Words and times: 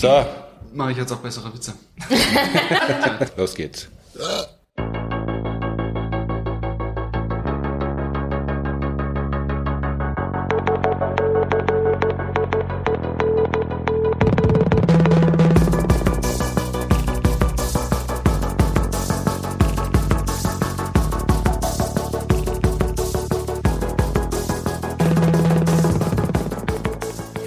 So. 0.00 0.24
Mache 0.72 0.92
ich 0.92 0.98
jetzt 0.98 1.10
auch 1.12 1.18
bessere 1.18 1.52
Witze. 1.52 1.74
Los 3.36 3.54
geht's. 3.54 3.88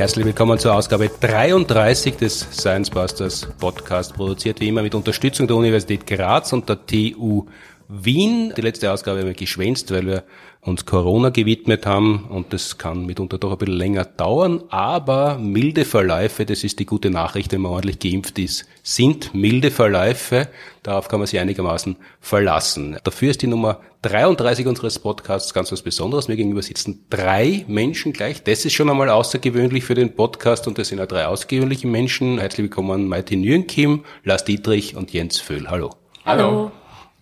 Herzlich 0.02 0.26
willkommen 0.26 0.58
zur 0.58 0.74
Ausgabe 0.74 1.12
33 1.20 2.16
des 2.16 2.40
Science 2.40 2.90
Busters 2.90 3.48
Podcast, 3.60 4.16
produziert 4.16 4.59
wie 4.59 4.70
immer 4.70 4.82
mit 4.82 4.96
Unterstützung 4.96 5.46
der 5.46 5.55
Universität 5.55 6.08
Graz 6.08 6.52
und 6.54 6.68
der 6.68 6.84
TU 6.88 7.46
Wien. 7.94 8.54
Die 8.55 8.62
letzte 8.62 8.90
Ausgabe 8.91 9.20
haben 9.20 9.27
wir 9.27 9.34
geschwänzt, 9.34 9.91
weil 9.91 10.05
wir 10.05 10.23
uns 10.62 10.86
Corona 10.86 11.30
gewidmet 11.30 11.86
haben 11.86 12.26
und 12.30 12.54
das 12.54 12.77
kann 12.77 13.05
mitunter 13.05 13.38
doch 13.38 13.52
ein 13.52 13.58
bisschen 13.58 13.76
länger 13.76 14.05
dauern, 14.05 14.64
aber 14.70 15.38
milde 15.38 15.84
Verläufe, 15.84 16.45
das 16.45 16.64
ist 16.64 16.80
die 16.80 16.86
gute 16.86 17.09
Nachricht, 17.09 17.52
wenn 17.52 17.62
man 17.62 17.72
ordentlich 17.72 18.00
geimpft 18.00 18.40
ist, 18.40 18.66
sind 18.81 19.34
milde 19.34 19.72
Verläufe, 19.72 20.48
darauf 20.84 21.09
kann 21.09 21.20
man 21.20 21.27
sich 21.27 21.40
einigermaßen 21.40 21.98
verlassen. 22.22 22.98
Dafür 23.04 23.31
ist 23.31 23.41
die 23.41 23.48
Nummer 23.48 23.81
33 24.03 24.67
unseres 24.67 25.00
Podcasts 25.00 25.53
ganz 25.53 25.72
was 25.72 25.81
Besonderes. 25.81 26.28
Mir 26.28 26.38
gegenüber 26.38 26.62
sitzen 26.62 27.05
drei 27.09 27.66
Menschen 27.67 28.14
gleich. 28.14 28.44
Das 28.44 28.66
ist 28.66 28.73
schon 28.73 28.89
einmal 28.89 29.09
außergewöhnlich 29.09 29.84
für 29.84 29.95
den 29.95 30.16
Podcast 30.16 30.67
und 30.67 30.78
das 30.78 30.88
sind 30.88 31.00
ja 31.00 31.05
drei 31.05 31.26
außergewöhnliche 31.26 31.88
Menschen. 31.88 32.39
Herzlich 32.39 32.64
willkommen 32.64 33.08
Martin 33.08 33.42
Nürnkim, 33.42 34.05
Lars 34.23 34.45
Dietrich 34.45 34.95
und 34.95 35.12
Jens 35.12 35.39
Föhl. 35.39 35.70
Hallo. 35.70 35.92
Hallo. 36.26 36.72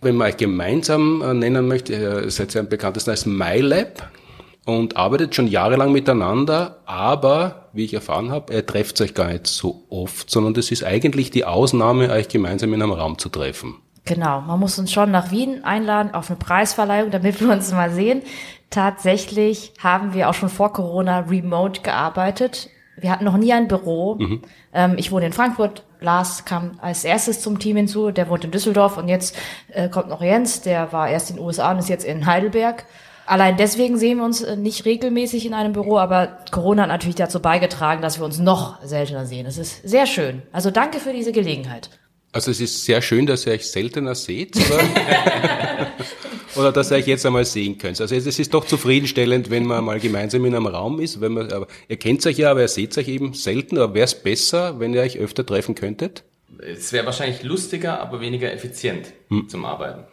Wenn 0.02 0.16
man 0.16 0.28
euch 0.28 0.38
gemeinsam 0.38 1.22
äh, 1.22 1.34
nennen 1.34 1.68
möchte, 1.68 1.94
ihr 1.94 2.32
seid 2.32 2.54
ja 2.54 2.62
am 2.62 2.70
bekanntesten 2.70 3.12
als 3.12 3.26
MyLab 3.26 4.10
und 4.66 4.96
arbeitet 4.96 5.36
schon 5.36 5.48
jahrelang 5.48 5.92
miteinander, 5.92 6.80
aber, 6.86 7.70
wie 7.74 7.86
ich 7.86 7.94
erfahren 7.94 8.32
habe, 8.32 8.54
ihr 8.54 8.66
trefft 8.66 9.02
euch 9.02 9.14
gar 9.14 9.28
nicht 9.28 9.48
so 9.48 9.84
oft, 9.90 10.30
sondern 10.30 10.54
das 10.54 10.72
ist 10.72 10.84
eigentlich 10.84 11.32
die 11.32 11.44
Ausnahme, 11.44 12.12
euch 12.12 12.30
gemeinsam 12.30 12.74
in 12.74 12.82
einem 12.82 12.94
Raum 12.94 13.18
zu 13.18 13.30
treffen. 13.30 13.76
Genau, 14.06 14.42
man 14.42 14.60
muss 14.60 14.80
uns 14.80 14.92
schon 14.92 15.12
nach 15.12 15.32
Wien 15.32 15.64
einladen 15.64 16.14
auf 16.14 16.30
eine 16.30 16.40
Preisverleihung, 16.40 17.12
damit 17.12 17.42
wir 17.42 17.50
uns 17.50 17.72
mal 17.72 17.92
sehen. 17.92 18.22
Tatsächlich 18.70 19.74
haben 19.80 20.14
wir 20.14 20.30
auch 20.30 20.34
schon 20.34 20.50
vor 20.50 20.74
Corona 20.74 21.20
remote 21.20 21.82
gearbeitet. 21.82 22.70
Wir 22.98 23.12
hatten 23.12 23.26
noch 23.26 23.38
nie 23.38 23.54
ein 23.54 23.68
Büro. 23.68 24.16
Mhm. 24.16 24.42
Ähm, 24.74 24.96
ich 24.98 25.12
wohne 25.12 25.28
in 25.28 25.34
Frankfurt. 25.34 25.84
Lars 26.00 26.46
kam 26.46 26.80
als 26.82 27.04
erstes 27.04 27.42
zum 27.42 27.60
Team 27.60 27.78
hinzu. 27.78 28.12
Der 28.12 28.30
wohnt 28.30 28.44
in 28.44 28.52
Düsseldorf 28.52 28.98
und 28.98 29.08
jetzt 29.08 29.36
äh, 29.70 29.90
kommt 29.90 30.10
noch 30.10 30.22
Jens. 30.22 30.62
Der 30.62 30.92
war 30.94 31.10
erst 31.10 31.30
in 31.30 31.38
den 31.38 31.46
USA 31.46 31.72
und 31.72 31.80
ist 31.80 31.90
jetzt 31.90 32.06
in 32.06 32.26
Heidelberg. 32.26 32.86
Allein 33.26 33.58
deswegen 33.58 33.98
sehen 34.00 34.18
wir 34.18 34.26
uns 34.26 34.42
äh, 34.42 34.56
nicht 34.56 34.86
regelmäßig 34.86 35.46
in 35.46 35.54
einem 35.54 35.74
Büro, 35.74 36.00
aber 36.00 36.40
Corona 36.50 36.84
hat 36.84 36.90
natürlich 36.90 37.16
dazu 37.16 37.40
beigetragen, 37.40 38.02
dass 38.02 38.20
wir 38.20 38.26
uns 38.26 38.40
noch 38.40 38.84
seltener 38.84 39.28
sehen. 39.28 39.46
Das 39.46 39.60
ist 39.60 39.88
sehr 39.88 40.08
schön. 40.08 40.42
Also 40.52 40.72
danke 40.72 41.00
für 41.00 41.14
diese 41.14 41.32
Gelegenheit. 41.32 41.92
Also 42.32 42.50
es 42.50 42.60
ist 42.60 42.86
sehr 42.86 43.02
schön, 43.02 43.26
dass 43.28 43.46
ihr 43.46 43.54
euch 43.54 43.70
seltener 43.70 44.16
seht, 44.16 44.56
oder? 46.56 46.72
dass 46.72 46.92
ihr 46.92 46.98
euch 46.98 47.08
jetzt 47.08 47.26
einmal 47.26 47.46
sehen 47.46 47.78
könnt. 47.78 48.00
Also 48.00 48.16
es 48.16 48.40
ist 48.40 48.54
doch 48.54 48.66
zufriedenstellend, 48.66 49.50
wenn 49.50 49.66
man 49.66 49.84
mal 49.84 50.00
gemeinsam 50.00 50.46
in 50.46 50.56
einem 50.56 50.68
Raum 50.68 51.00
ist. 51.00 51.22
Wenn 51.22 51.34
man, 51.34 51.52
aber 51.52 51.68
ihr 51.88 51.98
kennt 51.98 52.26
euch 52.26 52.38
ja, 52.38 52.52
aber 52.52 52.62
ihr 52.62 52.68
seht 52.68 52.98
euch 52.98 53.08
eben 53.08 53.34
selten. 53.34 53.78
Aber 53.78 53.94
wäre 53.94 54.06
es 54.06 54.16
besser, 54.16 54.80
wenn 54.80 54.94
ihr 54.94 55.02
euch 55.02 55.18
öfter 55.18 55.46
treffen 55.46 55.76
könntet? 55.76 56.24
Es 56.60 56.92
wäre 56.92 57.06
wahrscheinlich 57.06 57.44
lustiger, 57.44 58.00
aber 58.02 58.22
weniger 58.22 58.52
effizient 58.52 59.14
hm. 59.30 59.48
zum 59.48 59.66
Arbeiten. 59.66 60.06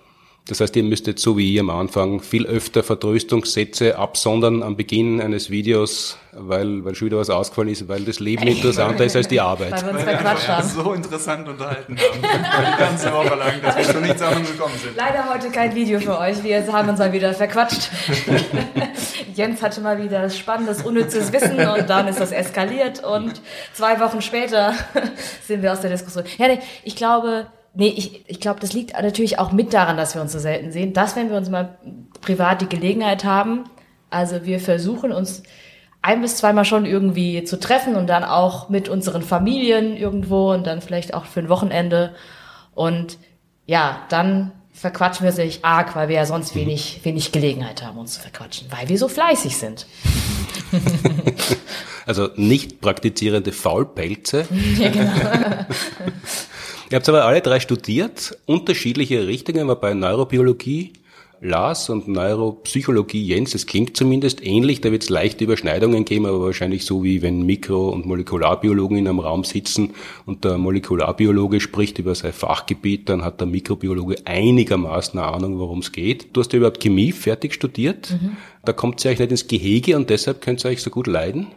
Das 0.48 0.60
heißt, 0.60 0.76
ihr 0.76 0.84
müsstet 0.84 1.18
so 1.18 1.36
wie 1.36 1.54
ich 1.54 1.60
am 1.60 1.70
Anfang 1.70 2.20
viel 2.20 2.46
öfter 2.46 2.84
Vertröstungssätze 2.84 3.98
absondern 3.98 4.62
am 4.62 4.76
Beginn 4.76 5.20
eines 5.20 5.50
Videos, 5.50 6.18
weil, 6.30 6.84
weil 6.84 6.94
schon 6.94 7.06
wieder 7.06 7.16
was 7.16 7.30
ausgefallen 7.30 7.70
ist, 7.70 7.88
weil 7.88 8.04
das 8.04 8.20
Leben 8.20 8.46
interessanter 8.46 9.04
ist 9.04 9.16
als 9.16 9.26
die 9.26 9.40
Arbeit. 9.40 9.72
Weil 9.72 9.86
wir 9.86 9.94
uns 9.94 10.02
verquatscht 10.04 10.48
haben. 10.48 10.68
so 10.68 10.92
interessant 10.92 11.48
unterhalten 11.48 11.96
haben. 11.98 12.20
Die 12.22 12.78
ganze 12.78 13.12
Woche 13.12 13.34
lang, 13.34 13.60
dass 13.60 13.76
wir 13.76 13.84
schon 13.92 14.02
nichts 14.02 14.22
anderes 14.22 14.52
gekommen 14.52 14.74
sind. 14.80 14.96
Leider 14.96 15.28
heute 15.28 15.50
kein 15.50 15.74
Video 15.74 15.98
für 15.98 16.16
euch. 16.16 16.40
Wir 16.44 16.64
haben 16.72 16.90
uns 16.90 17.00
mal 17.00 17.12
wieder 17.12 17.34
verquatscht. 17.34 17.90
Jens 19.34 19.60
hatte 19.62 19.80
mal 19.80 20.00
wieder 20.00 20.30
spannendes, 20.30 20.82
unnützes 20.82 21.32
Wissen 21.32 21.58
und 21.58 21.90
dann 21.90 22.06
ist 22.06 22.20
das 22.20 22.30
eskaliert 22.30 23.02
und 23.02 23.40
zwei 23.74 23.98
Wochen 23.98 24.22
später 24.22 24.74
sind 25.46 25.62
wir 25.62 25.72
aus 25.72 25.80
der 25.80 25.90
Diskussion. 25.90 26.24
Ja, 26.38 26.46
nee, 26.46 26.60
ich 26.84 26.94
glaube, 26.94 27.48
Nee, 27.78 27.92
ich, 27.94 28.24
ich 28.26 28.40
glaube, 28.40 28.58
das 28.60 28.72
liegt 28.72 28.94
natürlich 28.94 29.38
auch 29.38 29.52
mit 29.52 29.74
daran, 29.74 29.98
dass 29.98 30.14
wir 30.14 30.22
uns 30.22 30.32
so 30.32 30.38
selten 30.38 30.72
sehen. 30.72 30.94
Dass, 30.94 31.14
wenn 31.14 31.30
wir 31.30 31.36
uns 31.36 31.50
mal 31.50 31.76
privat 32.22 32.62
die 32.62 32.68
Gelegenheit 32.68 33.24
haben, 33.24 33.64
also 34.08 34.46
wir 34.46 34.60
versuchen 34.60 35.12
uns 35.12 35.42
ein 36.00 36.22
bis 36.22 36.36
zweimal 36.36 36.64
schon 36.64 36.86
irgendwie 36.86 37.44
zu 37.44 37.58
treffen 37.58 37.96
und 37.96 38.06
dann 38.06 38.24
auch 38.24 38.68
mit 38.68 38.88
unseren 38.88 39.22
Familien 39.22 39.96
irgendwo 39.96 40.52
und 40.52 40.66
dann 40.66 40.80
vielleicht 40.80 41.12
auch 41.12 41.26
für 41.26 41.40
ein 41.40 41.48
Wochenende. 41.48 42.14
Und 42.74 43.18
ja, 43.66 43.98
dann 44.08 44.52
verquatschen 44.72 45.24
wir 45.24 45.32
sich 45.32 45.64
arg, 45.64 45.96
weil 45.96 46.08
wir 46.08 46.16
ja 46.16 46.26
sonst 46.26 46.54
wenig, 46.54 47.00
wenig 47.02 47.32
Gelegenheit 47.32 47.82
haben, 47.82 47.98
uns 47.98 48.14
zu 48.14 48.20
verquatschen, 48.20 48.68
weil 48.70 48.88
wir 48.88 48.98
so 48.98 49.08
fleißig 49.08 49.56
sind. 49.56 49.86
also 52.06 52.28
nicht 52.36 52.80
praktizierende 52.80 53.52
Faulpelze. 53.52 54.46
ja, 54.78 54.90
genau. 54.90 55.12
Ihr 56.90 56.96
habt 56.96 57.08
aber 57.08 57.24
alle 57.24 57.40
drei 57.40 57.60
studiert, 57.60 58.38
unterschiedliche 58.46 59.26
Richtungen, 59.26 59.66
wobei 59.68 59.94
Neurobiologie 59.94 60.92
Lars 61.40 61.90
und 61.90 62.08
Neuropsychologie 62.08 63.22
Jens, 63.22 63.52
das 63.52 63.66
klingt 63.66 63.96
zumindest 63.96 64.44
ähnlich, 64.44 64.80
da 64.80 64.90
wird 64.90 65.02
es 65.02 65.10
leichte 65.10 65.44
Überschneidungen 65.44 66.04
geben, 66.04 66.26
aber 66.26 66.40
wahrscheinlich 66.40 66.86
so 66.86 67.04
wie 67.04 67.20
wenn 67.20 67.44
Mikro- 67.44 67.90
und 67.90 68.06
Molekularbiologen 68.06 68.96
in 68.96 69.06
einem 69.06 69.20
Raum 69.20 69.44
sitzen 69.44 69.94
und 70.24 70.44
der 70.44 70.56
Molekularbiologe 70.56 71.60
spricht 71.60 71.98
über 71.98 72.14
sein 72.14 72.32
Fachgebiet, 72.32 73.08
dann 73.08 73.22
hat 73.22 73.40
der 73.40 73.46
Mikrobiologe 73.46 74.16
einigermaßen 74.24 75.18
eine 75.18 75.28
Ahnung, 75.28 75.58
worum 75.58 75.80
es 75.80 75.92
geht. 75.92 76.34
Du 76.34 76.40
hast 76.40 76.52
ja 76.52 76.58
überhaupt 76.58 76.80
Chemie 76.80 77.12
fertig 77.12 77.52
studiert, 77.52 78.12
mhm. 78.12 78.36
da 78.64 78.72
kommt 78.72 79.00
sie 79.00 79.08
euch 79.08 79.18
nicht 79.18 79.30
ins 79.30 79.46
Gehege 79.46 79.96
und 79.96 80.08
deshalb 80.08 80.40
könnt 80.40 80.64
ihr 80.64 80.70
euch 80.70 80.82
so 80.82 80.90
gut 80.90 81.06
leiden? 81.06 81.48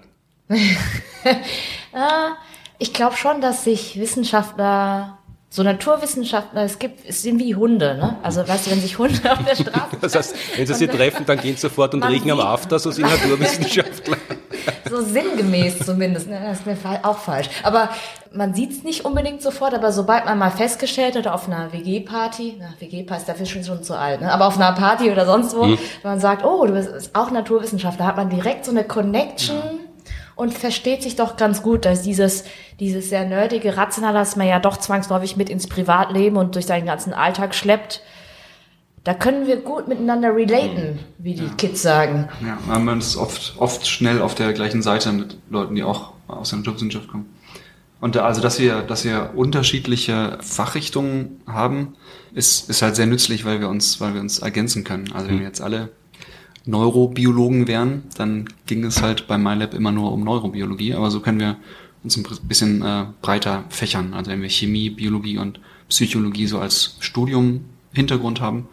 Ah, 1.93 2.35
ich 2.79 2.91
glaube 2.91 3.15
schon, 3.15 3.39
dass 3.39 3.63
sich 3.63 3.97
Wissenschaftler 3.97 5.18
so 5.51 5.63
Naturwissenschaftler, 5.63 6.61
es 6.61 6.77
gibt, 6.77 7.09
es 7.09 7.23
sind 7.23 7.39
wie 7.39 7.55
Hunde, 7.55 7.95
ne? 7.95 8.17
Also 8.21 8.47
weißt 8.47 8.67
du, 8.67 8.71
wenn 8.71 8.81
sich 8.81 8.99
Hunde 8.99 9.19
auf 9.31 9.43
der 9.43 9.55
Straße. 9.55 9.97
Das 9.99 10.15
heißt, 10.15 10.35
wenn 10.55 10.67
sie 10.67 10.73
sie 10.75 10.87
treffen, 10.87 11.25
dann 11.25 11.39
gehen 11.39 11.55
sie 11.55 11.61
sofort 11.61 11.95
und 11.95 12.03
riechen 12.03 12.29
am 12.29 12.39
After, 12.39 12.77
so 12.77 12.91
sind 12.91 13.09
Naturwissenschaftler. 13.09 14.17
so 14.87 15.01
sinngemäß 15.01 15.79
zumindest, 15.79 16.27
ne? 16.27 16.39
Das 16.39 16.59
ist 16.59 16.65
mir 16.67 16.77
auch 17.01 17.17
falsch. 17.17 17.49
Aber 17.63 17.89
man 18.31 18.53
sieht 18.53 18.71
es 18.73 18.83
nicht 18.83 19.05
unbedingt 19.05 19.41
sofort, 19.41 19.73
aber 19.73 19.91
sobald 19.91 20.25
man 20.25 20.37
mal 20.37 20.51
festgestellt 20.51 21.15
hat, 21.15 21.27
auf 21.27 21.47
einer 21.47 21.73
WG-Party, 21.73 22.57
na, 22.59 22.73
WG-Party 22.79 23.21
ist 23.21 23.29
dafür 23.29 23.47
schon, 23.47 23.63
schon 23.63 23.81
zu 23.81 23.97
alt, 23.97 24.21
ne? 24.21 24.31
Aber 24.31 24.45
auf 24.45 24.55
einer 24.55 24.73
Party 24.73 25.09
oder 25.09 25.25
sonst 25.25 25.55
wo, 25.55 25.63
hm. 25.63 25.79
man 26.03 26.19
sagt, 26.19 26.45
oh, 26.45 26.63
du 26.67 26.73
bist 26.73 27.09
auch 27.15 27.31
Naturwissenschaftler, 27.31 28.05
hat 28.05 28.17
man 28.17 28.29
direkt 28.29 28.65
so 28.65 28.71
eine 28.71 28.83
Connection. 28.83 29.57
Ja 29.57 29.78
und 30.39 30.53
versteht 30.53 31.03
sich 31.03 31.17
doch 31.17 31.35
ganz 31.35 31.61
gut, 31.61 31.83
dass 31.83 32.01
dieses, 32.01 32.45
dieses 32.79 33.09
sehr 33.09 33.25
nerdige, 33.25 33.75
rationale, 33.75 34.19
das 34.19 34.37
man 34.37 34.47
ja 34.47 34.61
doch 34.61 34.77
zwangsläufig 34.77 35.35
mit 35.35 35.49
ins 35.49 35.67
Privatleben 35.67 36.37
und 36.37 36.55
durch 36.55 36.65
seinen 36.65 36.85
ganzen 36.85 37.11
Alltag 37.11 37.53
schleppt, 37.53 38.01
da 39.03 39.13
können 39.13 39.47
wir 39.47 39.57
gut 39.57 39.89
miteinander 39.89 40.33
relaten, 40.33 40.99
wie 41.17 41.33
die 41.33 41.43
ja. 41.43 41.53
Kids 41.57 41.81
sagen. 41.81 42.29
Ja, 42.39 42.79
man 42.79 42.99
ist 42.99 43.17
oft, 43.17 43.55
oft 43.57 43.85
schnell 43.85 44.21
auf 44.21 44.33
der 44.33 44.53
gleichen 44.53 44.81
Seite 44.81 45.11
mit 45.11 45.37
Leuten, 45.49 45.75
die 45.75 45.83
auch 45.83 46.13
aus 46.29 46.51
der 46.51 46.59
Naturwissenschaft 46.59 47.09
kommen. 47.09 47.25
Und 47.99 48.15
also, 48.15 48.39
dass 48.39 48.59
wir, 48.59 48.81
dass 48.81 49.03
wir 49.03 49.31
unterschiedliche 49.35 50.37
Fachrichtungen 50.39 51.41
haben, 51.47 51.95
ist, 52.33 52.69
ist 52.69 52.81
halt 52.81 52.95
sehr 52.95 53.07
nützlich, 53.07 53.43
weil 53.43 53.59
wir 53.59 53.67
uns, 53.67 53.99
weil 53.99 54.13
wir 54.13 54.21
uns 54.21 54.39
ergänzen 54.39 54.85
können. 54.85 55.11
Also, 55.11 55.27
wenn 55.27 55.33
wir 55.33 55.41
mhm. 55.41 55.47
jetzt 55.47 55.59
alle 55.59 55.89
Neurobiologen 56.65 57.67
wären, 57.67 58.03
dann 58.17 58.49
ging 58.65 58.83
es 58.83 59.01
halt 59.01 59.27
bei 59.27 59.37
MyLab 59.37 59.73
immer 59.73 59.91
nur 59.91 60.11
um 60.11 60.23
Neurobiologie, 60.23 60.93
aber 60.93 61.09
so 61.11 61.19
können 61.19 61.39
wir 61.39 61.57
uns 62.03 62.17
ein 62.17 62.25
bisschen 62.43 62.81
äh, 62.81 63.05
breiter 63.21 63.65
fächern. 63.69 64.13
Also 64.13 64.31
wenn 64.31 64.41
wir 64.41 64.49
Chemie, 64.49 64.89
Biologie 64.89 65.37
und 65.37 65.59
Psychologie 65.89 66.47
so 66.47 66.59
als 66.59 66.97
Studium 66.99 67.61
Hintergrund 67.93 68.41
haben, 68.41 68.67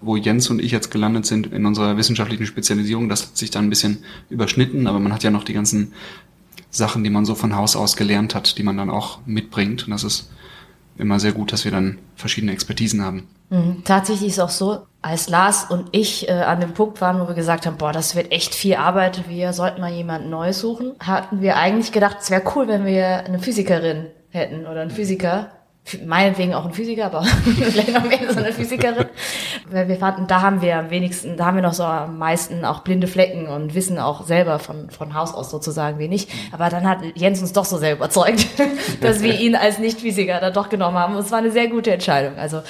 wo 0.00 0.16
Jens 0.16 0.48
und 0.50 0.60
ich 0.62 0.70
jetzt 0.70 0.90
gelandet 0.90 1.26
sind 1.26 1.52
in 1.52 1.66
unserer 1.66 1.96
wissenschaftlichen 1.96 2.46
Spezialisierung, 2.46 3.08
das 3.08 3.22
hat 3.22 3.36
sich 3.36 3.50
dann 3.50 3.66
ein 3.66 3.70
bisschen 3.70 3.98
überschnitten, 4.30 4.86
aber 4.86 5.00
man 5.00 5.12
hat 5.12 5.24
ja 5.24 5.30
noch 5.30 5.44
die 5.44 5.54
ganzen 5.54 5.92
Sachen, 6.70 7.02
die 7.02 7.10
man 7.10 7.24
so 7.24 7.34
von 7.34 7.56
Haus 7.56 7.76
aus 7.76 7.96
gelernt 7.96 8.34
hat, 8.34 8.58
die 8.58 8.62
man 8.62 8.76
dann 8.76 8.90
auch 8.90 9.20
mitbringt. 9.26 9.84
Und 9.84 9.90
das 9.90 10.04
ist 10.04 10.30
immer 10.98 11.18
sehr 11.18 11.32
gut, 11.32 11.52
dass 11.52 11.64
wir 11.64 11.72
dann 11.72 11.98
verschiedene 12.14 12.52
Expertisen 12.52 13.02
haben. 13.02 13.24
Mhm. 13.50 13.82
Tatsächlich 13.84 14.28
ist 14.28 14.38
es 14.38 14.44
auch 14.44 14.50
so, 14.50 14.86
als 15.00 15.28
Lars 15.28 15.66
und 15.70 15.88
ich 15.92 16.28
äh, 16.28 16.32
an 16.32 16.60
dem 16.60 16.74
Punkt 16.74 17.00
waren, 17.00 17.20
wo 17.20 17.28
wir 17.28 17.34
gesagt 17.34 17.66
haben, 17.66 17.76
boah, 17.76 17.92
das 17.92 18.16
wird 18.16 18.32
echt 18.32 18.54
viel 18.54 18.74
Arbeit, 18.74 19.28
wir 19.28 19.52
sollten 19.52 19.80
mal 19.80 19.92
jemanden 19.92 20.28
Neues 20.28 20.58
suchen, 20.60 20.94
hatten 20.98 21.40
wir 21.40 21.56
eigentlich 21.56 21.92
gedacht, 21.92 22.18
es 22.20 22.30
wäre 22.30 22.42
cool, 22.54 22.66
wenn 22.68 22.84
wir 22.84 23.24
eine 23.24 23.38
Physikerin 23.38 24.08
hätten 24.30 24.66
oder 24.66 24.82
einen 24.82 24.90
Physiker, 24.90 25.50
meinetwegen 26.06 26.54
auch 26.54 26.64
ein 26.64 26.72
Physiker, 26.72 27.06
aber 27.06 27.22
vielleicht 27.44 27.92
noch 27.92 28.04
mehr 28.04 28.32
so 28.32 28.38
eine 28.38 28.52
Physikerin. 28.52 29.06
Weil 29.70 29.88
wir 29.88 29.96
fanden, 29.96 30.26
da 30.26 30.40
haben 30.42 30.62
wir 30.62 30.76
am 30.76 30.90
wenigsten, 30.90 31.36
da 31.36 31.46
haben 31.46 31.56
wir 31.56 31.62
noch 31.62 31.74
so 31.74 31.84
am 31.84 32.18
meisten 32.18 32.64
auch 32.64 32.80
blinde 32.80 33.06
Flecken 33.06 33.46
und 33.46 33.74
wissen 33.74 33.98
auch 33.98 34.26
selber 34.26 34.58
von, 34.58 34.90
von 34.90 35.14
Haus 35.14 35.34
aus 35.34 35.50
sozusagen 35.50 35.98
wenig. 35.98 36.28
Aber 36.52 36.68
dann 36.68 36.88
hat 36.88 36.98
Jens 37.14 37.40
uns 37.40 37.52
doch 37.52 37.64
so 37.64 37.78
sehr 37.78 37.94
überzeugt, 37.94 38.46
dass 39.00 39.22
wir 39.22 39.38
ihn 39.38 39.54
als 39.54 39.78
Nicht-Physiker 39.78 40.40
da 40.40 40.50
doch 40.50 40.68
genommen 40.68 40.96
haben. 40.96 41.14
Und 41.14 41.20
es 41.24 41.30
war 41.30 41.38
eine 41.38 41.50
sehr 41.50 41.68
gute 41.68 41.90
Entscheidung. 41.90 42.36
Also, 42.36 42.62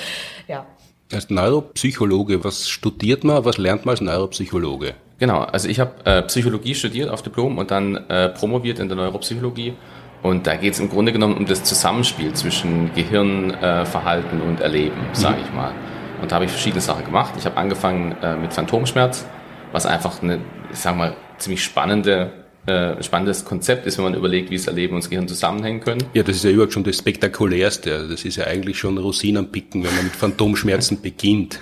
ja. 0.47 0.67
Als 1.12 1.31
Neuropsychologe, 1.31 2.44
was 2.44 2.69
studiert 2.69 3.25
man, 3.25 3.44
was 3.44 3.56
lernt 3.56 3.87
man 3.87 3.94
als 3.94 4.00
Neuropsychologe? 4.03 4.94
Genau, 5.19 5.41
also 5.41 5.69
ich 5.69 5.81
habe 5.81 5.93
äh, 6.05 6.23
Psychologie 6.23 6.75
studiert 6.75 7.11
auf 7.11 7.23
Diplom 7.23 7.59
und 7.59 7.70
dann 7.70 7.97
äh, 8.09 8.29
promoviert 8.29 8.79
in 8.79 8.88
der 8.88 8.97
Neuropsychologie 8.97 9.75
und 10.23 10.47
da 10.47 10.56
geht 10.56 10.75
es 10.75 10.81
im 10.81 10.88
Grunde 10.88 11.12
genommen 11.12 11.37
um 11.37 11.47
das 11.47 11.62
Zusammenspiel 11.65 12.32
zwischen 12.35 12.93
Gehirn, 12.94 13.50
äh, 13.50 13.85
Verhalten 13.85 14.41
und 14.41 14.61
Erleben, 14.61 14.97
sage 15.12 15.37
mhm. 15.37 15.44
ich 15.44 15.53
mal. 15.53 15.73
Und 16.20 16.32
da 16.32 16.37
habe 16.37 16.47
ich 16.47 16.50
verschiedene 16.50 16.81
Sachen 16.81 17.05
gemacht. 17.05 17.35
Ich 17.38 17.44
habe 17.44 17.56
angefangen 17.56 18.17
äh, 18.23 18.37
mit 18.37 18.53
Phantomschmerz, 18.53 19.25
was 19.73 19.87
einfach 19.87 20.20
eine, 20.23 20.41
ich 20.73 20.79
sag 20.79 20.97
mal, 20.97 21.17
ziemlich 21.38 21.62
spannende, 21.62 22.32
äh, 22.67 23.00
spannendes 23.00 23.44
Konzept 23.44 23.87
ist, 23.87 23.99
wenn 23.99 24.05
man 24.05 24.15
überlegt, 24.15 24.50
wie 24.50 24.56
das 24.56 24.67
Erleben 24.67 24.94
und 24.94 25.05
das 25.05 25.11
Gehirn 25.11 25.29
zusammenhängen 25.29 25.81
können. 25.81 26.03
Ja, 26.15 26.25
das 26.25 26.37
ist 26.37 26.44
ja 26.44 26.50
überhaupt 26.50 26.73
schon 26.73 26.82
das 26.82 26.99
Spektakulärste. 26.99 28.09
Das 28.09 28.25
ist 28.25 28.35
ja 28.35 28.47
eigentlich 28.47 28.76
schon 28.76 28.99
Rosinen 28.99 29.53
picken, 29.53 29.85
wenn 29.85 29.94
man 29.94 30.05
mit 30.05 30.17
Phantomschmerzen 30.17 31.00
beginnt. 31.03 31.61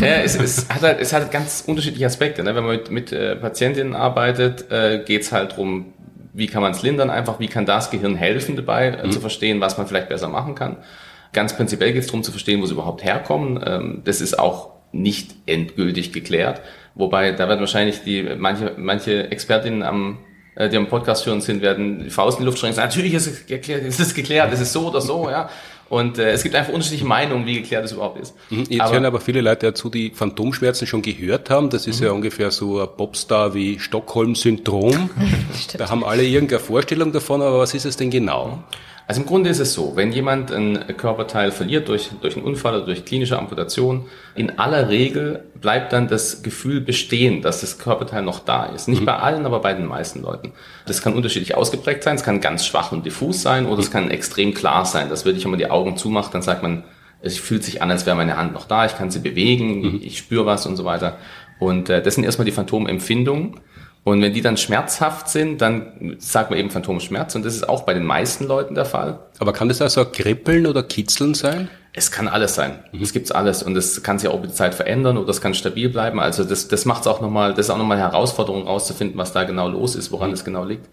Ja, 0.00 0.16
es, 0.16 0.36
es, 0.36 0.68
hat 0.68 0.82
halt, 0.82 1.00
es 1.00 1.14
hat 1.14 1.30
ganz 1.30 1.64
unterschiedliche 1.66 2.04
Aspekte. 2.04 2.44
Ne? 2.44 2.54
Wenn 2.54 2.64
man 2.64 2.76
mit, 2.76 2.90
mit 2.90 3.12
äh, 3.12 3.34
Patientinnen 3.36 3.94
arbeitet, 3.94 4.70
äh, 4.70 5.02
geht 5.06 5.22
es 5.22 5.32
halt 5.32 5.56
drum 5.56 5.94
wie 6.36 6.46
kann 6.46 6.62
man 6.62 6.72
es 6.72 6.82
lindern 6.82 7.10
einfach, 7.10 7.40
wie 7.40 7.48
kann 7.48 7.66
das 7.66 7.90
Gehirn 7.90 8.14
helfen 8.14 8.56
dabei 8.56 8.88
äh, 8.88 9.06
mhm. 9.06 9.12
zu 9.12 9.20
verstehen, 9.20 9.60
was 9.60 9.78
man 9.78 9.86
vielleicht 9.86 10.08
besser 10.08 10.28
machen 10.28 10.54
kann. 10.54 10.76
Ganz 11.32 11.56
prinzipiell 11.56 11.92
geht 11.92 12.02
es 12.02 12.06
darum 12.06 12.22
zu 12.22 12.30
verstehen, 12.30 12.60
wo 12.62 12.66
sie 12.66 12.74
überhaupt 12.74 13.04
herkommen. 13.04 13.62
Ähm, 13.66 14.02
das 14.04 14.20
ist 14.20 14.38
auch 14.38 14.70
nicht 14.92 15.34
endgültig 15.46 16.12
geklärt. 16.12 16.60
Wobei, 16.94 17.32
da 17.32 17.48
werden 17.48 17.60
wahrscheinlich 17.60 18.02
die 18.02 18.22
manche, 18.38 18.74
manche 18.76 19.30
Expertinnen 19.30 19.82
am 19.82 20.18
äh, 20.56 20.68
die 20.70 20.76
am 20.76 20.88
Podcast 20.88 21.26
hören 21.26 21.40
sind, 21.40 21.62
werden 21.62 22.04
die 22.04 22.10
Faust 22.10 22.38
in 22.38 22.44
die 22.44 22.46
Luft 22.46 22.58
schreien, 22.58 22.74
natürlich 22.74 23.14
ist 23.14 23.26
es 23.26 23.46
geklärt, 23.46 23.84
ist 23.84 24.00
es 24.00 24.14
geklärt, 24.14 24.52
es 24.52 24.60
ist 24.60 24.72
so 24.72 24.88
oder 24.88 25.00
so, 25.00 25.30
ja. 25.30 25.50
Und 25.88 26.18
äh, 26.18 26.30
es 26.30 26.42
gibt 26.42 26.54
einfach 26.54 26.72
unterschiedliche 26.72 27.04
Meinungen, 27.04 27.46
wie 27.46 27.54
geklärt 27.54 27.84
das 27.84 27.92
überhaupt 27.92 28.18
ist. 28.18 28.34
Mhm. 28.50 28.64
Jetzt 28.68 28.80
aber, 28.80 28.92
hören 28.92 29.04
aber 29.04 29.20
viele 29.20 29.40
Leute 29.40 29.66
dazu, 29.66 29.88
die 29.88 30.10
Phantomschmerzen 30.10 30.86
schon 30.86 31.02
gehört 31.02 31.48
haben. 31.48 31.70
Das 31.70 31.86
ist 31.86 32.00
mhm. 32.00 32.06
ja 32.06 32.12
ungefähr 32.12 32.50
so 32.50 32.80
ein 32.80 32.88
Popstar 32.96 33.54
wie 33.54 33.78
Stockholm-Syndrom. 33.78 35.10
da 35.78 35.88
haben 35.88 36.04
alle 36.04 36.24
irgendeine 36.24 36.60
Vorstellung 36.60 37.12
davon, 37.12 37.40
aber 37.40 37.60
was 37.60 37.74
ist 37.74 37.84
es 37.84 37.96
denn 37.96 38.10
genau? 38.10 38.64
Also 39.08 39.20
im 39.20 39.26
Grunde 39.28 39.50
ist 39.50 39.60
es 39.60 39.72
so, 39.72 39.92
wenn 39.94 40.10
jemand 40.10 40.50
ein 40.50 40.96
Körperteil 40.96 41.52
verliert 41.52 41.86
durch, 41.86 42.10
durch 42.20 42.36
einen 42.36 42.44
Unfall 42.44 42.74
oder 42.74 42.86
durch 42.86 43.04
klinische 43.04 43.38
Amputation, 43.38 44.06
in 44.34 44.58
aller 44.58 44.88
Regel 44.88 45.44
bleibt 45.60 45.92
dann 45.92 46.08
das 46.08 46.42
Gefühl 46.42 46.80
bestehen, 46.80 47.40
dass 47.40 47.60
das 47.60 47.78
Körperteil 47.78 48.22
noch 48.22 48.40
da 48.40 48.64
ist. 48.66 48.88
Nicht 48.88 49.02
mhm. 49.02 49.06
bei 49.06 49.16
allen, 49.16 49.46
aber 49.46 49.60
bei 49.60 49.74
den 49.74 49.86
meisten 49.86 50.22
Leuten. 50.22 50.52
Das 50.86 51.02
kann 51.02 51.14
unterschiedlich 51.14 51.54
ausgeprägt 51.54 52.02
sein, 52.02 52.16
es 52.16 52.24
kann 52.24 52.40
ganz 52.40 52.66
schwach 52.66 52.90
und 52.90 53.06
diffus 53.06 53.42
sein 53.42 53.66
oder 53.66 53.80
es 53.80 53.92
kann 53.92 54.10
extrem 54.10 54.54
klar 54.54 54.84
sein. 54.84 55.08
Das 55.08 55.24
würde 55.24 55.38
ich, 55.38 55.44
wenn 55.44 55.52
man 55.52 55.60
die 55.60 55.70
Augen 55.70 55.96
zumacht, 55.96 56.34
dann 56.34 56.42
sagt 56.42 56.64
man, 56.64 56.82
es 57.22 57.38
fühlt 57.38 57.62
sich 57.62 57.82
an, 57.82 57.90
als 57.92 58.06
wäre 58.06 58.16
meine 58.16 58.36
Hand 58.36 58.54
noch 58.54 58.66
da, 58.66 58.86
ich 58.86 58.96
kann 58.96 59.12
sie 59.12 59.20
bewegen, 59.20 59.82
mhm. 59.82 60.00
ich 60.02 60.18
spüre 60.18 60.46
was 60.46 60.66
und 60.66 60.74
so 60.74 60.84
weiter. 60.84 61.16
Und 61.60 61.88
äh, 61.90 62.02
das 62.02 62.16
sind 62.16 62.24
erstmal 62.24 62.44
die 62.44 62.52
Phantomempfindungen. 62.52 63.60
Und 64.06 64.22
wenn 64.22 64.32
die 64.32 64.40
dann 64.40 64.56
schmerzhaft 64.56 65.28
sind, 65.28 65.60
dann 65.60 66.14
sagt 66.20 66.50
man 66.50 66.60
eben 66.60 66.70
Phantomschmerz 66.70 67.34
und 67.34 67.44
das 67.44 67.56
ist 67.56 67.68
auch 67.68 67.82
bei 67.82 67.92
den 67.92 68.04
meisten 68.04 68.44
Leuten 68.44 68.76
der 68.76 68.84
Fall. 68.84 69.18
Aber 69.40 69.52
kann 69.52 69.66
das 69.68 69.82
also 69.82 70.04
kribbeln 70.04 70.68
oder 70.68 70.84
kitzeln 70.84 71.34
sein? 71.34 71.68
Es 71.92 72.12
kann 72.12 72.28
alles 72.28 72.54
sein. 72.54 72.84
Mhm. 72.92 73.00
Das 73.00 73.12
gibt's 73.12 73.32
alles 73.32 73.64
und 73.64 73.74
das 73.74 74.04
kann 74.04 74.20
sich 74.20 74.28
auch 74.28 74.38
über 74.38 74.46
die 74.46 74.52
Zeit 74.52 74.76
verändern 74.76 75.18
oder 75.18 75.30
es 75.30 75.40
kann 75.40 75.54
stabil 75.54 75.88
bleiben. 75.88 76.20
Also 76.20 76.44
das, 76.44 76.68
das 76.68 76.84
macht 76.84 77.00
es 77.00 77.08
auch 77.08 77.20
nochmal, 77.20 77.50
das 77.52 77.66
ist 77.66 77.70
auch 77.70 77.78
nochmal 77.78 77.96
eine 77.96 78.06
Herausforderung 78.06 78.62
rauszufinden, 78.68 79.18
was 79.18 79.32
da 79.32 79.42
genau 79.42 79.68
los 79.68 79.96
ist, 79.96 80.12
woran 80.12 80.28
mhm. 80.28 80.34
es 80.34 80.44
genau 80.44 80.64
liegt. 80.64 80.88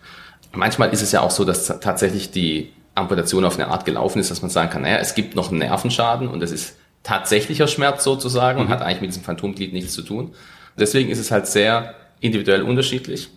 Manchmal 0.51 0.89
ist 0.89 1.04
es 1.04 1.12
ja 1.12 1.21
auch 1.21 1.30
so, 1.30 1.45
dass 1.45 1.68
tatsächlich 1.68 2.31
die 2.31 2.74
Amputation 2.95 3.45
auf 3.45 3.59
eine 3.59 3.68
Art 3.68 3.86
gelaufen 3.86 4.18
ist, 4.18 4.31
dass 4.31 4.42
man 4.42 4.50
sagen 4.50 4.71
kann, 4.71 4.81
naja, 4.81 4.98
es 4.98 5.13
gibt 5.13 5.36
noch 5.36 5.51
einen 5.51 5.59
Nervenschaden 5.59 6.27
und 6.27 6.39
das 6.39 6.50
ist 6.50 6.77
tatsächlicher 7.04 7.68
Schmerz 7.68 8.04
sozusagen 8.04 8.57
mhm. 8.57 8.66
und 8.66 8.71
hat 8.71 8.81
eigentlich 8.81 9.01
mit 9.01 9.12
diesem 9.12 9.24
Phantomglied 9.24 9.71
nichts 9.71 9.94
zu 9.94 10.01
tun. 10.01 10.33
Deswegen 10.80 11.12
ist 11.12 11.19
es 11.19 11.30
halt 11.30 11.45
sehr 11.45 11.94
individuell 12.24 12.64
unterschiedlich. 12.64 13.30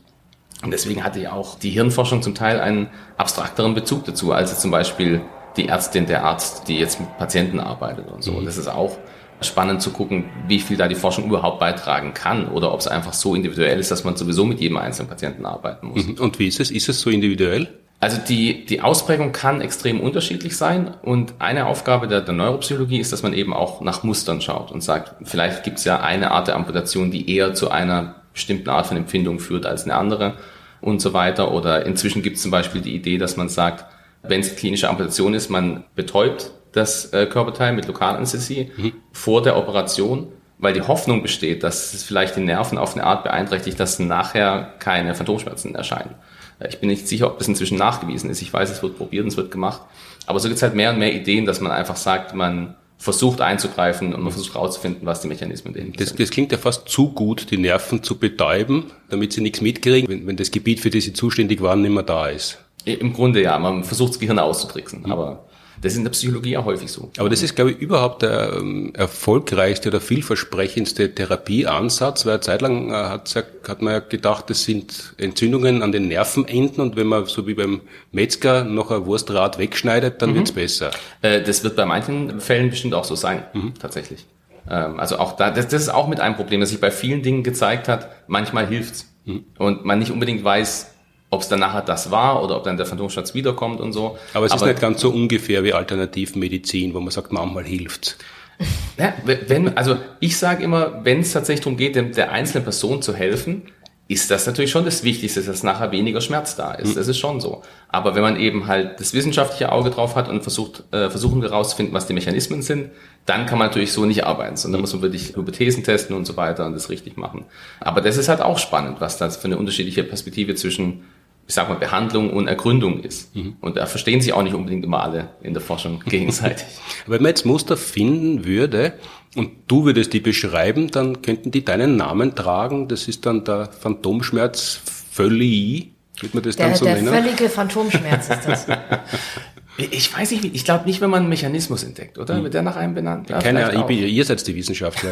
Und 0.62 0.71
deswegen 0.71 1.05
hatte 1.05 1.21
ja 1.21 1.33
auch 1.33 1.59
die 1.59 1.71
Hirnforschung 1.71 2.23
zum 2.23 2.35
Teil 2.35 2.61
einen 2.61 2.88
abstrakteren 3.19 3.75
Bezug 3.75 4.05
dazu, 4.05 4.33
als 4.33 4.50
jetzt 4.50 4.62
zum 4.62 4.71
Beispiel 4.71 5.21
die 5.56 5.69
Ärztin, 5.69 6.06
der 6.06 6.25
Arzt, 6.25 6.69
die 6.69 6.79
jetzt 6.79 7.00
mit 7.00 7.17
Patienten 7.19 7.61
arbeitet 7.61 8.09
und 8.09 8.23
so. 8.23 8.33
Mhm. 8.33 8.44
Das 8.47 8.56
ist 8.56 8.69
auch 8.69 8.97
spannend 9.43 9.83
zu 9.83 9.91
gucken, 9.91 10.25
wie 10.49 10.61
viel 10.61 10.79
da 10.79 10.88
die 10.88 10.94
Forschung 10.94 11.27
überhaupt 11.27 11.61
beitragen 11.61 12.15
kann 12.15 12.49
oder 12.49 12.73
ob 12.73 12.81
es 12.81 12.88
einfach 12.88 13.12
so 13.12 13.35
individuell 13.35 13.79
ist, 13.79 13.91
dass 13.91 14.05
man 14.05 14.17
sowieso 14.17 14.47
mit 14.47 14.61
jedem 14.61 14.79
einzelnen 14.79 15.09
Patienten 15.09 15.44
arbeiten 15.44 15.89
muss. 15.89 16.06
Mhm. 16.06 16.15
Und 16.15 16.39
wie 16.39 16.47
ist 16.47 16.61
es? 16.61 16.71
Ist 16.71 16.89
es 16.89 17.00
so 17.00 17.11
individuell? 17.11 17.69
Also 17.99 18.19
die, 18.27 18.67
die 18.67 18.82
Ausprägung 18.82 19.32
kann 19.32 19.61
extrem 19.61 20.00
unterschiedlich 20.00 20.56
sein 20.56 20.94
und 21.03 21.35
eine 21.39 21.67
Aufgabe 21.67 22.09
der, 22.09 22.21
der 22.21 22.35
Neuropsychologie 22.35 22.99
ist, 22.99 23.12
dass 23.12 23.23
man 23.23 23.32
eben 23.32 23.55
auch 23.55 23.81
nach 23.81 24.03
Mustern 24.03 24.43
schaut 24.43 24.71
und 24.71 24.82
sagt, 24.82 25.15
vielleicht 25.25 25.65
gibt 25.65 25.79
es 25.79 25.85
ja 25.85 26.00
eine 26.00 26.31
Art 26.31 26.49
der 26.49 26.56
Amputation, 26.56 27.11
die 27.11 27.35
eher 27.35 27.55
zu 27.55 27.71
einer 27.71 28.16
bestimmten 28.37 28.69
Art 28.69 28.87
von 28.87 28.97
Empfindung 28.97 29.41
führt 29.41 29.67
als 29.67 29.85
eine 29.85 29.94
andere 29.94 30.35
und 30.81 31.00
so 31.00 31.12
weiter. 31.12 31.53
Oder 31.53 31.87
inzwischen 31.87 32.23
gibt 32.23 32.37
es 32.37 32.43
zum 32.43 32.50
Beispiel 32.50 32.83
die 32.83 32.94
Idee, 32.94 33.19
dass 33.19 33.37
man 33.37 33.49
sagt, 33.49 33.87
wenn 34.23 34.41
es 34.41 34.56
klinische 34.56 34.88
Amputation 34.88 35.35
ist, 35.35 35.49
man 35.49 35.85
betäubt 35.94 36.53
das 36.73 37.12
äh, 37.12 37.27
Körperteil 37.27 37.73
mit 37.73 37.87
Lokalanästhesie 37.87 38.71
mhm. 38.77 38.93
vor 39.12 39.43
der 39.43 39.56
Operation, 39.56 40.29
weil 40.59 40.75
die 40.75 40.83
Hoffnung 40.83 41.23
besteht, 41.23 41.62
dass 41.62 41.94
es 41.94 42.03
vielleicht 42.03 42.37
die 42.37 42.41
Nerven 42.41 42.77
auf 42.77 42.94
eine 42.94 43.05
Art 43.05 43.25
beeinträchtigt, 43.25 43.81
dass 43.81 43.99
nachher 43.99 44.75
keine 44.79 45.15
Phantomschmerzen 45.15 45.75
erscheinen. 45.75 46.15
Äh, 46.59 46.69
ich 46.69 46.79
bin 46.79 46.91
nicht 46.91 47.09
sicher, 47.09 47.29
ob 47.29 47.39
das 47.39 47.49
inzwischen 47.49 47.79
nachgewiesen 47.79 48.29
ist. 48.29 48.43
Ich 48.43 48.53
weiß, 48.53 48.71
es 48.71 48.82
wird 48.82 48.99
probiert 48.99 49.25
und 49.25 49.29
es 49.29 49.37
wird 49.39 49.50
gemacht. 49.50 49.81
Aber 50.27 50.41
so 50.41 50.49
gibt 50.49 50.56
es 50.56 50.62
halt 50.62 50.75
mehr 50.75 50.91
und 50.91 50.99
mehr 50.99 51.15
Ideen, 51.15 51.47
dass 51.47 51.61
man 51.61 51.73
einfach 51.73 51.97
sagt, 51.97 52.35
man 52.35 52.75
versucht 52.98 53.40
einzugreifen 53.40 54.14
und 54.14 54.22
man 54.22 54.32
versucht 54.32 54.54
herauszufinden, 54.54 55.06
was 55.06 55.20
die 55.20 55.28
Mechanismen 55.28 55.75
dahinter 55.75 55.98
das, 55.98 56.08
sind. 56.08 56.20
Das 56.20 56.31
klingt 56.31 56.52
ja 56.52 56.58
fast 56.58 56.88
zu 56.88 57.10
gut, 57.10 57.50
die 57.50 57.58
Nerven 57.58 58.02
zu 58.02 58.19
betäuben, 58.19 58.90
damit 59.10 59.32
sie 59.32 59.40
nichts 59.40 59.60
mitkriegen, 59.60 60.08
wenn, 60.08 60.26
wenn 60.26 60.37
das 60.37 60.50
Gebiet, 60.50 60.81
für 60.81 60.90
das 60.90 61.04
sie 61.04 61.12
zuständig 61.12 61.60
waren, 61.60 61.82
nicht 61.82 61.93
mehr 61.93 62.02
da 62.02 62.28
ist. 62.28 62.58
Im 62.84 63.12
Grunde 63.12 63.43
ja, 63.43 63.58
man 63.58 63.84
versucht 63.84 64.12
das 64.12 64.19
Gehirn 64.20 64.38
auszutricksen, 64.38 65.02
mhm. 65.02 65.12
aber 65.12 65.46
das 65.82 65.93
ist 65.93 65.99
in 65.99 66.05
der 66.05 66.11
Psychologie 66.11 66.56
auch 66.56 66.64
häufig 66.64 66.90
so. 66.90 67.10
Aber 67.19 67.29
das 67.29 67.43
ist, 67.43 67.55
glaube 67.55 67.72
ich, 67.72 67.79
überhaupt 67.79 68.22
der 68.22 68.55
ähm, 68.55 68.93
erfolgreichste 68.94 69.89
oder 69.89 70.01
vielversprechendste 70.01 71.15
Therapieansatz, 71.15 72.27
weil 72.27 72.34
eine 72.34 72.41
Zeit 72.41 72.62
lang 72.62 72.91
äh, 72.91 72.94
hat, 72.94 73.34
hat 73.69 73.82
man 73.82 73.93
ja 73.93 73.98
gedacht, 74.01 74.51
das 74.51 74.65
sind 74.65 75.15
Entzündungen 75.19 75.82
an 75.82 75.93
den 75.93 76.08
Nervenenden 76.08 76.82
und 76.82 76.96
wenn 76.96 77.06
man 77.06 77.27
so 77.27 77.46
wie 77.46 77.55
beim 77.55 77.82
Metzger 78.12 78.65
noch 78.65 78.91
ein 78.91 79.06
Wurstrad 79.06 79.58
wegschneidet, 79.58 80.22
dann 80.22 80.31
mhm. 80.31 80.36
wird's 80.36 80.53
besser. 80.53 80.91
Äh, 81.22 81.43
das 81.43 81.62
wird 81.65 81.77
bei 81.77 81.84
manchen 81.84 82.41
Fällen 82.41 82.70
bestimmt 82.70 82.94
auch 82.94 83.05
so 83.05 83.15
sein, 83.15 83.44
mhm. 83.53 83.74
tatsächlich. 83.79 84.27
Ähm, 84.69 84.98
also 84.98 85.19
auch 85.19 85.36
da, 85.36 85.51
das, 85.51 85.69
das 85.69 85.82
ist 85.82 85.89
auch 85.89 86.08
mit 86.08 86.20
einem 86.20 86.36
Problem, 86.36 86.60
das 86.60 86.70
sich 86.70 86.81
bei 86.81 86.91
vielen 86.91 87.22
Dingen 87.22 87.43
gezeigt 87.43 87.89
hat, 87.89 88.08
manchmal 88.27 88.67
hilft's. 88.67 89.12
Mhm. 89.24 89.44
Und 89.58 89.84
man 89.84 89.98
nicht 89.98 90.10
unbedingt 90.10 90.43
weiß, 90.43 90.91
ob 91.36 91.43
es 91.43 91.48
dann 91.48 91.60
nachher 91.60 91.82
das 91.82 92.10
war 92.10 92.43
oder 92.43 92.56
ob 92.56 92.64
dann 92.64 92.76
der 92.76 92.86
Phantomschmerz 92.86 93.34
wiederkommt 93.34 93.81
und 93.81 93.93
so. 93.93 94.19
Aber 94.34 94.46
es 94.46 94.52
Aber 94.52 94.62
ist 94.62 94.69
nicht 94.69 94.81
ganz 94.81 95.00
so 95.00 95.10
ungefähr 95.10 95.62
wie 95.62 95.72
Alternativmedizin, 95.72 96.94
wo 96.94 97.00
man 97.00 97.10
sagt, 97.10 97.32
manchmal 97.32 97.64
hilft. 97.64 98.16
Ja, 98.98 99.12
wenn, 99.24 99.76
also 99.76 99.98
ich 100.20 100.38
sage 100.38 100.64
immer, 100.64 101.05
wenn 101.05 101.20
es 101.20 101.34
tatsächlich 101.34 101.62
darum 101.62 101.76
geht, 101.76 101.96
dem, 101.96 102.12
der 102.12 102.32
einzelnen 102.32 102.64
Person 102.64 103.02
zu 103.02 103.14
helfen, 103.14 103.64
ist 104.08 104.31
das 104.31 104.46
natürlich 104.46 104.70
schon 104.70 104.84
das 104.84 105.02
Wichtigste, 105.02 105.43
dass 105.43 105.64
nachher 105.64 105.90
weniger 105.90 106.20
Schmerz 106.20 106.55
da 106.55 106.72
ist. 106.72 106.90
Mhm. 106.90 106.94
Das 106.94 107.08
ist 107.08 107.19
schon 107.19 107.40
so. 107.40 107.62
Aber 107.88 108.14
wenn 108.14 108.22
man 108.22 108.38
eben 108.38 108.69
halt 108.69 109.00
das 109.00 109.14
wissenschaftliche 109.14 109.72
Auge 109.72 109.90
drauf 109.90 110.14
hat 110.14 110.28
und 110.28 110.43
versucht, 110.43 110.84
äh, 110.93 111.10
versuchen 111.10 111.43
herauszufinden, 111.43 111.93
was 111.93 112.06
die 112.06 112.14
Mechanismen 112.14 112.62
sind, 112.62 112.90
dann 113.24 113.46
kann 113.46 113.58
man 113.58 113.66
natürlich 113.66 113.93
so 113.93 114.05
nicht 114.05 114.24
arbeiten, 114.24 114.56
sondern 114.56 114.81
mhm. 114.81 114.82
muss 114.82 114.93
man 114.93 115.02
wirklich 115.02 115.34
Hypothesen 115.34 115.82
testen 115.82 116.14
und 116.14 116.24
so 116.24 116.36
weiter 116.36 116.66
und 116.66 116.74
das 116.74 116.88
richtig 116.88 117.16
machen. 117.16 117.46
Aber 117.81 118.00
das 118.00 118.16
ist 118.16 118.28
halt 118.28 118.40
auch 118.40 118.58
spannend, 118.58 119.00
was 119.00 119.19
das 119.19 119.36
für 119.36 119.46
eine 119.46 119.58
unterschiedliche 119.58 120.05
Perspektive 120.05 120.55
zwischen 120.55 121.02
ich 121.46 121.55
sag 121.55 121.69
mal, 121.69 121.76
Behandlung 121.76 122.31
und 122.31 122.48
Ergründung 122.48 123.03
ist. 123.03 123.34
Mhm. 123.36 123.56
Und 123.60 123.76
da 123.76 123.86
verstehen 123.86 124.20
sich 124.20 124.32
auch 124.32 124.43
nicht 124.43 124.55
unbedingt 124.55 124.84
immer 124.84 125.03
alle 125.03 125.31
in 125.43 125.53
der 125.55 125.62
Forschung 125.62 126.00
gegenseitig. 126.06 126.67
Wenn 127.06 127.22
man 127.22 127.31
jetzt 127.31 127.46
Muster 127.46 127.76
finden 127.76 128.44
würde 128.44 128.94
und 129.36 129.50
du 129.69 129.84
würdest 129.84 130.12
die 130.12 130.20
beschreiben, 130.20 130.91
dann 130.91 131.22
könnten 131.22 131.50
die 131.50 131.65
deinen 131.65 131.96
Namen 131.96 132.34
tragen. 132.34 132.88
Das 132.88 133.06
ist 133.06 133.26
dann 133.26 133.44
der 133.44 133.67
Phantomschmerz 133.67 134.81
völlig. 135.10 135.93
Wird 136.20 136.34
man 136.34 136.43
das 136.43 136.56
der, 136.56 136.67
dann 136.67 136.76
so 136.76 136.84
der 136.84 136.94
nennen? 136.96 137.08
völlige 137.08 137.48
Phantomschmerz 137.48 138.29
ist 138.29 138.46
das. 138.46 138.67
Ich 139.79 140.17
weiß 140.17 140.31
nicht, 140.31 140.43
wie, 140.43 140.49
ich 140.49 140.65
glaube 140.65 140.87
nicht, 140.87 141.01
wenn 141.01 141.11
man 141.11 141.21
einen 141.21 141.29
Mechanismus 141.29 141.85
entdeckt, 141.85 142.19
oder? 142.19 142.37
Hm. 142.37 142.45
Wird 142.45 142.55
der 142.55 142.63
nach 142.63 142.77
einem 142.77 142.95
benannt? 142.95 143.29
Ja, 143.29 143.39
Keine 143.41 143.67
Ahnung, 143.67 143.89
ihr 143.91 144.25
seid 144.25 144.47
die 144.47 144.55
Wissenschaftler. 144.55 145.11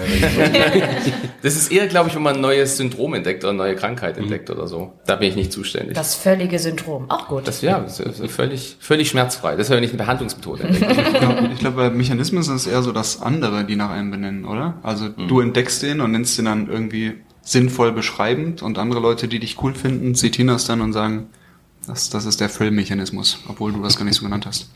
das 1.43 1.57
ist 1.57 1.71
eher, 1.71 1.87
glaube 1.87 2.09
ich, 2.09 2.15
wenn 2.15 2.23
man 2.23 2.37
ein 2.37 2.41
neues 2.41 2.77
Syndrom 2.77 3.15
entdeckt 3.15 3.45
oder 3.45 3.51
eine 3.51 3.59
neue 3.59 3.77
Krankheit 3.77 4.17
entdeckt 4.17 4.49
hm. 4.49 4.57
oder 4.57 4.67
so. 4.67 4.93
Da 5.07 5.17
bin 5.17 5.29
ich 5.29 5.37
nicht 5.37 5.53
zuständig. 5.53 5.95
Das 5.95 6.15
völlige 6.15 6.59
Syndrom, 6.59 7.11
auch 7.11 7.29
gut. 7.29 7.47
Das, 7.47 7.61
ja, 7.61 7.81
das 7.81 8.01
ist 8.01 8.31
völlig, 8.33 8.77
völlig 8.81 9.11
schmerzfrei. 9.11 9.57
Das 9.57 9.69
ist 9.69 9.75
ja 9.75 9.81
nicht 9.81 9.91
eine 9.91 9.99
Behandlungsmethode 9.99 10.65
entdeckt. 10.65 10.93
ich 11.13 11.19
glaube, 11.19 11.51
glaub, 11.59 11.77
bei 11.77 11.91
Mechanismen 11.91 12.41
ist 12.41 12.49
es 12.49 12.67
eher 12.67 12.83
so, 12.83 12.93
dass 12.93 13.21
andere 13.21 13.65
die 13.65 13.77
nach 13.77 13.91
einem 13.91 14.11
benennen, 14.11 14.45
oder? 14.47 14.79
Also 14.83 15.07
hm. 15.07 15.29
du 15.29 15.41
entdeckst 15.41 15.83
den 15.83 16.01
und 16.01 16.13
nennst 16.13 16.39
den 16.39 16.47
dann 16.47 16.71
irgendwie 16.71 17.15
sinnvoll 17.43 17.93
beschreibend 17.93 18.63
und 18.63 18.79
andere 18.79 19.01
Leute, 19.01 19.29
die 19.29 19.39
dich 19.39 19.63
cool 19.63 19.75
finden, 19.75 20.15
zitieren 20.15 20.49
das 20.49 20.65
dann 20.65 20.81
und 20.81 20.93
sagen, 20.95 21.27
das, 21.87 22.11
das 22.11 22.25
ist 22.25 22.41
der 22.41 22.49
Füllmechanismus, 22.49 23.39
obwohl 23.49 23.73
du 23.73 23.83
das 23.83 23.97
gar 23.97 24.05
nicht 24.05 24.17
so 24.17 24.25
genannt 24.25 24.47
hast. 24.47 24.69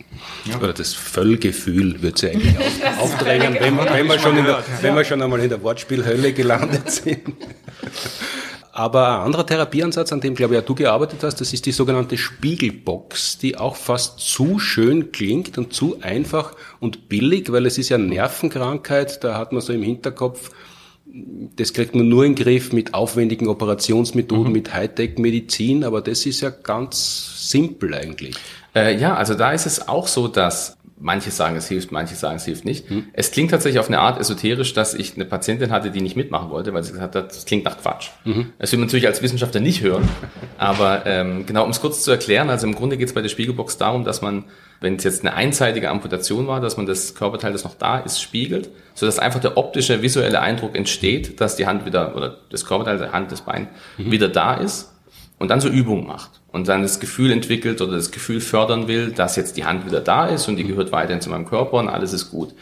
Ja. 0.44 0.58
Oder 0.58 0.72
das 0.72 0.94
Völlgefühl 0.94 2.02
wird 2.02 2.18
sie 2.18 2.30
eigentlich 2.30 2.58
auf, 2.58 3.02
aufdrängen, 3.02 3.56
wenn, 3.60 3.76
man, 3.76 3.88
wenn, 3.88 4.06
wir 4.06 4.18
schon 4.18 4.36
in 4.36 4.44
der, 4.44 4.62
wenn 4.80 4.94
wir 4.94 5.04
schon 5.04 5.22
einmal 5.22 5.40
in 5.40 5.48
der 5.48 5.62
Wortspielhölle 5.62 6.32
gelandet 6.32 6.90
sind. 6.90 7.34
Aber 8.72 9.18
ein 9.18 9.26
anderer 9.26 9.44
Therapieansatz, 9.44 10.12
an 10.12 10.20
dem, 10.20 10.36
glaube 10.36 10.54
ich, 10.54 10.60
auch 10.60 10.64
du 10.64 10.76
gearbeitet 10.76 11.24
hast, 11.24 11.40
das 11.40 11.52
ist 11.52 11.66
die 11.66 11.72
sogenannte 11.72 12.16
Spiegelbox, 12.16 13.38
die 13.38 13.56
auch 13.56 13.74
fast 13.74 14.20
zu 14.20 14.60
schön 14.60 15.10
klingt 15.10 15.58
und 15.58 15.72
zu 15.72 16.00
einfach 16.00 16.52
und 16.78 17.08
billig, 17.08 17.50
weil 17.50 17.66
es 17.66 17.76
ist 17.76 17.88
ja 17.88 17.98
Nervenkrankheit, 17.98 19.24
da 19.24 19.36
hat 19.36 19.50
man 19.50 19.62
so 19.62 19.72
im 19.72 19.82
Hinterkopf, 19.82 20.50
das 21.56 21.72
kriegt 21.72 21.94
man 21.94 22.08
nur 22.08 22.24
in 22.24 22.34
den 22.34 22.44
Griff 22.44 22.72
mit 22.72 22.94
aufwendigen 22.94 23.48
Operationsmethoden, 23.48 24.48
mhm. 24.48 24.52
mit 24.52 24.72
Hightech-Medizin, 24.72 25.84
aber 25.84 26.00
das 26.00 26.26
ist 26.26 26.40
ja 26.40 26.50
ganz 26.50 27.50
simpel 27.50 27.94
eigentlich. 27.94 28.36
Äh, 28.74 28.98
ja, 28.98 29.14
also 29.14 29.34
da 29.34 29.52
ist 29.52 29.66
es 29.66 29.88
auch 29.88 30.06
so, 30.06 30.28
dass 30.28 30.77
manche 31.00 31.30
sagen, 31.30 31.56
es 31.56 31.68
hilft, 31.68 31.92
manche 31.92 32.14
sagen, 32.14 32.36
es 32.36 32.44
hilft 32.44 32.64
nicht. 32.64 32.90
Mhm. 32.90 33.06
Es 33.12 33.30
klingt 33.30 33.50
tatsächlich 33.50 33.78
auf 33.78 33.88
eine 33.88 34.00
Art 34.00 34.20
esoterisch, 34.20 34.74
dass 34.74 34.94
ich 34.94 35.14
eine 35.14 35.24
Patientin 35.24 35.70
hatte, 35.70 35.90
die 35.90 36.00
nicht 36.00 36.16
mitmachen 36.16 36.50
wollte, 36.50 36.74
weil 36.74 36.82
sie 36.82 36.92
gesagt 36.92 37.14
hat, 37.14 37.30
das 37.30 37.44
klingt 37.44 37.64
nach 37.64 37.78
Quatsch. 37.78 38.10
Mhm. 38.24 38.52
Das 38.58 38.72
will 38.72 38.78
man 38.78 38.86
natürlich 38.86 39.06
als 39.06 39.22
Wissenschaftler 39.22 39.60
nicht 39.60 39.82
hören. 39.82 40.08
Aber 40.58 41.06
ähm, 41.06 41.46
genau, 41.46 41.64
um 41.64 41.70
es 41.70 41.80
kurz 41.80 42.02
zu 42.02 42.10
erklären, 42.10 42.50
also 42.50 42.66
im 42.66 42.74
Grunde 42.74 42.96
geht 42.96 43.08
es 43.08 43.14
bei 43.14 43.22
der 43.22 43.28
Spiegelbox 43.28 43.78
darum, 43.78 44.04
dass 44.04 44.22
man, 44.22 44.44
wenn 44.80 44.96
es 44.96 45.04
jetzt 45.04 45.24
eine 45.24 45.34
einseitige 45.34 45.90
Amputation 45.90 46.46
war, 46.46 46.60
dass 46.60 46.76
man 46.76 46.86
das 46.86 47.14
Körperteil, 47.14 47.52
das 47.52 47.64
noch 47.64 47.74
da 47.74 47.98
ist, 47.98 48.20
spiegelt, 48.20 48.68
sodass 48.94 49.18
einfach 49.18 49.40
der 49.40 49.56
optische, 49.56 50.02
visuelle 50.02 50.40
Eindruck 50.40 50.76
entsteht, 50.76 51.40
dass 51.40 51.56
die 51.56 51.66
Hand 51.66 51.86
wieder, 51.86 52.16
oder 52.16 52.38
das 52.50 52.64
Körperteil, 52.64 52.98
der 52.98 53.12
Hand, 53.12 53.30
das 53.32 53.42
Bein, 53.42 53.68
mhm. 53.96 54.10
wieder 54.10 54.28
da 54.28 54.54
ist 54.54 54.92
und 55.38 55.48
dann 55.48 55.60
so 55.60 55.68
Übungen 55.68 56.06
macht 56.06 56.37
und 56.50 56.68
dann 56.68 56.82
das 56.82 57.00
Gefühl 57.00 57.30
entwickelt 57.30 57.80
oder 57.80 57.92
das 57.92 58.10
Gefühl 58.10 58.40
fördern 58.40 58.88
will, 58.88 59.10
dass 59.10 59.36
jetzt 59.36 59.56
die 59.56 59.64
Hand 59.64 59.86
wieder 59.86 60.00
da 60.00 60.26
ist 60.26 60.48
und 60.48 60.56
die 60.56 60.64
gehört 60.64 60.92
weiterhin 60.92 61.20
zu 61.20 61.30
meinem 61.30 61.46
Körper 61.46 61.78
und 61.78 61.88
alles 61.88 62.12
ist 62.12 62.30
gut. 62.30 62.54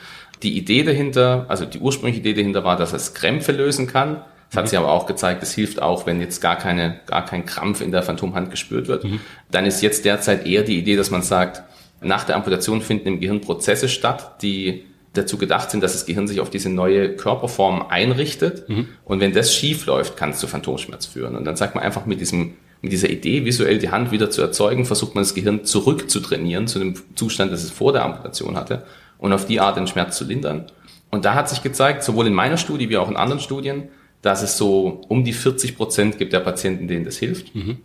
Die 0.42 0.56
Idee 0.56 0.82
dahinter, 0.82 1.46
also 1.48 1.64
die 1.64 1.78
ursprüngliche 1.78 2.20
Idee 2.20 2.34
dahinter 2.34 2.64
war, 2.64 2.76
dass 2.76 2.92
es 2.92 3.14
Krämpfe 3.14 3.52
lösen 3.52 3.86
kann. 3.86 4.22
Das 4.50 4.58
hat 4.58 4.64
mhm. 4.64 4.68
sich 4.68 4.78
aber 4.78 4.90
auch 4.90 5.06
gezeigt, 5.06 5.42
es 5.42 5.54
hilft 5.54 5.80
auch, 5.80 6.06
wenn 6.06 6.20
jetzt 6.20 6.40
gar 6.40 6.56
keine, 6.56 7.00
gar 7.06 7.24
kein 7.24 7.46
Krampf 7.46 7.80
in 7.80 7.90
der 7.90 8.02
Phantomhand 8.02 8.50
gespürt 8.50 8.88
wird. 8.88 9.04
Mhm. 9.04 9.20
Dann 9.50 9.64
ist 9.66 9.80
jetzt 9.82 10.04
derzeit 10.04 10.46
eher 10.46 10.62
die 10.62 10.78
Idee, 10.78 10.96
dass 10.96 11.10
man 11.10 11.22
sagt, 11.22 11.62
nach 12.00 12.24
der 12.24 12.36
Amputation 12.36 12.82
finden 12.82 13.08
im 13.08 13.20
Gehirn 13.20 13.40
Prozesse 13.40 13.88
statt, 13.88 14.42
die 14.42 14.84
dazu 15.14 15.38
gedacht 15.38 15.70
sind, 15.70 15.82
dass 15.82 15.92
das 15.92 16.04
Gehirn 16.04 16.28
sich 16.28 16.40
auf 16.40 16.50
diese 16.50 16.68
neue 16.68 17.16
Körperform 17.16 17.86
einrichtet. 17.88 18.68
Mhm. 18.68 18.88
Und 19.04 19.20
wenn 19.20 19.32
das 19.32 19.54
schief 19.54 19.86
läuft, 19.86 20.16
kann 20.16 20.30
es 20.30 20.38
zu 20.38 20.46
Phantomschmerz 20.46 21.06
führen. 21.06 21.36
Und 21.36 21.44
dann 21.44 21.56
sagt 21.56 21.74
man 21.74 21.82
einfach 21.82 22.04
mit 22.04 22.20
diesem 22.20 22.54
mit 22.86 22.92
dieser 22.92 23.10
Idee, 23.10 23.44
visuell 23.44 23.78
die 23.78 23.90
Hand 23.90 24.12
wieder 24.12 24.30
zu 24.30 24.40
erzeugen, 24.40 24.84
versucht 24.84 25.16
man 25.16 25.24
das 25.24 25.34
Gehirn 25.34 25.64
zurück 25.64 26.08
zu 26.08 26.20
dem 26.20 26.94
Zustand, 27.16 27.52
das 27.52 27.64
es 27.64 27.72
vor 27.72 27.92
der 27.92 28.04
Amputation 28.04 28.56
hatte 28.56 28.84
und 29.18 29.32
auf 29.32 29.44
die 29.44 29.58
Art 29.58 29.76
den 29.76 29.88
Schmerz 29.88 30.16
zu 30.16 30.24
lindern. 30.24 30.66
Und 31.10 31.24
da 31.24 31.34
hat 31.34 31.48
sich 31.48 31.64
gezeigt, 31.64 32.04
sowohl 32.04 32.28
in 32.28 32.32
meiner 32.32 32.56
Studie 32.56 32.88
wie 32.88 32.96
auch 32.96 33.10
in 33.10 33.16
anderen 33.16 33.40
Studien, 33.40 33.88
dass 34.22 34.42
es 34.42 34.56
so 34.56 35.02
um 35.08 35.24
die 35.24 35.32
40 35.32 35.76
Prozent 35.76 36.18
gibt 36.18 36.32
der 36.32 36.40
Patienten, 36.40 36.86
denen 36.86 37.04
das 37.04 37.16
hilft. 37.16 37.54
Mhm. 37.56 37.78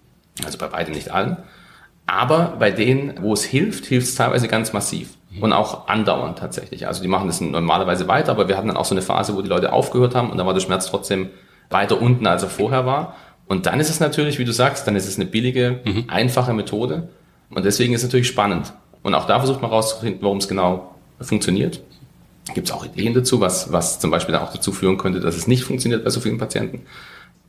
Also 0.45 0.59
bei 0.59 0.67
beiden 0.67 0.93
nicht 0.93 1.09
allen. 1.09 1.37
Aber 2.05 2.57
bei 2.59 2.69
denen, 2.69 3.15
wo 3.21 3.33
es 3.33 3.43
hilft, 3.43 3.85
hilft 3.85 4.07
es 4.07 4.15
teilweise 4.15 4.47
ganz 4.47 4.71
massiv 4.71 5.09
mhm. 5.31 5.41
und 5.41 5.53
auch 5.53 5.87
andauernd 5.87 6.37
tatsächlich. 6.37 6.85
Also 6.85 7.01
die 7.01 7.07
machen 7.07 7.25
das 7.25 7.41
normalerweise 7.41 8.07
weiter, 8.07 8.31
aber 8.31 8.47
wir 8.47 8.55
hatten 8.55 8.67
dann 8.67 8.77
auch 8.77 8.85
so 8.85 8.93
eine 8.93 9.01
Phase, 9.01 9.35
wo 9.35 9.41
die 9.41 9.49
Leute 9.49 9.73
aufgehört 9.73 10.13
haben 10.13 10.29
und 10.29 10.37
da 10.37 10.45
war 10.45 10.53
der 10.53 10.61
Schmerz 10.61 10.85
trotzdem 10.85 11.29
weiter 11.71 11.99
unten, 11.99 12.27
als 12.27 12.43
er 12.43 12.49
vorher 12.49 12.85
war. 12.85 13.15
Und 13.51 13.65
dann 13.65 13.81
ist 13.81 13.89
es 13.89 13.99
natürlich, 13.99 14.39
wie 14.39 14.45
du 14.45 14.53
sagst, 14.53 14.87
dann 14.87 14.95
ist 14.95 15.09
es 15.09 15.17
eine 15.17 15.25
billige, 15.25 15.81
mhm. 15.83 16.05
einfache 16.07 16.53
Methode. 16.53 17.09
Und 17.49 17.65
deswegen 17.65 17.93
ist 17.93 17.99
es 17.99 18.07
natürlich 18.07 18.29
spannend. 18.29 18.71
Und 19.03 19.13
auch 19.13 19.27
da 19.27 19.39
versucht 19.39 19.61
man 19.61 19.69
rauszufinden, 19.69 20.21
warum 20.21 20.37
es 20.37 20.47
genau 20.47 20.95
funktioniert. 21.19 21.81
Gibt 22.53 22.69
es 22.69 22.73
auch 22.73 22.85
Ideen 22.85 23.13
dazu, 23.13 23.41
was, 23.41 23.69
was 23.73 23.99
zum 23.99 24.09
Beispiel 24.09 24.35
auch 24.35 24.53
dazu 24.53 24.71
führen 24.71 24.97
könnte, 24.97 25.19
dass 25.19 25.35
es 25.35 25.47
nicht 25.47 25.65
funktioniert 25.65 26.05
bei 26.05 26.09
so 26.11 26.21
vielen 26.21 26.37
Patienten 26.37 26.83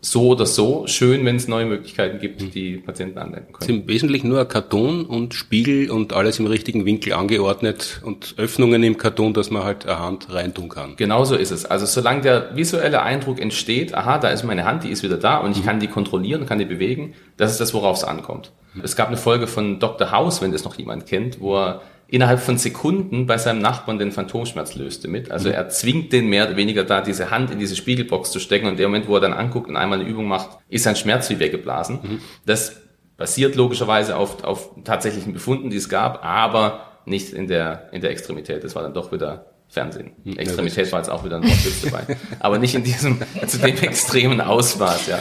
so 0.05 0.27
oder 0.27 0.47
so 0.47 0.85
schön, 0.89 1.25
wenn 1.25 1.37
es 1.37 1.47
neue 1.47 1.65
Möglichkeiten 1.65 2.19
gibt, 2.19 2.43
mhm. 2.43 2.51
die 2.51 2.77
Patienten 2.77 3.19
anwenden 3.19 3.53
können. 3.53 3.59
Es 3.61 3.69
ist 3.69 3.75
im 3.75 3.87
Wesentlichen 3.87 4.29
nur 4.29 4.45
Karton 4.47 5.07
und 5.07 5.33
Spiegel 5.33 5.93
und 5.93 6.13
alles 6.13 6.41
im 6.41 6.47
richtigen 6.47 6.85
Winkel 6.85 7.13
angeordnet 7.13 8.03
und 8.05 8.35
Öffnungen 8.37 8.83
im 8.83 8.99
Karton, 8.99 9.33
dass 9.33 9.51
man 9.51 9.63
halt 9.63 9.87
eine 9.87 10.01
Hand 10.01 10.27
reintun 10.33 10.69
kann. 10.69 10.97
Genauso 10.97 11.37
ist 11.37 11.53
es. 11.53 11.67
Also 11.67 11.87
solange 11.87 12.23
der 12.23 12.57
visuelle 12.57 13.03
Eindruck 13.03 13.41
entsteht, 13.41 13.95
aha, 13.95 14.19
da 14.19 14.31
ist 14.31 14.43
meine 14.43 14.65
Hand, 14.65 14.83
die 14.83 14.91
ist 14.91 15.05
wieder 15.05 15.19
da 15.19 15.37
und 15.37 15.53
ich 15.53 15.63
mhm. 15.63 15.67
kann 15.67 15.81
die 15.81 15.87
kontrollieren, 15.87 16.47
kann 16.47 16.59
die 16.59 16.65
bewegen, 16.65 17.15
das 17.37 17.53
ist 17.53 17.61
das, 17.61 17.73
worauf 17.73 17.97
es 17.97 18.05
ankommt. 18.05 18.51
Mhm. 18.75 18.83
Es 18.83 18.97
gab 18.97 19.07
eine 19.07 19.17
Folge 19.17 19.47
von 19.47 19.79
Dr. 19.79 20.11
House, 20.11 20.43
wenn 20.43 20.51
das 20.51 20.65
noch 20.65 20.75
jemand 20.75 21.07
kennt, 21.07 21.41
wo 21.41 21.57
er 21.57 21.81
innerhalb 22.13 22.41
von 22.41 22.59
Sekunden 22.59 23.27
bei 23.27 23.39
seinem 23.39 23.61
Nachbarn 23.61 23.99
den 23.99 24.13
Phantomschmerz 24.13 24.75
löste 24.75 25.09
mit. 25.09 25.31
Also 25.31 25.49
mhm. 25.49 25.55
er 25.55 25.71
zwingt 25.71 26.13
den 26.13 26.27
mehr 26.29 26.47
oder 26.47 26.57
weniger 26.57 26.85
da, 26.85 27.01
diese 27.01 27.31
Hand 27.31 27.51
in 27.51 27.59
diese 27.59 27.75
Spiegelbox 27.75 28.31
zu 28.31 28.39
stecken 28.39 28.67
und 28.67 28.79
dem 28.79 28.91
Moment, 28.91 29.09
wo 29.09 29.15
er 29.15 29.23
dann 29.23 29.33
anguckt 29.33 29.71
und 29.71 29.79
einmal 29.79 29.99
eine 29.99 30.09
Übung 30.09 30.27
macht, 30.27 30.59
ist 30.69 30.85
sein 30.85 30.95
Schmerz 30.95 31.31
wie 31.31 31.39
weggeblasen. 31.39 32.01
Mhm. 32.03 32.21
Das 32.45 32.83
basiert 33.17 33.55
logischerweise 33.55 34.17
auf, 34.17 34.45
auf 34.45 34.71
tatsächlichen 34.85 35.33
Befunden, 35.33 35.71
die 35.71 35.79
es 35.79 35.89
gab, 35.89 36.23
aber 36.23 36.83
nicht 37.07 37.33
in 37.33 37.49
der, 37.49 37.89
in 37.93 38.03
der 38.03 38.11
Extremität. 38.11 38.63
Das 38.63 38.75
war 38.75 38.83
dann 38.83 38.93
doch 38.93 39.11
wieder 39.11 39.47
Fernsehen. 39.69 40.13
Mhm. 40.23 40.37
Extremität 40.37 40.93
war 40.93 40.99
jetzt 40.99 41.09
auch 41.09 41.25
wieder 41.25 41.37
ein 41.37 41.45
Wortwitz 41.45 41.81
dabei. 41.81 42.19
aber 42.41 42.59
nicht 42.59 42.75
in 42.75 42.85
diesem, 42.85 43.23
zu 43.47 43.57
dem 43.57 43.79
extremen 43.79 44.43
Ausmaß, 44.43 45.07
ja. 45.07 45.19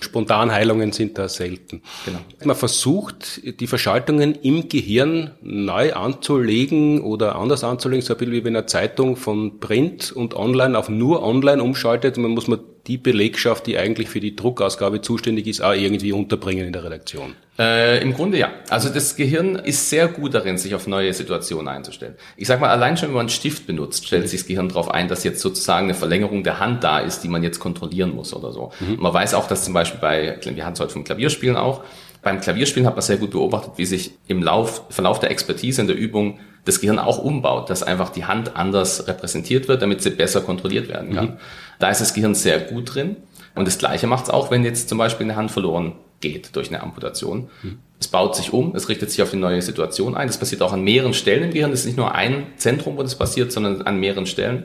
Spontanheilungen 0.00 0.92
sind 0.92 1.18
da 1.18 1.28
selten. 1.28 1.82
Genau. 2.04 2.18
Man 2.44 2.56
versucht, 2.56 3.40
die 3.60 3.66
Verschaltungen 3.66 4.34
im 4.34 4.68
Gehirn 4.68 5.32
neu 5.42 5.92
anzulegen 5.92 7.00
oder 7.00 7.36
anders 7.36 7.64
anzulegen, 7.64 8.04
so 8.04 8.14
ein 8.14 8.18
bisschen 8.18 8.32
wie 8.32 8.44
wenn 8.44 8.56
eine 8.56 8.66
Zeitung 8.66 9.16
von 9.16 9.58
Print 9.60 10.12
und 10.12 10.34
Online 10.34 10.78
auf 10.78 10.88
nur 10.88 11.22
Online 11.22 11.62
umschaltet. 11.62 12.16
Man 12.16 12.32
muss 12.32 12.48
man 12.48 12.60
die 12.88 12.98
Belegschaft, 12.98 13.66
die 13.66 13.78
eigentlich 13.78 14.08
für 14.08 14.20
die 14.20 14.34
Druckausgabe 14.34 15.02
zuständig 15.02 15.46
ist, 15.46 15.60
auch 15.60 15.74
irgendwie 15.74 16.12
unterbringen 16.12 16.66
in 16.66 16.72
der 16.72 16.84
Redaktion. 16.84 17.34
Äh, 17.58 18.00
Im 18.02 18.14
Grunde 18.14 18.38
ja. 18.38 18.50
Also 18.70 18.88
das 18.88 19.14
Gehirn 19.14 19.56
ist 19.56 19.90
sehr 19.90 20.08
gut 20.08 20.34
darin, 20.34 20.58
sich 20.58 20.74
auf 20.74 20.86
neue 20.86 21.12
Situationen 21.12 21.68
einzustellen. 21.68 22.14
Ich 22.36 22.48
sag 22.48 22.60
mal, 22.60 22.70
allein 22.70 22.96
schon, 22.96 23.08
wenn 23.08 23.14
man 23.14 23.20
einen 23.22 23.28
Stift 23.28 23.66
benutzt, 23.66 24.06
stellt 24.06 24.28
sich 24.28 24.40
das 24.40 24.46
Gehirn 24.46 24.68
darauf 24.68 24.90
ein, 24.90 25.08
dass 25.08 25.22
jetzt 25.22 25.40
sozusagen 25.40 25.84
eine 25.84 25.94
Verlängerung 25.94 26.44
der 26.44 26.60
Hand 26.60 26.82
da 26.82 26.98
ist, 26.98 27.20
die 27.20 27.28
man 27.28 27.42
jetzt 27.42 27.58
kontrollieren 27.58 28.14
muss 28.14 28.32
oder 28.32 28.52
so. 28.52 28.72
Mhm. 28.80 28.96
Man 29.00 29.12
weiß 29.12 29.34
auch, 29.34 29.48
dass 29.48 29.64
zum 29.64 29.74
Beispiel 29.74 30.00
bei, 30.00 30.38
wir 30.42 30.64
hatten 30.64 30.74
es 30.74 30.80
heute 30.80 30.92
vom 30.92 31.04
Klavierspielen 31.04 31.56
auch, 31.56 31.82
beim 32.22 32.40
Klavierspielen 32.40 32.86
hat 32.86 32.94
man 32.94 33.02
sehr 33.02 33.16
gut 33.16 33.30
beobachtet, 33.30 33.74
wie 33.76 33.84
sich 33.84 34.12
im 34.26 34.42
Lauf, 34.42 34.82
Verlauf 34.90 35.20
der 35.20 35.30
Expertise 35.30 35.80
in 35.80 35.86
der 35.86 35.96
Übung 35.96 36.40
das 36.64 36.80
Gehirn 36.80 36.98
auch 36.98 37.18
umbaut, 37.18 37.70
dass 37.70 37.82
einfach 37.82 38.10
die 38.10 38.24
Hand 38.24 38.56
anders 38.56 39.06
repräsentiert 39.08 39.68
wird, 39.68 39.82
damit 39.82 40.02
sie 40.02 40.10
besser 40.10 40.40
kontrolliert 40.40 40.88
werden 40.88 41.14
kann. 41.14 41.24
Mhm. 41.26 41.36
Da 41.78 41.90
ist 41.90 42.00
das 42.00 42.14
Gehirn 42.14 42.34
sehr 42.34 42.60
gut 42.60 42.94
drin. 42.94 43.16
Und 43.54 43.66
das 43.66 43.78
Gleiche 43.78 44.06
macht 44.06 44.24
es 44.24 44.30
auch, 44.30 44.50
wenn 44.50 44.64
jetzt 44.64 44.88
zum 44.88 44.98
Beispiel 44.98 45.24
eine 45.24 45.36
Hand 45.36 45.50
verloren 45.50 45.94
geht 46.20 46.54
durch 46.56 46.68
eine 46.68 46.82
Amputation. 46.82 47.48
Mhm. 47.62 47.78
Es 48.00 48.08
baut 48.08 48.36
sich 48.36 48.52
um, 48.52 48.74
es 48.76 48.88
richtet 48.88 49.10
sich 49.10 49.22
auf 49.22 49.30
die 49.30 49.36
neue 49.36 49.62
Situation 49.62 50.16
ein. 50.16 50.28
Das 50.28 50.38
passiert 50.38 50.62
auch 50.62 50.72
an 50.72 50.82
mehreren 50.82 51.14
Stellen 51.14 51.44
im 51.44 51.50
Gehirn. 51.50 51.70
Das 51.70 51.80
ist 51.80 51.86
nicht 51.86 51.98
nur 51.98 52.14
ein 52.14 52.46
Zentrum, 52.56 52.96
wo 52.96 53.02
das 53.02 53.16
passiert, 53.16 53.50
sondern 53.50 53.82
an 53.82 53.98
mehreren 53.98 54.26
Stellen. 54.26 54.64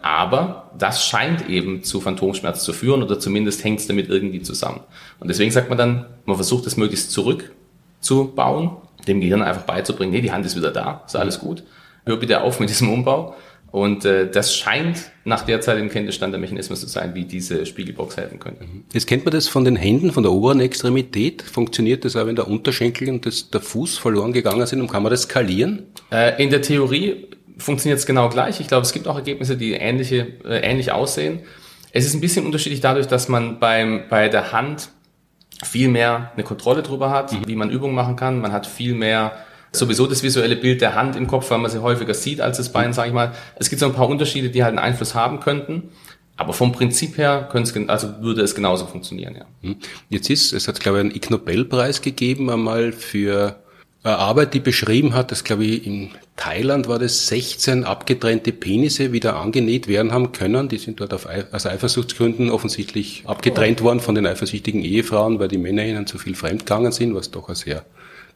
Aber 0.00 0.72
das 0.76 1.06
scheint 1.06 1.48
eben 1.48 1.84
zu 1.84 2.00
Phantomschmerz 2.00 2.64
zu 2.64 2.72
führen 2.72 3.04
oder 3.04 3.20
zumindest 3.20 3.62
hängt 3.62 3.78
es 3.78 3.86
damit 3.86 4.08
irgendwie 4.08 4.42
zusammen. 4.42 4.80
Und 5.20 5.28
deswegen 5.28 5.52
sagt 5.52 5.68
man 5.68 5.78
dann, 5.78 6.06
man 6.26 6.34
versucht 6.36 6.66
es 6.66 6.76
möglichst 6.76 7.12
zurückzubauen, 7.12 8.72
dem 9.06 9.20
Gehirn 9.20 9.42
einfach 9.42 9.62
beizubringen, 9.62 10.12
nee, 10.12 10.20
die 10.20 10.32
Hand 10.32 10.46
ist 10.46 10.56
wieder 10.56 10.70
da, 10.70 11.02
ist 11.06 11.16
alles 11.16 11.38
gut. 11.38 11.62
Hör 12.04 12.16
bitte 12.16 12.40
auf 12.40 12.60
mit 12.60 12.68
diesem 12.68 12.92
Umbau. 12.92 13.34
Und 13.72 14.04
äh, 14.04 14.30
das 14.30 14.54
scheint 14.54 15.10
nach 15.24 15.46
derzeitigem 15.46 15.88
Kenntnisstand 15.88 16.34
der 16.34 16.40
Mechanismus 16.40 16.80
zu 16.80 16.88
sein, 16.88 17.14
wie 17.14 17.24
diese 17.24 17.64
Spiegelbox 17.64 18.18
helfen 18.18 18.38
könnte. 18.38 18.64
Mhm. 18.64 18.84
Jetzt 18.92 19.06
kennt 19.06 19.24
man 19.24 19.32
das 19.32 19.48
von 19.48 19.64
den 19.64 19.76
Händen, 19.76 20.12
von 20.12 20.22
der 20.22 20.30
oberen 20.30 20.60
Extremität. 20.60 21.40
Funktioniert 21.40 22.04
das 22.04 22.14
auch, 22.14 22.26
wenn 22.26 22.36
der 22.36 22.48
Unterschenkel 22.48 23.08
und 23.08 23.24
das, 23.24 23.48
der 23.48 23.62
Fuß 23.62 23.96
verloren 23.96 24.34
gegangen 24.34 24.66
sind 24.66 24.82
und 24.82 24.88
kann 24.88 25.02
man 25.02 25.10
das 25.10 25.22
skalieren? 25.22 25.84
Äh, 26.10 26.42
in 26.42 26.50
der 26.50 26.60
Theorie 26.60 27.28
funktioniert 27.56 27.98
es 27.98 28.04
genau 28.04 28.28
gleich. 28.28 28.60
Ich 28.60 28.68
glaube, 28.68 28.82
es 28.82 28.92
gibt 28.92 29.08
auch 29.08 29.16
Ergebnisse, 29.16 29.56
die 29.56 29.72
ähnliche, 29.72 30.26
äh, 30.44 30.58
ähnlich 30.58 30.92
aussehen. 30.92 31.40
Es 31.92 32.04
ist 32.04 32.12
ein 32.12 32.20
bisschen 32.20 32.44
unterschiedlich 32.44 32.82
dadurch, 32.82 33.06
dass 33.06 33.28
man 33.28 33.58
beim, 33.58 34.02
bei 34.10 34.28
der 34.28 34.52
Hand 34.52 34.90
viel 35.62 35.88
mehr 35.88 36.32
eine 36.34 36.44
Kontrolle 36.44 36.82
drüber 36.82 37.10
hat, 37.10 37.32
mhm. 37.32 37.46
wie 37.46 37.56
man 37.56 37.70
Übungen 37.70 37.94
machen 37.94 38.16
kann. 38.16 38.40
Man 38.40 38.52
hat 38.52 38.66
viel 38.66 38.94
mehr 38.94 39.32
Sowieso 39.74 40.06
das 40.06 40.22
visuelle 40.22 40.56
Bild 40.56 40.82
der 40.82 40.94
Hand 40.94 41.16
im 41.16 41.26
Kopf, 41.26 41.50
weil 41.50 41.58
man 41.58 41.70
sie 41.70 41.80
häufiger 41.80 42.12
sieht 42.12 42.42
als 42.42 42.58
das 42.58 42.70
Bein, 42.70 42.92
sage 42.92 43.08
ich 43.08 43.14
mal. 43.14 43.32
Es 43.56 43.70
gibt 43.70 43.80
so 43.80 43.86
ein 43.86 43.94
paar 43.94 44.08
Unterschiede, 44.08 44.50
die 44.50 44.62
halt 44.62 44.76
einen 44.76 44.78
Einfluss 44.78 45.14
haben 45.14 45.40
könnten. 45.40 45.88
Aber 46.36 46.52
vom 46.52 46.72
Prinzip 46.72 47.18
her 47.18 47.48
also 47.88 48.20
würde 48.20 48.42
es 48.42 48.54
genauso 48.54 48.86
funktionieren, 48.86 49.36
ja. 49.36 49.46
Hm. 49.62 49.76
Jetzt 50.08 50.28
ist, 50.28 50.52
es 50.52 50.68
hat, 50.68 50.80
glaube 50.80 50.98
ich, 50.98 51.04
einen 51.04 51.14
Ig 51.14 51.30
Nobelpreis 51.30 52.02
gegeben 52.02 52.50
einmal 52.50 52.92
für 52.92 53.61
Arbeit, 54.10 54.52
die 54.52 54.60
beschrieben 54.60 55.14
hat, 55.14 55.30
dass, 55.30 55.44
glaube 55.44 55.64
ich, 55.64 55.86
in 55.86 56.10
Thailand 56.36 56.88
war 56.88 56.98
das 56.98 57.28
16 57.28 57.84
abgetrennte 57.84 58.52
Penisse 58.52 59.12
wieder 59.12 59.36
angenäht 59.36 59.86
werden 59.86 60.12
haben 60.12 60.32
können. 60.32 60.68
Die 60.68 60.78
sind 60.78 61.00
dort 61.00 61.12
aus 61.12 61.66
Eifersuchtsgründen 61.66 62.50
offensichtlich 62.50 63.22
abgetrennt 63.26 63.80
oh. 63.80 63.84
worden 63.84 64.00
von 64.00 64.16
den 64.16 64.26
eifersüchtigen 64.26 64.82
Ehefrauen, 64.82 65.38
weil 65.38 65.48
die 65.48 65.58
Männer 65.58 65.84
ihnen 65.84 66.08
zu 66.08 66.18
viel 66.18 66.34
fremdgegangen 66.34 66.90
sind, 66.90 67.14
was 67.14 67.30
doch 67.30 67.46
eine 67.48 67.54
sehr 67.54 67.84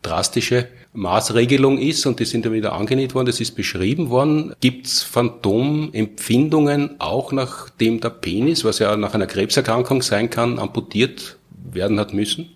drastische 0.03 0.69
Maßregelung 0.93 1.79
ist 1.79 2.07
und 2.07 2.21
die 2.21 2.27
sind 2.27 2.47
dann 2.47 2.53
wieder 2.53 2.73
angenäht 2.75 3.15
worden, 3.15 3.27
das 3.27 3.41
ist 3.41 3.57
beschrieben 3.57 4.09
worden. 4.09 4.55
Gibt 4.61 4.87
es 4.87 5.03
Phantomempfindungen 5.03 7.01
auch 7.01 7.33
nachdem 7.33 8.01
der 8.01 8.11
Penis, 8.11 8.65
was 8.65 8.79
ja 8.79 8.97
nach 8.97 9.15
einer 9.15 9.27
Krebserkrankung 9.27 10.03
sein 10.03 10.31
kann, 10.31 10.61
amputiert 10.61 11.39
werden 11.73 11.99
hat 11.99 12.15
müssen? 12.15 12.56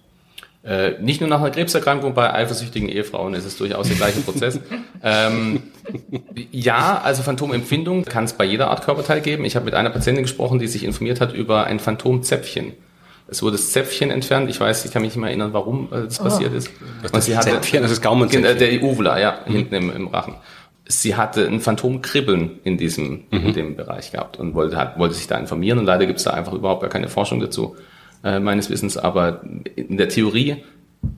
Äh, 0.63 1.01
nicht 1.01 1.21
nur 1.21 1.31
nach 1.31 1.41
einer 1.41 1.51
Krebserkrankung, 1.51 2.13
bei 2.13 2.35
eifersüchtigen 2.35 2.89
Ehefrauen 2.91 3.33
ist 3.33 3.47
es 3.47 3.57
durchaus 3.57 3.89
der 3.89 3.97
gleiche 3.97 4.21
Prozess. 4.21 4.61
ähm, 5.03 5.63
ja, 6.51 7.01
also 7.03 7.23
Phantomempfindung 7.23 8.05
kann 8.05 8.25
es 8.25 8.35
bei 8.35 8.45
jeder 8.45 8.69
Art 8.69 8.85
Körperteil 8.85 9.23
geben. 9.23 9.47
Ich 9.47 9.57
habe 9.57 9.65
mit 9.65 9.75
einer 9.75 9.89
Patientin 9.89 10.25
gesprochen, 10.25 10.59
die 10.59 10.67
sich 10.67 10.85
informiert 10.85 11.21
hat 11.21 11.33
über 11.33 11.65
ein 11.65 11.81
Phantomzäpfchen. 11.81 12.75
Es 13.27 13.43
wurde 13.43 13.53
das 13.53 13.71
Zäpfchen 13.71 14.11
entfernt. 14.11 14.51
Ich 14.51 14.61
weiß, 14.61 14.85
ich 14.85 14.91
kann 14.91 15.03
mich 15.03 15.13
nicht 15.13 15.21
mehr 15.21 15.31
erinnern, 15.31 15.55
warum 15.55 15.89
äh, 15.93 16.03
das 16.03 16.21
oh. 16.21 16.25
passiert 16.25 16.53
ist. 16.53 16.71
Was 17.03 17.13
das 17.13 17.25
sie 17.25 17.37
hatte, 17.39 17.51
Zäpfchen, 17.51 17.83
das 17.83 17.93
ist 17.93 18.03
Gaumenzäpfchen. 18.03 18.57
Äh, 18.57 18.59
der 18.59 18.83
Uvula, 18.83 19.19
ja, 19.19 19.39
mhm. 19.47 19.53
hinten 19.53 19.75
im, 19.77 19.97
im 19.97 20.09
Rachen. 20.09 20.35
Sie 20.87 21.15
hatte 21.15 21.47
ein 21.47 21.61
Phantomkribbeln 21.61 22.59
in 22.65 22.77
diesem, 22.77 23.25
mhm. 23.31 23.47
in 23.47 23.53
dem 23.55 23.77
Bereich 23.77 24.11
gehabt 24.11 24.39
und 24.39 24.55
wollte, 24.55 24.77
hat, 24.77 24.99
wollte 24.99 25.15
sich 25.15 25.29
da 25.29 25.39
informieren 25.39 25.79
und 25.79 25.87
leider 25.87 26.05
gibt 26.05 26.19
es 26.19 26.25
da 26.25 26.33
einfach 26.33 26.53
überhaupt 26.53 26.83
gar 26.83 26.91
keine 26.91 27.09
Forschung 27.09 27.41
dazu, 27.41 27.77
äh, 28.25 28.39
meines 28.41 28.71
Wissens. 28.71 28.97
Aber 28.97 29.43
in 29.77 29.97
der 29.97 30.09
Theorie 30.09 30.57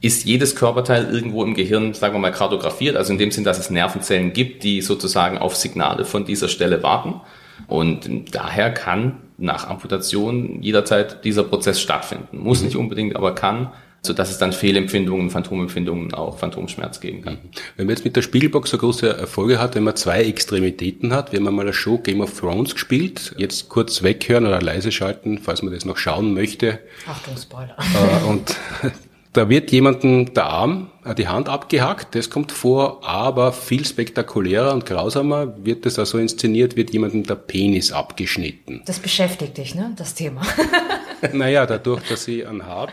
ist 0.00 0.24
jedes 0.24 0.56
Körperteil 0.56 1.12
irgendwo 1.12 1.44
im 1.44 1.54
Gehirn, 1.54 1.94
sagen 1.94 2.14
wir 2.14 2.20
mal, 2.20 2.32
kartografiert, 2.32 2.96
also 2.96 3.12
in 3.12 3.18
dem 3.18 3.30
Sinn, 3.30 3.44
dass 3.44 3.58
es 3.58 3.70
Nervenzellen 3.70 4.32
gibt, 4.32 4.62
die 4.62 4.80
sozusagen 4.80 5.38
auf 5.38 5.56
Signale 5.56 6.04
von 6.04 6.24
dieser 6.24 6.48
Stelle 6.48 6.82
warten. 6.82 7.20
Und 7.66 8.34
daher 8.34 8.72
kann 8.72 9.16
nach 9.38 9.68
Amputation 9.68 10.62
jederzeit 10.62 11.24
dieser 11.24 11.42
Prozess 11.42 11.80
stattfinden. 11.80 12.38
Muss 12.38 12.60
mhm. 12.60 12.66
nicht 12.66 12.76
unbedingt, 12.76 13.16
aber 13.16 13.34
kann, 13.34 13.72
so 14.04 14.12
dass 14.12 14.30
es 14.30 14.38
dann 14.38 14.52
Fehlempfindungen, 14.52 15.30
Phantomempfindungen, 15.30 16.12
auch 16.12 16.38
Phantomschmerz 16.38 17.00
geben 17.00 17.22
kann. 17.22 17.34
Mhm. 17.34 17.50
Wenn 17.76 17.86
man 17.86 17.94
jetzt 17.94 18.04
mit 18.04 18.16
der 18.16 18.22
Spiegelbox 18.22 18.70
so 18.70 18.78
große 18.78 19.16
Erfolge 19.16 19.60
hat, 19.60 19.76
wenn 19.76 19.84
man 19.84 19.94
zwei 19.94 20.24
Extremitäten 20.24 21.12
hat, 21.12 21.32
wir 21.32 21.38
haben 21.38 21.54
mal 21.54 21.62
eine 21.62 21.72
Show 21.72 21.98
Game 21.98 22.20
of 22.20 22.38
Thrones 22.38 22.74
gespielt, 22.74 23.34
jetzt 23.38 23.68
kurz 23.68 24.02
weghören 24.02 24.46
oder 24.46 24.60
leise 24.60 24.90
schalten, 24.90 25.38
falls 25.38 25.62
man 25.62 25.72
das 25.72 25.84
noch 25.84 25.96
schauen 25.96 26.34
möchte. 26.34 26.80
Achtung, 27.06 27.36
Spoiler. 27.36 27.76
Äh, 27.78 28.28
und 28.28 28.56
da 29.32 29.48
wird 29.48 29.70
jemandem 29.72 30.34
der 30.34 30.44
Arm, 30.44 30.90
äh, 31.04 31.14
die 31.14 31.28
Hand 31.28 31.48
abgehackt, 31.48 32.14
das 32.14 32.28
kommt 32.28 32.52
vor, 32.52 33.06
aber 33.06 33.52
viel 33.52 33.84
spektakulärer 33.84 34.72
und 34.72 34.84
grausamer 34.84 35.54
wird 35.64 35.86
das 35.86 35.98
also 35.98 36.18
inszeniert, 36.18 36.76
wird 36.76 36.90
jemandem 36.90 37.24
der 37.24 37.36
Penis 37.36 37.92
abgeschnitten. 37.92 38.82
Das 38.84 38.98
beschäftigt 38.98 39.56
dich, 39.56 39.74
ne, 39.74 39.92
das 39.96 40.14
Thema. 40.14 40.42
naja, 41.32 41.66
dadurch, 41.66 42.02
dass 42.08 42.28
ich 42.28 42.46
einen 42.46 42.66
habe, 42.66 42.92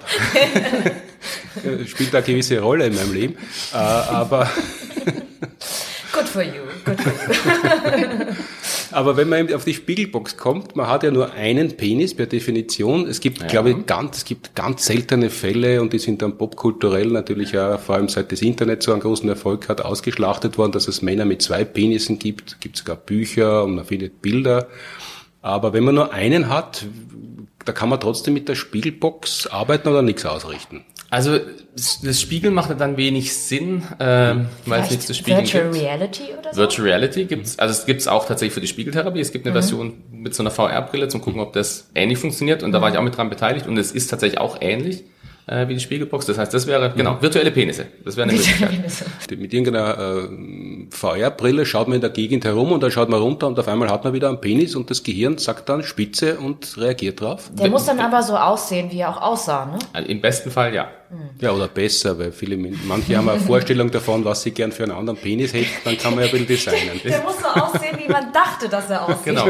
spielt 1.85 2.13
da 2.13 2.19
eine 2.19 2.27
gewisse 2.27 2.59
Rolle 2.59 2.87
in 2.87 2.95
meinem 2.95 3.13
Leben. 3.13 3.35
Äh, 3.73 3.77
aber 3.77 4.49
Good 6.11 6.27
for 6.27 6.41
you, 6.41 6.63
good 6.85 6.99
for 6.99 7.13
you. 7.13 8.35
Aber 8.91 9.17
wenn 9.17 9.29
man 9.29 9.39
eben 9.39 9.53
auf 9.53 9.65
die 9.65 9.73
Spiegelbox 9.73 10.37
kommt, 10.37 10.75
man 10.75 10.87
hat 10.87 11.03
ja 11.03 11.11
nur 11.11 11.33
einen 11.33 11.77
Penis 11.77 12.15
per 12.15 12.25
Definition. 12.25 13.07
Es 13.07 13.19
gibt, 13.19 13.41
ja. 13.41 13.47
glaube 13.47 13.71
ich, 13.71 13.85
ganz, 13.85 14.17
es 14.17 14.25
gibt 14.25 14.55
ganz 14.55 14.85
seltene 14.85 15.29
Fälle 15.29 15.81
und 15.81 15.93
die 15.93 15.99
sind 15.99 16.21
dann 16.21 16.37
popkulturell 16.37 17.07
natürlich 17.07 17.57
auch, 17.57 17.79
vor 17.79 17.95
allem 17.95 18.09
seit 18.09 18.31
das 18.31 18.41
Internet 18.41 18.83
so 18.83 18.91
einen 18.91 19.01
großen 19.01 19.27
Erfolg 19.29 19.69
hat, 19.69 19.81
ausgeschlachtet 19.81 20.57
worden, 20.57 20.71
dass 20.71 20.87
es 20.87 21.01
Männer 21.01 21.25
mit 21.25 21.41
zwei 21.41 21.63
Penissen 21.63 22.19
gibt. 22.19 22.53
Es 22.53 22.59
gibt 22.59 22.77
sogar 22.77 22.95
Bücher 22.95 23.63
und 23.63 23.83
viele 23.85 24.09
Bilder. 24.09 24.67
Aber 25.41 25.73
wenn 25.73 25.83
man 25.83 25.95
nur 25.95 26.11
einen 26.13 26.49
hat, 26.49 26.85
da 27.65 27.71
kann 27.71 27.89
man 27.89 27.99
trotzdem 27.99 28.33
mit 28.33 28.49
der 28.49 28.55
Spiegelbox 28.55 29.47
arbeiten 29.47 29.87
oder 29.87 30.01
nichts 30.01 30.25
ausrichten. 30.25 30.83
Also 31.09 31.39
das 32.03 32.21
Spiegel 32.21 32.51
macht 32.51 32.69
dann 32.79 32.97
wenig 32.97 33.33
Sinn, 33.33 33.83
äh, 33.97 34.35
weil 34.65 34.81
es 34.81 34.91
nichts 34.91 35.07
zu 35.07 35.13
spiegeln 35.13 35.45
Virtual 35.45 35.71
gibt. 35.71 35.83
Reality 35.83 36.23
oder 36.37 36.53
so? 36.53 36.59
Virtual 36.59 36.87
Reality 36.87 37.25
gibt's, 37.25 37.57
also 37.57 37.71
es 37.71 37.85
gibt's 37.85 38.07
auch 38.07 38.25
tatsächlich 38.25 38.53
für 38.53 38.61
die 38.61 38.67
Spiegeltherapie. 38.67 39.19
Es 39.19 39.31
gibt 39.31 39.45
eine 39.45 39.51
mhm. 39.51 39.61
Version 39.61 39.93
mit 40.11 40.35
so 40.35 40.43
einer 40.43 40.51
VR-Brille 40.51 41.07
zum 41.07 41.21
gucken, 41.21 41.41
ob 41.41 41.53
das 41.53 41.89
ähnlich 41.95 42.19
funktioniert. 42.19 42.63
Und 42.63 42.73
da 42.73 42.81
war 42.81 42.91
ich 42.91 42.97
auch 42.97 43.03
mit 43.03 43.17
dran 43.17 43.29
beteiligt 43.29 43.65
und 43.67 43.77
es 43.77 43.91
ist 43.91 44.07
tatsächlich 44.07 44.39
auch 44.39 44.57
ähnlich 44.61 45.03
äh, 45.49 45.67
wie 45.67 45.73
die 45.73 45.79
Spiegelbox. 45.79 46.25
Das 46.25 46.37
heißt, 46.37 46.53
das 46.53 46.67
wäre, 46.67 46.93
genau, 46.95 47.13
mhm. 47.13 47.21
virtuelle 47.21 47.51
Penisse. 47.51 47.87
Das 48.05 48.15
wäre 48.15 48.29
eine 48.29 48.37
Möglichkeit. 48.37 49.39
Mit 49.39 49.53
irgendeiner 49.53 49.97
äh, 49.97 50.87
VR-Brille 50.91 51.65
schaut 51.65 51.87
man 51.87 51.95
in 51.95 52.01
der 52.01 52.11
Gegend 52.11 52.45
herum 52.45 52.71
und 52.71 52.83
dann 52.83 52.91
schaut 52.91 53.09
man 53.09 53.19
runter 53.19 53.47
und 53.47 53.57
auf 53.59 53.67
einmal 53.67 53.89
hat 53.89 54.03
man 54.03 54.13
wieder 54.13 54.29
einen 54.29 54.41
Penis 54.41 54.75
und 54.75 54.89
das 54.89 55.03
Gehirn 55.03 55.37
sagt 55.37 55.69
dann 55.69 55.83
Spitze 55.83 56.37
und 56.39 56.77
reagiert 56.77 57.21
drauf. 57.21 57.49
Der 57.53 57.69
muss 57.69 57.85
dann 57.85 57.99
aber 57.99 58.21
so 58.21 58.37
aussehen, 58.37 58.91
wie 58.91 58.99
er 58.99 59.09
auch 59.09 59.21
aussah, 59.21 59.65
ne? 59.65 59.79
Also 59.93 60.07
Im 60.07 60.21
besten 60.21 60.51
Fall 60.51 60.73
ja. 60.73 60.89
Ja, 61.41 61.51
oder 61.53 61.67
besser, 61.67 62.19
weil 62.19 62.31
viele, 62.31 62.55
manche 62.57 63.17
haben 63.17 63.29
eine 63.29 63.39
Vorstellung 63.39 63.89
davon, 63.89 64.23
was 64.25 64.43
sie 64.43 64.51
gern 64.51 64.71
für 64.71 64.83
einen 64.83 64.91
anderen 64.91 65.17
Penis 65.19 65.53
hätten, 65.53 65.67
dann 65.83 65.97
kann 65.97 66.13
man 66.13 66.25
ja 66.25 66.29
ein 66.29 66.45
bisschen 66.45 66.47
designen. 66.47 67.01
Der 67.03 67.23
muss 67.23 67.39
so 67.39 67.47
aussehen, 67.47 67.97
wie 67.97 68.11
man 68.11 68.31
dachte, 68.31 68.69
dass 68.69 68.91
er 68.91 69.05
aussieht. 69.05 69.25
Genau. 69.25 69.47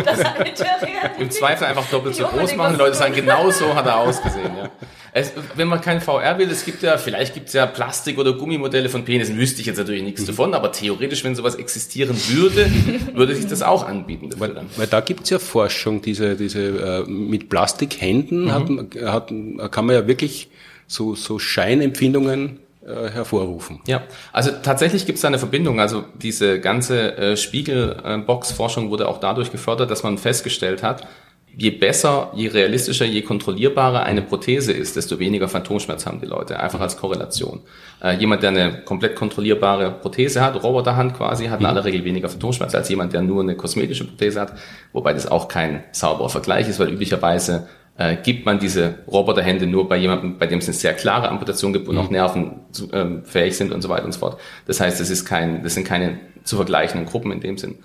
Im 1.19 1.29
Zweifel 1.31 1.65
einfach 1.65 1.85
doppelt 1.89 2.15
so 2.15 2.23
groß 2.25 2.55
machen, 2.55 2.75
die 2.75 2.79
Leute 2.79 2.95
sagen, 2.95 3.13
genau 3.13 3.51
so 3.51 3.75
hat 3.75 3.85
er 3.85 3.97
ausgesehen, 3.97 4.55
ja. 4.55 4.69
Es, 5.11 5.33
wenn 5.55 5.67
man 5.67 5.81
kein 5.81 6.01
VR 6.01 6.37
will, 6.37 6.49
es 6.51 6.63
gibt 6.63 6.83
ja, 6.83 6.97
vielleicht 6.97 7.33
gibt 7.33 7.47
es 7.47 7.53
ja 7.53 7.65
Plastik- 7.65 8.19
oder 8.19 8.33
Gummimodelle 8.33 8.89
von 8.89 9.03
Penissen, 9.03 9.37
wüsste 9.37 9.59
ich 9.59 9.65
jetzt 9.65 9.77
natürlich 9.77 10.03
nichts 10.03 10.21
mhm. 10.21 10.27
davon, 10.27 10.53
aber 10.53 10.71
theoretisch, 10.71 11.23
wenn 11.23 11.35
sowas 11.35 11.55
existieren 11.55 12.15
würde, 12.29 12.71
würde 13.15 13.35
sich 13.35 13.47
das 13.47 13.63
auch 13.63 13.85
anbieten. 13.85 14.29
Weil, 14.37 14.55
weil, 14.77 14.87
da 14.87 15.01
gibt 15.01 15.23
es 15.23 15.31
ja 15.31 15.39
Forschung, 15.39 16.01
diese, 16.01 16.35
diese 16.35 16.61
äh, 17.07 17.09
mit 17.09 17.49
Plastikhänden 17.49 18.45
mhm. 18.45 18.51
hat, 18.51 19.03
hat, 19.03 19.71
kann 19.71 19.85
man 19.87 19.95
ja 19.95 20.07
wirklich 20.07 20.49
so, 20.89 21.15
so 21.15 21.39
Scheinempfindungen 21.39 22.59
äh, 22.85 23.09
hervorrufen. 23.09 23.79
Ja, 23.87 24.03
also 24.33 24.51
tatsächlich 24.63 25.05
gibt 25.05 25.17
es 25.17 25.21
da 25.21 25.29
eine 25.29 25.39
Verbindung. 25.39 25.79
Also 25.79 26.03
diese 26.21 26.59
ganze 26.59 27.15
äh, 27.17 27.37
Spiegelbox-Forschung 27.37 28.89
wurde 28.89 29.07
auch 29.07 29.19
dadurch 29.19 29.51
gefördert, 29.51 29.91
dass 29.91 30.03
man 30.03 30.17
festgestellt 30.17 30.83
hat, 30.83 31.07
je 31.55 31.71
besser, 31.71 32.31
je 32.35 32.47
realistischer, 32.47 33.05
je 33.05 33.21
kontrollierbarer 33.21 34.03
eine 34.03 34.21
Prothese 34.21 34.71
ist, 34.71 34.95
desto 34.95 35.19
weniger 35.19 35.47
Phantomschmerz 35.47 36.05
haben 36.05 36.19
die 36.19 36.25
Leute. 36.25 36.59
Einfach 36.59 36.79
als 36.79 36.97
Korrelation. 36.97 37.59
Äh, 38.01 38.15
jemand, 38.15 38.41
der 38.43 38.49
eine 38.49 38.81
komplett 38.83 39.15
kontrollierbare 39.15 39.91
Prothese 39.91 40.41
hat, 40.41 40.63
Roboterhand 40.63 41.15
quasi, 41.15 41.47
hat 41.47 41.59
in 41.59 41.65
aller 41.65 41.85
Regel 41.85 42.03
weniger 42.05 42.29
Phantomschmerz 42.29 42.73
als 42.73 42.89
jemand, 42.89 43.13
der 43.13 43.21
nur 43.21 43.43
eine 43.43 43.55
kosmetische 43.55 44.05
Prothese 44.05 44.41
hat. 44.41 44.53
Wobei 44.93 45.13
das 45.13 45.29
auch 45.29 45.47
kein 45.47 45.83
sauberer 45.91 46.29
Vergleich 46.29 46.67
ist, 46.67 46.79
weil 46.79 46.89
üblicherweise 46.89 47.67
äh, 47.99 48.15
gibt 48.15 48.45
man 48.45 48.59
diese 48.59 48.95
Roboterhände 49.07 49.67
nur 49.67 49.89
bei 49.89 49.97
jemandem, 49.97 50.37
bei 50.37 50.47
dem 50.47 50.59
es 50.59 50.65
eine 50.65 50.73
sehr 50.73 50.93
klare 50.93 51.27
Amputation 51.27 51.73
gibt, 51.73 51.85
wo 51.85 51.91
noch 51.91 52.05
mhm. 52.05 52.15
Nerven 52.15 52.59
zu, 52.71 52.89
ähm, 52.93 53.25
fähig 53.25 53.57
sind 53.57 53.73
und 53.73 53.81
so 53.81 53.89
weiter 53.89 54.05
und 54.05 54.13
so 54.13 54.19
fort. 54.19 54.39
Das 54.65 54.79
heißt, 54.79 55.01
das 55.01 55.09
ist 55.09 55.25
kein, 55.25 55.63
das 55.63 55.73
sind 55.73 55.83
keine 55.83 56.17
zu 56.45 56.55
vergleichenden 56.55 57.07
Gruppen 57.07 57.31
in 57.33 57.41
dem 57.41 57.57
Sinn. 57.57 57.75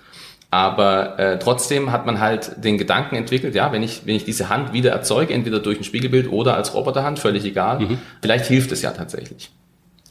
Aber 0.51 1.19
äh, 1.19 1.37
trotzdem 1.37 1.91
hat 1.91 2.05
man 2.05 2.21
halt 2.21 2.63
den 2.63 2.77
Gedanken 2.77 3.17
entwickelt, 3.17 3.55
ja, 3.55 3.73
wenn 3.73 3.83
ich, 3.83 4.05
wenn 4.05 4.15
ich 4.15 4.23
diese 4.23 4.47
Hand 4.47 4.71
wieder 4.71 4.91
erzeuge, 4.91 5.33
entweder 5.33 5.59
durch 5.59 5.79
ein 5.79 5.83
Spiegelbild 5.83 6.31
oder 6.31 6.55
als 6.55 6.73
Roboterhand, 6.73 7.19
völlig 7.19 7.43
egal, 7.43 7.81
mhm. 7.81 7.97
vielleicht 8.21 8.45
hilft 8.45 8.71
es 8.71 8.81
ja 8.81 8.91
tatsächlich. 8.91 9.51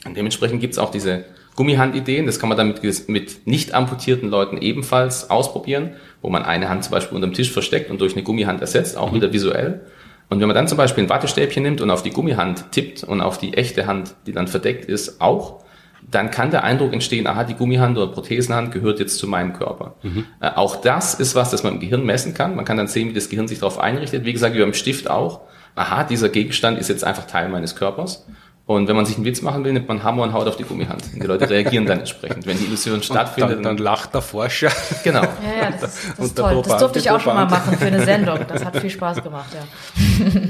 Und 0.05 0.19
dementsprechend 0.19 0.61
gibt 0.61 0.75
es 0.75 0.79
auch 0.79 0.91
diese 0.91 1.25
Gummihandideen, 1.57 2.27
das 2.27 2.39
kann 2.39 2.49
man 2.49 2.59
dann 2.59 2.69
mit, 2.69 3.09
mit 3.09 3.47
nicht 3.47 3.75
amputierten 3.75 4.29
Leuten 4.29 4.59
ebenfalls 4.59 5.31
ausprobieren, 5.31 5.93
wo 6.21 6.31
man 6.31 6.43
eine 6.43 6.69
Hand 6.69 6.85
zum 6.85 6.93
Beispiel 6.93 7.15
unter 7.15 7.29
dem 7.29 7.35
Tisch 7.35 7.53
versteckt 7.53 7.91
und 7.91 8.01
durch 8.01 8.15
eine 8.15 8.23
Gummihand 8.23 8.61
ersetzt, 8.61 8.97
auch 8.97 9.13
mhm. 9.13 9.17
wieder 9.17 9.33
visuell. 9.33 9.83
Und 10.31 10.41
wenn 10.41 10.49
man 10.49 10.55
dann 10.55 10.69
zum 10.69 10.79
Beispiel 10.79 11.05
ein 11.05 11.11
Wattestäbchen 11.11 11.63
nimmt 11.63 11.81
und 11.81 11.91
auf 11.91 12.03
die 12.03 12.11
Gummihand 12.11 12.73
tippt 12.73 13.05
und 13.05 13.21
auf 13.21 13.39
die 13.39 13.55
echte 13.55 13.87
Hand, 13.87 14.15
die 14.27 14.33
dann 14.33 14.49
verdeckt 14.49 14.87
ist, 14.87 15.21
auch, 15.21 15.63
dann 16.11 16.31
kann 16.31 16.51
der 16.51 16.65
Eindruck 16.65 16.93
entstehen, 16.93 17.27
aha, 17.27 17.45
die 17.45 17.55
Gummihand 17.55 17.97
oder 17.97 18.11
Prothesenhand 18.11 18.73
gehört 18.73 18.99
jetzt 19.01 19.19
zu 19.19 19.27
meinem 19.27 19.53
Körper. 19.53 19.95
Mhm. 20.03 20.25
Äh, 20.41 20.51
auch 20.51 20.77
das 20.77 21.15
ist 21.15 21.35
was, 21.35 21.51
das 21.51 21.63
man 21.63 21.75
im 21.75 21.81
Gehirn 21.81 22.05
messen 22.05 22.35
kann. 22.35 22.57
Man 22.57 22.65
kann 22.65 22.77
dann 22.77 22.89
sehen, 22.89 23.09
wie 23.09 23.15
das 23.15 23.29
Gehirn 23.29 23.49
sich 23.49 23.61
darauf 23.61 23.79
einrichtet. 23.79 24.25
Wie 24.25 24.33
gesagt, 24.33 24.55
wie 24.55 24.61
beim 24.61 24.75
Stift 24.75 25.09
auch. 25.09 25.43
Aha, 25.77 26.05
dieser 26.05 26.29
Gegenstand 26.29 26.79
ist 26.79 26.89
jetzt 26.89 27.05
einfach 27.05 27.27
Teil 27.27 27.49
meines 27.49 27.75
Körpers. 27.75 28.27
Und 28.67 28.89
wenn 28.89 28.97
man 28.97 29.05
sich 29.05 29.17
einen 29.17 29.27
Witz 29.27 29.43
machen 29.43 29.63
will, 29.63 29.75
nimmt 29.75 29.89
man 29.89 30.03
Hammer 30.03 30.23
und 30.23 30.33
haut 30.33 30.49
auf 30.49 30.57
die 30.57 30.65
Gummihand. 30.65 31.03
Und 31.13 31.23
die 31.23 31.27
Leute 31.27 31.51
reagieren 31.51 31.85
dann 31.85 31.99
entsprechend. 31.99 32.47
Wenn 32.47 32.57
die 32.57 32.65
Illusion 32.65 33.03
stattfindet. 33.03 33.57
Dann, 33.57 33.63
dann, 33.63 33.77
lacht 33.77 34.15
der 34.15 34.23
Forscher. 34.23 34.71
Genau. 35.03 35.21
Ja, 35.21 35.65
ja, 35.65 35.71
das, 35.79 35.99
das 36.17 36.27
ist 36.27 36.39
toll. 36.39 36.63
Das 36.65 36.79
durfte 36.79 36.99
ich 36.99 37.11
auch 37.11 37.21
schon 37.21 37.35
mal 37.35 37.45
machen 37.45 37.77
für 37.77 37.87
eine 37.87 38.03
Sendung. 38.05 38.39
Das 38.49 38.65
hat 38.65 38.79
viel 38.79 38.89
Spaß 38.89 39.23
gemacht, 39.23 39.51
ja. 39.53 40.31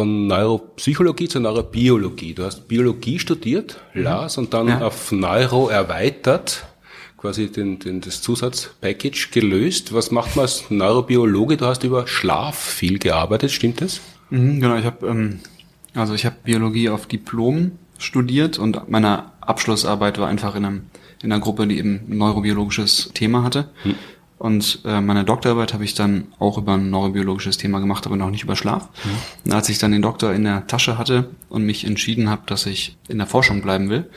von 0.00 0.28
Neuropsychologie 0.28 1.28
zur 1.28 1.42
Neurobiologie. 1.42 2.32
Du 2.32 2.44
hast 2.44 2.68
Biologie 2.68 3.18
studiert, 3.18 3.76
mhm. 3.92 4.04
Lars, 4.04 4.38
und 4.38 4.54
dann 4.54 4.68
ja. 4.68 4.80
auf 4.80 5.12
Neuro 5.12 5.68
erweitert, 5.68 6.64
quasi 7.18 7.52
den, 7.52 7.78
den, 7.80 8.00
das 8.00 8.22
Zusatzpackage 8.22 9.28
gelöst. 9.30 9.92
Was 9.92 10.10
macht 10.10 10.36
man 10.36 10.44
als 10.44 10.70
Neurobiologe? 10.70 11.58
Du 11.58 11.66
hast 11.66 11.84
über 11.84 12.06
Schlaf 12.06 12.58
viel 12.58 12.98
gearbeitet, 12.98 13.50
stimmt 13.50 13.82
das? 13.82 14.00
Mhm, 14.30 14.60
genau, 14.60 14.78
ich 14.78 14.86
habe 14.86 15.06
ähm, 15.06 15.40
also 15.92 16.14
ich 16.14 16.24
habe 16.24 16.36
Biologie 16.44 16.88
auf 16.88 17.04
Diplom 17.04 17.72
studiert 17.98 18.58
und 18.58 18.88
meine 18.88 19.24
Abschlussarbeit 19.42 20.18
war 20.18 20.28
einfach 20.28 20.54
in, 20.54 20.64
einem, 20.64 20.82
in 21.22 21.30
einer 21.30 21.42
Gruppe, 21.42 21.66
die 21.66 21.76
eben 21.76 22.06
ein 22.08 22.16
neurobiologisches 22.16 23.10
Thema 23.12 23.42
hatte. 23.42 23.68
Mhm. 23.84 23.96
Und 24.40 24.78
äh, 24.86 25.02
meine 25.02 25.24
Doktorarbeit 25.24 25.74
habe 25.74 25.84
ich 25.84 25.92
dann 25.92 26.28
auch 26.38 26.56
über 26.56 26.72
ein 26.72 26.88
neurobiologisches 26.88 27.58
Thema 27.58 27.78
gemacht, 27.78 28.06
aber 28.06 28.16
noch 28.16 28.30
nicht 28.30 28.42
über 28.42 28.56
Schlaf. 28.56 28.88
Mhm. 29.04 29.10
Und 29.44 29.52
als 29.52 29.68
ich 29.68 29.76
dann 29.76 29.92
den 29.92 30.00
Doktor 30.00 30.32
in 30.32 30.44
der 30.44 30.66
Tasche 30.66 30.96
hatte 30.96 31.28
und 31.50 31.66
mich 31.66 31.84
entschieden 31.84 32.30
habe, 32.30 32.40
dass 32.46 32.64
ich 32.64 32.96
in 33.08 33.18
der 33.18 33.26
Forschung 33.26 33.60
bleiben 33.60 33.90
will, 33.90 34.08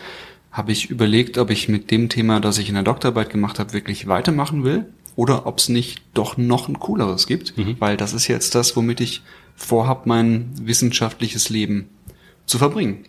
habe 0.50 0.72
ich 0.72 0.90
überlegt, 0.90 1.38
ob 1.38 1.50
ich 1.50 1.68
mit 1.68 1.92
dem 1.92 2.08
Thema, 2.08 2.40
das 2.40 2.58
ich 2.58 2.70
in 2.70 2.76
der 2.76 2.86
Doktorarbeit 2.86 3.32
gemacht 3.32 3.60
habe, 3.60 3.74
wirklich 3.74 4.08
weitermachen 4.08 4.64
will 4.64 4.86
oder 5.18 5.46
ob 5.46 5.58
es 5.58 5.68
nicht 5.68 6.02
doch 6.14 6.38
noch 6.38 6.70
ein 6.70 6.80
cooleres 6.80 7.28
gibt, 7.28 7.58
mhm. 7.58 7.76
weil 7.80 7.98
das 7.98 8.14
ist 8.14 8.30
jetzt 8.30 8.56
das, 8.56 8.78
womit 8.78 9.02
ich 9.02 9.24
vorhab, 9.58 10.06
mein 10.06 10.52
wissenschaftliches 10.56 11.50
Leben 11.50 11.90
zu 12.46 12.58
verbringen. 12.58 13.04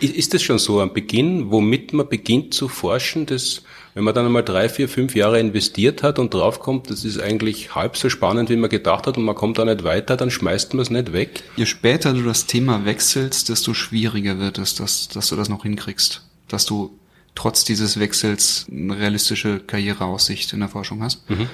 Ist 0.00 0.34
das 0.34 0.42
schon 0.42 0.58
so 0.58 0.80
am 0.80 0.92
Beginn, 0.92 1.52
womit 1.52 1.92
man 1.92 2.08
beginnt 2.08 2.54
zu 2.54 2.66
forschen, 2.66 3.24
dass 3.26 3.62
wenn 3.96 4.04
man 4.04 4.14
dann 4.14 4.26
einmal 4.26 4.44
drei, 4.44 4.68
vier, 4.68 4.90
fünf 4.90 5.14
Jahre 5.14 5.40
investiert 5.40 6.02
hat 6.02 6.18
und 6.18 6.34
draufkommt, 6.34 6.90
das 6.90 7.02
ist 7.02 7.18
eigentlich 7.18 7.74
halb 7.74 7.96
so 7.96 8.10
spannend, 8.10 8.50
wie 8.50 8.56
man 8.56 8.68
gedacht 8.68 9.06
hat 9.06 9.16
und 9.16 9.24
man 9.24 9.34
kommt 9.34 9.56
da 9.56 9.64
nicht 9.64 9.84
weiter, 9.84 10.18
dann 10.18 10.30
schmeißt 10.30 10.74
man 10.74 10.82
es 10.82 10.90
nicht 10.90 11.14
weg? 11.14 11.42
Je 11.56 11.64
später 11.64 12.12
du 12.12 12.22
das 12.22 12.44
Thema 12.44 12.84
wechselst, 12.84 13.48
desto 13.48 13.72
schwieriger 13.72 14.38
wird 14.38 14.58
es, 14.58 14.74
dass, 14.74 15.08
dass 15.08 15.30
du 15.30 15.36
das 15.36 15.48
noch 15.48 15.62
hinkriegst. 15.62 16.28
Dass 16.46 16.66
du 16.66 16.98
trotz 17.34 17.64
dieses 17.64 17.98
Wechsels 17.98 18.66
eine 18.70 18.98
realistische 18.98 19.60
Karriereaussicht 19.60 20.52
in 20.52 20.60
der 20.60 20.68
Forschung 20.68 21.02
hast. 21.02 21.28
Mhm. 21.30 21.48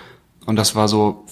Und 0.44 0.56
das 0.56 0.74
war 0.74 0.88
so 0.88 1.24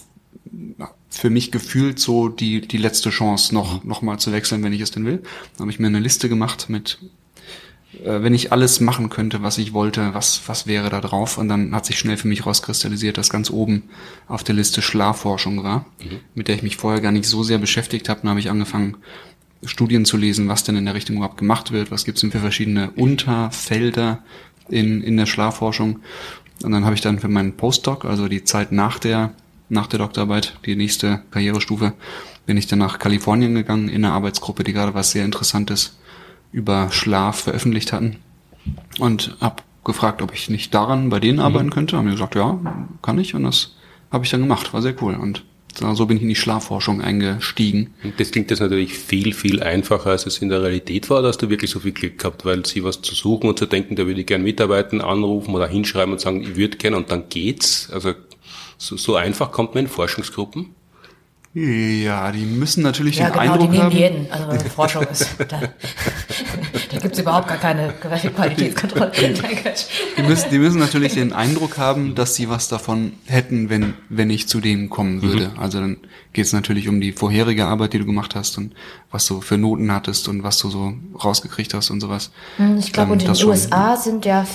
für 1.09 1.29
mich 1.29 1.51
gefühlt 1.51 1.99
so 1.99 2.29
die, 2.29 2.61
die 2.61 2.79
letzte 2.79 3.11
Chance, 3.11 3.53
noch, 3.53 3.83
noch 3.83 4.01
mal 4.01 4.19
zu 4.19 4.31
wechseln, 4.31 4.63
wenn 4.63 4.73
ich 4.73 4.81
es 4.81 4.93
denn 4.93 5.05
will. 5.05 5.25
Da 5.57 5.63
habe 5.63 5.73
ich 5.73 5.81
mir 5.81 5.89
eine 5.89 5.99
Liste 5.99 6.29
gemacht 6.29 6.67
mit 6.69 6.99
äh, 8.05 8.23
wenn 8.23 8.35
ich 8.35 8.53
alles 8.53 8.81
machen 8.81 9.11
könnte, 9.11 9.43
was 9.43 9.59
ich 9.59 9.73
wollte, 9.73 10.15
was, 10.15 10.43
was 10.47 10.67
wäre 10.67 10.91
da 10.91 11.01
drauf? 11.01 11.39
Und 11.39 11.49
dann 11.49 11.75
hat 11.75 11.87
sich 11.87 11.99
schnell 11.99 12.17
für 12.17 12.29
mich 12.29 12.47
rauskristallisiert, 12.47 13.19
dass 13.19 13.31
ganz 13.31 13.51
oben 13.51 13.85
auf 14.29 14.45
der 14.45 14.55
Liste 14.55 14.83
Schlafforschung 14.83 15.63
war, 15.63 15.87
mhm. 16.03 16.21
mit 16.35 16.49
der 16.49 16.57
ich 16.57 16.63
mich 16.63 16.77
vorher 16.77 17.01
gar 17.01 17.13
nicht 17.13 17.27
so 17.27 17.43
sehr 17.43 17.59
beschäftigt 17.59 18.09
habe. 18.09 18.21
Dann 18.23 18.31
habe 18.31 18.41
ich 18.41 18.51
angefangen, 18.51 18.97
Studien 19.65 20.05
zu 20.05 20.17
lesen, 20.17 20.49
was 20.49 20.65
denn 20.65 20.77
in 20.77 20.87
der 20.87 20.95
Richtung 20.95 21.17
überhaupt 21.17 21.37
gemacht 21.37 21.71
wird, 21.71 21.91
was 21.91 22.05
gibt 22.05 22.17
es 22.17 22.23
denn 22.23 22.31
für 22.31 22.39
verschiedene 22.39 22.91
Unterfelder 22.93 24.23
in, 24.69 25.03
in 25.03 25.17
der 25.17 25.27
Schlafforschung. 25.27 26.01
Und 26.63 26.73
dann 26.73 26.85
habe 26.85 26.95
ich 26.95 27.01
dann 27.01 27.19
für 27.19 27.29
meinen 27.29 27.57
Postdoc, 27.57 28.05
also 28.05 28.29
die 28.29 28.45
Zeit 28.45 28.73
nach 28.73 28.99
der, 28.99 29.33
nach 29.69 29.87
der 29.87 29.99
Doktorarbeit, 29.99 30.57
die 30.65 30.77
nächste 30.77 31.23
Karrierestufe, 31.31 31.93
bin 32.47 32.57
ich 32.57 32.67
dann 32.67 32.79
nach 32.79 32.99
Kalifornien 32.99 33.55
gegangen 33.55 33.89
in 33.89 34.05
eine 34.05 34.15
Arbeitsgruppe, 34.15 34.65
die 34.65 34.73
gerade 34.73 34.95
was 34.95 35.11
sehr 35.11 35.25
Interessantes 35.25 35.99
über 36.53 36.91
Schlaf 36.91 37.41
veröffentlicht 37.41 37.93
hatten 37.93 38.17
und 38.99 39.37
habe 39.41 39.63
gefragt, 39.85 40.23
ob 40.23 40.35
ich 40.35 40.51
nicht 40.51 40.75
daran 40.75 41.09
bei 41.09 41.21
denen 41.21 41.39
mhm. 41.39 41.45
arbeiten 41.45 41.71
könnte. 41.71 41.97
Haben 41.97 42.07
die 42.07 42.13
gesagt, 42.13 42.35
ja, 42.35 42.59
kann 43.03 43.19
ich 43.19 43.35
und 43.35 43.45
das 43.45 43.77
habe 44.11 44.25
ich 44.25 44.31
dann 44.31 44.43
gemacht. 44.43 44.73
War 44.73 44.83
sehr 44.83 45.01
cool 45.03 45.15
und 45.15 45.45
so 45.95 46.07
bin 46.07 46.17
ich 46.17 46.23
in 46.25 46.29
die 46.29 46.35
Schlafforschung 46.35 47.01
eingestiegen. 47.01 47.95
Das 48.19 48.33
klingt 48.33 48.51
jetzt 48.51 48.61
natürlich 48.61 48.95
viel, 48.95 49.33
viel 49.33 49.63
einfacher, 49.63 50.11
als 50.11 50.27
es 50.27 50.39
in 50.39 50.49
der 50.49 50.63
Realität 50.63 51.09
war. 51.11 51.23
Da 51.23 51.29
hast 51.29 51.39
du 51.39 51.49
wirklich 51.49 51.71
so 51.71 51.81
viel 51.81 51.93
Glück 51.93 52.19
gehabt, 52.19 52.45
weil 52.45 52.67
sie 52.67 52.83
was 52.83 53.03
zu 53.03 53.15
suchen 53.15 53.49
und 53.49 53.59
zu 53.59 53.67
denken, 53.67 53.97
da 53.97 54.07
würde 54.07 54.21
ich 54.21 54.27
gern 54.27 54.43
mitarbeiten, 54.43 55.01
anrufen 55.01 55.55
oder 55.55 55.69
hinschreiben 55.69 56.13
und 56.13 56.21
sagen, 56.21 56.43
ich 56.43 56.57
würde 56.57 56.77
gerne 56.77 56.97
und 56.97 57.11
dann 57.11 57.29
geht's. 57.29 57.89
Also 57.93 58.15
so, 58.79 58.97
so 58.97 59.15
einfach 59.15 59.53
kommt 59.53 59.75
man 59.75 59.85
in 59.85 59.91
Forschungsgruppen. 59.91 60.75
Ja, 61.53 62.31
die 62.31 62.47
müssen 62.47 62.83
natürlich 62.83 63.17
ja, 63.17 63.31
den 63.31 63.33
genau, 63.33 63.55
Eindruck 63.55 63.61
die 63.61 63.69
nehmen 63.69 63.85
haben. 63.85 63.97
jeden. 63.97 64.31
Also 64.31 64.69
Forschung 64.69 65.03
ist, 65.05 65.35
da, 65.49 65.63
da 66.91 66.99
gibt 66.99 67.15
es 67.15 67.21
überhaupt 67.21 67.49
gar 67.49 67.59
keine 67.59 67.93
Qualitätskontrolle. 68.35 69.13
die, 70.17 70.23
müssen, 70.23 70.51
die 70.51 70.59
müssen 70.59 70.79
natürlich 70.79 71.15
den 71.15 71.33
Eindruck 71.33 71.79
haben, 71.79 72.15
dass 72.15 72.35
sie 72.35 72.49
was 72.49 72.69
davon 72.69 73.13
hätten, 73.27 73.71
wenn, 73.71 73.95
wenn 74.09 74.31
ich 74.31 74.49
zu 74.49 74.61
denen 74.61 74.91
kommen 74.91 75.23
würde. 75.23 75.49
Mhm. 75.49 75.59
Also 75.59 75.81
dann 75.81 75.99
geht 76.33 76.47
es 76.47 76.53
natürlich 76.53 76.89
um 76.89 77.01
die 77.01 77.13
vorherige 77.13 77.67
Arbeit, 77.67 77.93
die 77.93 77.99
du 77.99 78.07
gemacht 78.07 78.35
hast 78.35 78.59
und 78.59 78.75
was 79.11 79.27
du 79.27 79.41
für 79.41 79.59
Noten 79.59 79.93
hattest 79.93 80.29
und 80.29 80.43
was 80.43 80.59
du 80.59 80.69
so 80.71 80.95
rausgekriegt 81.23 81.75
hast 81.75 81.91
und 81.91 82.01
sowas. 82.01 82.31
Hm, 82.57 82.79
ich 82.79 82.93
glaube, 82.93 83.13
und 83.13 83.23
in 83.23 83.33
den 83.33 83.47
USA 83.47 83.97
sind 83.97 84.25
ja 84.25 84.47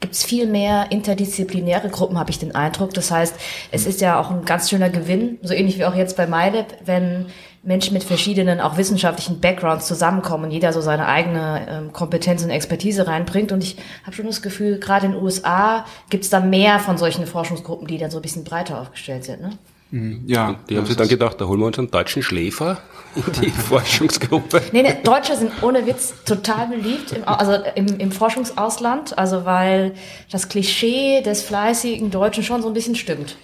gibt 0.00 0.14
es 0.14 0.24
viel 0.24 0.46
mehr 0.46 0.90
interdisziplinäre 0.90 1.88
Gruppen, 1.88 2.18
habe 2.18 2.30
ich 2.30 2.38
den 2.38 2.54
Eindruck. 2.54 2.94
Das 2.94 3.10
heißt, 3.10 3.34
es 3.70 3.86
ist 3.86 4.00
ja 4.00 4.20
auch 4.20 4.30
ein 4.30 4.44
ganz 4.44 4.70
schöner 4.70 4.90
Gewinn, 4.90 5.38
so 5.42 5.54
ähnlich 5.54 5.78
wie 5.78 5.84
auch 5.84 5.94
jetzt 5.94 6.16
bei 6.16 6.26
MyLab, 6.26 6.78
wenn 6.84 7.26
Menschen 7.62 7.92
mit 7.92 8.04
verschiedenen 8.04 8.60
auch 8.60 8.78
wissenschaftlichen 8.78 9.40
Backgrounds 9.40 9.86
zusammenkommen 9.86 10.44
und 10.44 10.50
jeder 10.50 10.72
so 10.72 10.80
seine 10.80 11.06
eigene 11.06 11.66
ähm, 11.68 11.92
Kompetenz 11.92 12.42
und 12.42 12.50
Expertise 12.50 13.06
reinbringt. 13.06 13.52
Und 13.52 13.62
ich 13.62 13.76
habe 14.04 14.16
schon 14.16 14.26
das 14.26 14.40
Gefühl, 14.40 14.78
gerade 14.78 15.06
in 15.06 15.12
den 15.12 15.22
USA 15.22 15.84
gibt 16.08 16.24
es 16.24 16.30
da 16.30 16.40
mehr 16.40 16.78
von 16.78 16.96
solchen 16.96 17.26
Forschungsgruppen, 17.26 17.86
die 17.86 17.98
dann 17.98 18.10
so 18.10 18.18
ein 18.18 18.22
bisschen 18.22 18.44
breiter 18.44 18.80
aufgestellt 18.80 19.24
sind. 19.24 19.42
Ne? 19.42 19.58
Mhm. 19.90 20.22
Ja. 20.26 20.56
Die 20.70 20.76
haben 20.78 20.86
sich 20.86 20.96
dann 20.96 21.08
gedacht, 21.08 21.38
da 21.40 21.46
holen 21.46 21.60
wir 21.60 21.66
uns 21.66 21.78
einen 21.78 21.90
deutschen 21.90 22.22
Schläfer 22.22 22.78
in 23.14 23.24
die 23.42 23.50
Forschungsgruppe. 23.68 24.62
Nee, 24.72 24.82
nee, 24.82 24.96
Deutsche 25.02 25.36
sind 25.36 25.62
ohne 25.62 25.84
Witz 25.86 26.14
total 26.24 26.68
beliebt, 26.68 27.12
im, 27.12 27.26
also 27.26 27.52
im, 27.74 27.98
im 27.98 28.12
Forschungsausland, 28.12 29.18
also 29.18 29.44
weil 29.44 29.94
das 30.30 30.48
Klischee 30.48 31.20
des 31.22 31.42
fleißigen 31.42 32.10
Deutschen 32.10 32.42
schon 32.42 32.62
so 32.62 32.68
ein 32.68 32.74
bisschen 32.74 32.94
stimmt. 32.94 33.36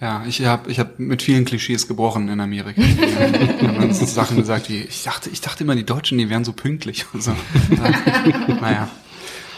Ja, 0.00 0.24
ich 0.28 0.44
habe 0.44 0.70
ich 0.70 0.78
hab 0.78 0.98
mit 0.98 1.22
vielen 1.22 1.46
Klischees 1.46 1.88
gebrochen 1.88 2.28
in 2.28 2.38
Amerika. 2.40 2.82
Wir 2.82 3.68
haben 3.68 3.82
uns 3.82 4.14
Sachen 4.14 4.36
gesagt, 4.36 4.68
wie 4.68 4.82
ich 4.82 5.04
dachte, 5.04 5.30
ich 5.30 5.40
dachte 5.40 5.64
immer, 5.64 5.74
die 5.74 5.86
Deutschen, 5.86 6.18
die 6.18 6.28
wären 6.28 6.44
so 6.44 6.52
pünktlich 6.52 7.06
und 7.14 7.22
so. 7.22 7.32
naja. 8.60 8.88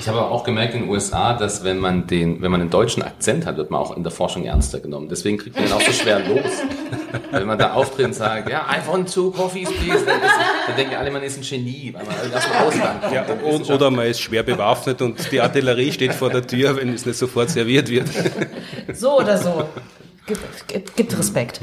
Ich 0.00 0.06
habe 0.06 0.22
auch 0.22 0.44
gemerkt 0.44 0.74
in 0.74 0.82
den 0.82 0.90
USA, 0.90 1.34
dass 1.34 1.64
wenn 1.64 1.78
man 1.78 2.06
den, 2.06 2.40
wenn 2.40 2.52
man 2.52 2.60
einen 2.60 2.70
deutschen 2.70 3.02
Akzent 3.02 3.46
hat, 3.46 3.56
wird 3.56 3.72
man 3.72 3.80
auch 3.80 3.96
in 3.96 4.04
der 4.04 4.12
Forschung 4.12 4.44
ernster 4.44 4.78
genommen. 4.78 5.08
Deswegen 5.08 5.38
kriegt 5.38 5.56
man 5.56 5.66
ihn 5.66 5.72
auch 5.72 5.80
so 5.80 5.90
schwer 5.90 6.20
los. 6.20 6.52
wenn 7.32 7.48
man 7.48 7.58
da 7.58 7.72
auftritt 7.72 8.06
und 8.06 8.14
sagt, 8.14 8.48
ja, 8.48 8.64
I 8.70 8.88
want 8.88 9.12
two 9.12 9.32
coffees, 9.32 9.68
please, 9.72 10.04
dann, 10.06 10.20
ist, 10.20 10.34
dann 10.68 10.76
denken 10.76 10.94
alle, 10.94 11.10
man 11.10 11.22
ist 11.24 11.38
ein 11.38 11.42
Genie, 11.42 11.92
weil 11.92 12.04
man 12.04 12.14
aus 12.14 12.44
dem 12.44 12.52
Ausland 12.52 13.02
kommt. 13.02 13.12
Ja, 13.68 13.74
oder 13.74 13.90
man 13.90 14.06
ist 14.06 14.20
schwer 14.20 14.44
bewaffnet 14.44 15.02
und 15.02 15.32
die 15.32 15.40
Artillerie 15.40 15.90
steht 15.90 16.14
vor 16.14 16.30
der 16.30 16.46
Tür, 16.46 16.76
wenn 16.76 16.90
es 16.90 17.04
nicht 17.04 17.18
sofort 17.18 17.50
serviert 17.50 17.88
wird. 17.90 18.08
So 18.94 19.18
oder 19.18 19.36
so. 19.36 19.64
Gibt, 20.66 20.96
gibt 20.96 21.18
Respekt. 21.18 21.60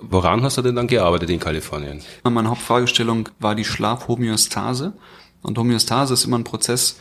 Woran 0.00 0.42
hast 0.42 0.56
du 0.56 0.62
denn 0.62 0.74
dann 0.74 0.86
gearbeitet 0.86 1.30
in 1.30 1.38
Kalifornien? 1.38 2.00
Meine 2.24 2.48
Hauptfragestellung 2.48 3.28
war 3.38 3.54
die 3.54 3.64
Schlafhomöostase. 3.64 4.94
Und 5.42 5.58
Homöostase 5.58 6.14
ist 6.14 6.24
immer 6.24 6.38
ein 6.38 6.44
Prozess, 6.44 6.98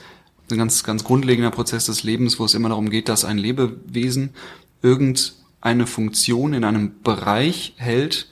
ein 0.51 0.57
ganz, 0.57 0.83
ganz 0.83 1.05
grundlegender 1.05 1.51
Prozess 1.51 1.85
des 1.85 2.03
Lebens, 2.03 2.39
wo 2.39 2.45
es 2.45 2.53
immer 2.53 2.69
darum 2.69 2.89
geht, 2.89 3.07
dass 3.07 3.23
ein 3.23 3.37
Lebewesen 3.37 4.31
irgendeine 4.81 5.87
Funktion 5.87 6.53
in 6.53 6.65
einem 6.65 7.01
Bereich 7.01 7.73
hält, 7.77 8.27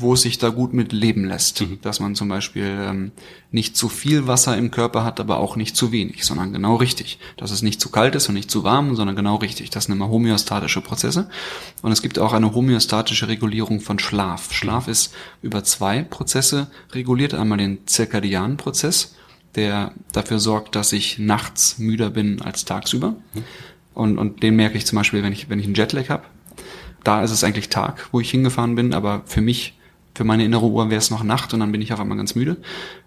wo 0.00 0.14
es 0.14 0.22
sich 0.22 0.38
da 0.38 0.48
gut 0.48 0.72
mit 0.72 0.92
leben 0.92 1.24
lässt. 1.24 1.60
Mhm. 1.60 1.78
Dass 1.82 2.00
man 2.00 2.14
zum 2.14 2.28
Beispiel 2.28 2.78
ähm, 2.80 3.12
nicht 3.50 3.76
zu 3.76 3.88
viel 3.88 4.26
Wasser 4.26 4.56
im 4.56 4.70
Körper 4.70 5.04
hat, 5.04 5.20
aber 5.20 5.38
auch 5.38 5.56
nicht 5.56 5.76
zu 5.76 5.92
wenig, 5.92 6.24
sondern 6.24 6.52
genau 6.52 6.76
richtig. 6.76 7.18
Dass 7.36 7.50
es 7.50 7.62
nicht 7.62 7.80
zu 7.80 7.90
kalt 7.90 8.14
ist 8.14 8.28
und 8.28 8.34
nicht 8.34 8.50
zu 8.50 8.64
warm, 8.64 8.96
sondern 8.96 9.16
genau 9.16 9.36
richtig. 9.36 9.70
Das 9.70 9.84
sind 9.84 9.94
immer 9.94 10.08
homöostatische 10.08 10.80
Prozesse. 10.80 11.28
Und 11.82 11.92
es 11.92 12.02
gibt 12.02 12.18
auch 12.18 12.32
eine 12.32 12.54
homöostatische 12.54 13.28
Regulierung 13.28 13.80
von 13.80 13.98
Schlaf. 13.98 14.52
Schlaf 14.52 14.86
mhm. 14.86 14.92
ist 14.92 15.14
über 15.42 15.64
zwei 15.64 16.02
Prozesse 16.02 16.68
reguliert. 16.92 17.34
Einmal 17.34 17.58
den 17.58 17.86
zirkadianen 17.86 18.56
Prozess, 18.56 19.14
der 19.54 19.92
dafür 20.12 20.38
sorgt, 20.38 20.74
dass 20.74 20.92
ich 20.92 21.18
nachts 21.18 21.78
müder 21.78 22.10
bin 22.10 22.42
als 22.42 22.64
tagsüber. 22.64 23.16
Und, 23.94 24.16
und 24.18 24.42
den 24.42 24.54
merke 24.54 24.78
ich 24.78 24.86
zum 24.86 24.96
Beispiel, 24.96 25.22
wenn 25.22 25.32
ich, 25.32 25.48
wenn 25.48 25.58
ich 25.58 25.66
einen 25.66 25.74
Jetlag 25.74 26.08
habe. 26.08 26.24
Da 27.04 27.22
ist 27.22 27.30
es 27.30 27.44
eigentlich 27.44 27.68
Tag, 27.68 28.08
wo 28.12 28.20
ich 28.20 28.30
hingefahren 28.30 28.74
bin, 28.74 28.92
aber 28.92 29.22
für 29.26 29.40
mich, 29.40 29.77
für 30.18 30.24
meine 30.24 30.44
innere 30.44 30.66
Uhr 30.66 30.90
wäre 30.90 30.98
es 30.98 31.12
noch 31.12 31.22
Nacht 31.22 31.54
und 31.54 31.60
dann 31.60 31.70
bin 31.70 31.80
ich 31.80 31.92
auf 31.92 32.00
einmal 32.00 32.18
ganz 32.18 32.34
müde. 32.34 32.56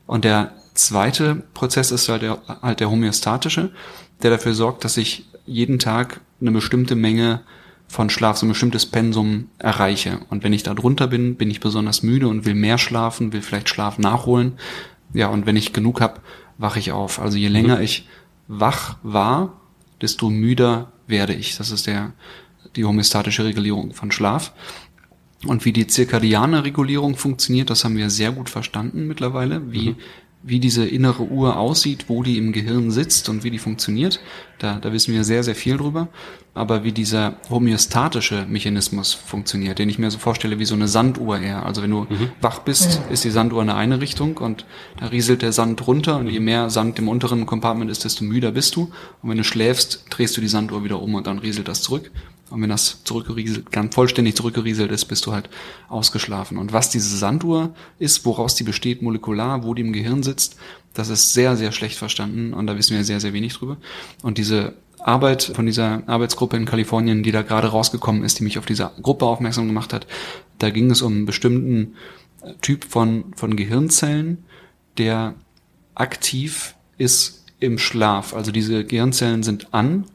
Und 0.08 0.24
der 0.24 0.54
zweite 0.76 1.44
Prozess 1.54 1.92
ist 1.92 2.08
halt 2.08 2.22
der, 2.22 2.42
halt 2.62 2.80
der 2.80 2.90
homöostatische, 2.90 3.72
der 4.24 4.32
dafür 4.32 4.54
sorgt, 4.54 4.86
dass 4.86 4.96
ich 4.96 5.26
jeden 5.46 5.78
Tag 5.78 6.22
eine 6.40 6.52
bestimmte 6.52 6.96
Menge 6.96 7.42
von 7.90 8.10
Schlaf, 8.10 8.38
so 8.38 8.46
ein 8.46 8.50
bestimmtes 8.50 8.86
Pensum 8.86 9.50
erreiche. 9.58 10.20
Und 10.30 10.46
wenn 10.46 10.54
ich 10.54 10.64
da 10.64 10.74
drunter 10.74 11.08
bin, 11.08 11.36
bin 11.36 11.52
ich 11.52 11.60
besonders 11.60 12.02
müde 12.02 12.30
und 12.30 12.46
will 12.46 12.56
mehr 12.56 12.78
schlafen, 12.78 13.34
will 13.34 13.42
vielleicht 13.42 13.68
Schlaf 13.68 13.98
nachholen. 13.98 14.54
Ja, 15.14 15.28
und 15.28 15.46
wenn 15.46 15.58
ich 15.58 15.74
genug 15.74 16.00
habe, 16.00 16.22
wache 16.58 16.80
ich 16.80 16.94
auf. 16.94 17.20
Also 17.20 17.38
je 17.38 17.50
länger 17.50 17.76
mhm. 17.76 17.84
ich 17.84 18.08
wach 18.48 18.96
war, 19.04 19.60
desto 20.02 20.30
müder 20.30 20.94
werde 21.08 21.34
ich. 21.34 21.58
Das 21.58 21.72
ist 21.72 21.88
der, 21.88 22.14
die 22.78 22.86
homöostatische 22.86 23.44
Regulierung 23.44 23.94
von 23.94 24.12
Schlaf. 24.12 24.54
Und 25.46 25.66
wie 25.66 25.74
die 25.74 25.88
zirkadiane 25.88 26.64
Regulierung 26.64 27.16
funktioniert, 27.16 27.70
das 27.70 27.84
haben 27.84 27.98
wir 27.98 28.10
sehr 28.10 28.32
gut 28.32 28.50
verstanden 28.50 29.08
mittlerweile, 29.08 29.72
wie, 29.72 29.90
mhm. 29.90 29.96
wie 30.44 30.60
diese 30.60 30.86
innere 30.86 31.24
Uhr 31.24 31.58
aussieht, 31.58 32.06
wo 32.10 32.22
die 32.22 32.38
im 32.38 32.52
Gehirn 32.52 32.92
sitzt 32.92 33.28
und 33.28 33.44
wie 33.44 33.50
die 33.50 33.58
funktioniert. 33.58 34.20
Da, 34.60 34.78
da 34.78 34.94
wissen 34.94 35.14
wir 35.14 35.24
sehr, 35.24 35.44
sehr 35.44 35.56
viel 35.56 35.78
drüber. 35.78 36.10
Aber 36.54 36.84
wie 36.84 36.92
dieser 36.92 37.38
homöostatische 37.50 38.46
Mechanismus 38.48 39.14
funktioniert, 39.14 39.80
den 39.80 39.90
ich 39.90 39.98
mir 39.98 40.12
so 40.12 40.20
vorstelle 40.20 40.60
wie 40.60 40.66
so 40.66 40.76
eine 40.76 40.90
Sanduhr 40.90 41.40
eher. 41.40 41.66
Also 41.66 41.82
wenn 41.82 41.92
du 41.92 42.02
mhm. 42.02 42.32
wach 42.42 42.60
bist, 42.60 43.00
mhm. 43.00 43.14
ist 43.14 43.24
die 43.24 43.32
Sanduhr 43.32 43.64
in 43.64 43.70
eine 43.70 44.00
Richtung 44.02 44.38
und 44.38 44.66
da 45.00 45.08
rieselt 45.08 45.42
der 45.42 45.54
Sand 45.54 45.88
runter 45.88 46.18
und 46.18 46.28
je 46.28 46.42
mehr 46.42 46.70
Sand 46.70 47.00
im 47.00 47.08
unteren 47.08 47.48
Compartment 47.48 47.90
ist, 47.90 48.04
desto 48.04 48.26
müder 48.26 48.52
bist 48.52 48.76
du. 48.76 48.92
Und 49.24 49.30
wenn 49.30 49.38
du 49.38 49.44
schläfst, 49.44 50.06
drehst 50.10 50.38
du 50.38 50.42
die 50.42 50.50
Sanduhr 50.50 50.84
wieder 50.84 51.02
um 51.02 51.16
und 51.16 51.26
dann 51.26 51.40
rieselt 51.40 51.68
das 51.68 51.82
zurück. 51.82 52.12
Und 52.52 52.62
wenn 52.62 52.70
das 52.70 53.04
zurückgerieselt, 53.04 53.72
ganz 53.72 53.96
vollständig 53.96 54.36
zurückgerieselt 54.36 54.92
ist, 54.92 55.06
bist 55.06 55.26
du 55.26 55.34
halt 55.34 55.50
ausgeschlafen. 55.88 56.58
Und 56.58 56.74
was 56.74 56.90
diese 56.90 57.18
Sanduhr 57.18 57.74
ist, 57.98 58.26
woraus 58.26 58.56
die 58.56 58.64
besteht, 58.64 59.02
molekular, 59.02 59.64
wo 59.64 59.74
die 59.74 59.82
im 59.82 59.94
Gehirn 59.94 60.22
sitzt, 60.22 60.58
das 60.94 61.10
ist 61.10 61.34
sehr, 61.34 61.56
sehr 61.56 61.72
schlecht 61.72 61.98
verstanden 61.98 62.54
und 62.54 62.68
da 62.68 62.78
wissen 62.78 62.96
wir 62.96 63.04
sehr, 63.06 63.22
sehr 63.22 63.34
wenig 63.34 63.54
drüber. 63.54 63.78
Und 64.22 64.38
diese 64.38 64.74
Arbeit 65.00 65.44
von 65.44 65.66
dieser 65.66 66.04
Arbeitsgruppe 66.08 66.58
in 66.58 66.66
Kalifornien, 66.66 67.24
die 67.24 67.32
da 67.32 67.42
gerade 67.42 67.70
rausgekommen 67.70 68.24
ist, 68.24 68.40
die 68.40 68.44
mich 68.44 68.60
auf 68.60 68.66
diese 68.66 68.92
Gruppe 69.02 69.26
aufmerksam 69.26 69.68
gemacht 69.68 69.94
hat, 69.94 70.06
da 70.60 70.70
ging 70.70 70.92
es 70.92 71.02
um 71.02 71.14
einen 71.14 71.26
bestimmten 71.26 71.96
Typ 72.62 72.84
von, 72.84 73.26
von 73.36 73.56
Gehirnzellen, 73.56 74.44
der 74.98 75.36
aktiv 75.96 76.76
ist 76.98 77.46
im 77.60 77.78
Schlaf. 77.78 78.34
Also 78.34 78.52
diese 78.52 78.84
Gehirnzellen 78.84 79.44
sind 79.44 79.74
an 79.74 80.06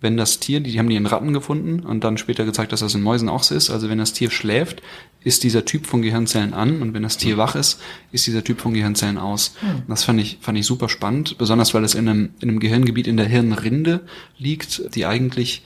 wenn 0.00 0.16
das 0.16 0.40
Tier, 0.40 0.60
die, 0.60 0.72
die 0.72 0.78
haben 0.78 0.88
die 0.88 0.96
in 0.96 1.06
Ratten 1.06 1.32
gefunden 1.32 1.80
und 1.80 2.04
dann 2.04 2.18
später 2.18 2.44
gezeigt, 2.44 2.72
dass 2.72 2.80
das 2.80 2.94
in 2.94 3.02
Mäusen 3.02 3.28
auch 3.28 3.42
so 3.42 3.54
ist. 3.54 3.70
Also 3.70 3.88
wenn 3.88 3.98
das 3.98 4.12
Tier 4.12 4.30
schläft, 4.30 4.82
ist 5.24 5.42
dieser 5.42 5.64
Typ 5.64 5.86
von 5.86 6.02
Gehirnzellen 6.02 6.54
an 6.54 6.82
und 6.82 6.94
wenn 6.94 7.02
das 7.02 7.16
Tier 7.16 7.36
wach 7.36 7.56
ist, 7.56 7.80
ist 8.12 8.26
dieser 8.26 8.44
Typ 8.44 8.60
von 8.60 8.74
Gehirnzellen 8.74 9.18
aus. 9.18 9.54
Mhm. 9.60 9.82
Das 9.88 10.04
fand 10.04 10.20
ich, 10.20 10.38
fand 10.40 10.58
ich 10.58 10.66
super 10.66 10.88
spannend, 10.88 11.38
besonders 11.38 11.74
weil 11.74 11.82
es 11.82 11.94
in 11.94 12.08
einem, 12.08 12.30
in 12.40 12.50
einem 12.50 12.60
Gehirngebiet 12.60 13.06
in 13.06 13.16
der 13.16 13.26
Hirnrinde 13.26 14.06
liegt, 14.38 14.94
die 14.94 15.06
eigentlich 15.06 15.64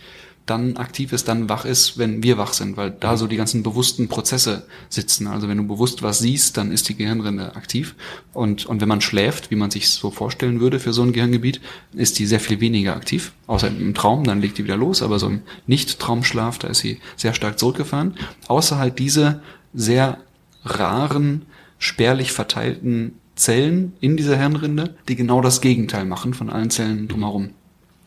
dann 0.50 0.76
aktiv 0.76 1.12
ist, 1.12 1.28
dann 1.28 1.48
wach 1.48 1.64
ist, 1.64 1.96
wenn 1.96 2.22
wir 2.22 2.36
wach 2.36 2.52
sind, 2.52 2.76
weil 2.76 2.90
da 2.90 3.16
so 3.16 3.26
die 3.26 3.36
ganzen 3.36 3.62
bewussten 3.62 4.08
Prozesse 4.08 4.66
sitzen. 4.88 5.28
Also 5.28 5.48
wenn 5.48 5.56
du 5.56 5.66
bewusst 5.66 6.02
was 6.02 6.18
siehst, 6.18 6.56
dann 6.56 6.72
ist 6.72 6.88
die 6.88 6.96
Gehirnrinde 6.96 7.54
aktiv. 7.54 7.94
Und, 8.32 8.66
und 8.66 8.80
wenn 8.80 8.88
man 8.88 9.00
schläft, 9.00 9.50
wie 9.50 9.56
man 9.56 9.70
sich 9.70 9.88
so 9.90 10.10
vorstellen 10.10 10.60
würde 10.60 10.80
für 10.80 10.92
so 10.92 11.02
ein 11.02 11.12
Gehirngebiet, 11.12 11.60
ist 11.94 12.18
die 12.18 12.26
sehr 12.26 12.40
viel 12.40 12.60
weniger 12.60 12.96
aktiv. 12.96 13.32
Außer 13.46 13.68
im 13.68 13.94
Traum, 13.94 14.24
dann 14.24 14.40
legt 14.40 14.58
die 14.58 14.64
wieder 14.64 14.76
los, 14.76 15.02
aber 15.02 15.18
so 15.18 15.28
im 15.28 15.42
Nicht-Traumschlaf, 15.66 16.58
da 16.58 16.68
ist 16.68 16.80
sie 16.80 16.98
sehr 17.16 17.34
stark 17.34 17.58
zurückgefahren. 17.58 18.16
Außer 18.48 18.78
halt 18.78 18.98
diese 18.98 19.42
sehr 19.72 20.18
raren, 20.64 21.42
spärlich 21.78 22.32
verteilten 22.32 23.14
Zellen 23.36 23.92
in 24.00 24.16
dieser 24.16 24.36
Hirnrinde, 24.36 24.96
die 25.08 25.16
genau 25.16 25.40
das 25.40 25.60
Gegenteil 25.60 26.04
machen 26.04 26.34
von 26.34 26.50
allen 26.50 26.70
Zellen 26.70 27.08
drumherum. 27.08 27.50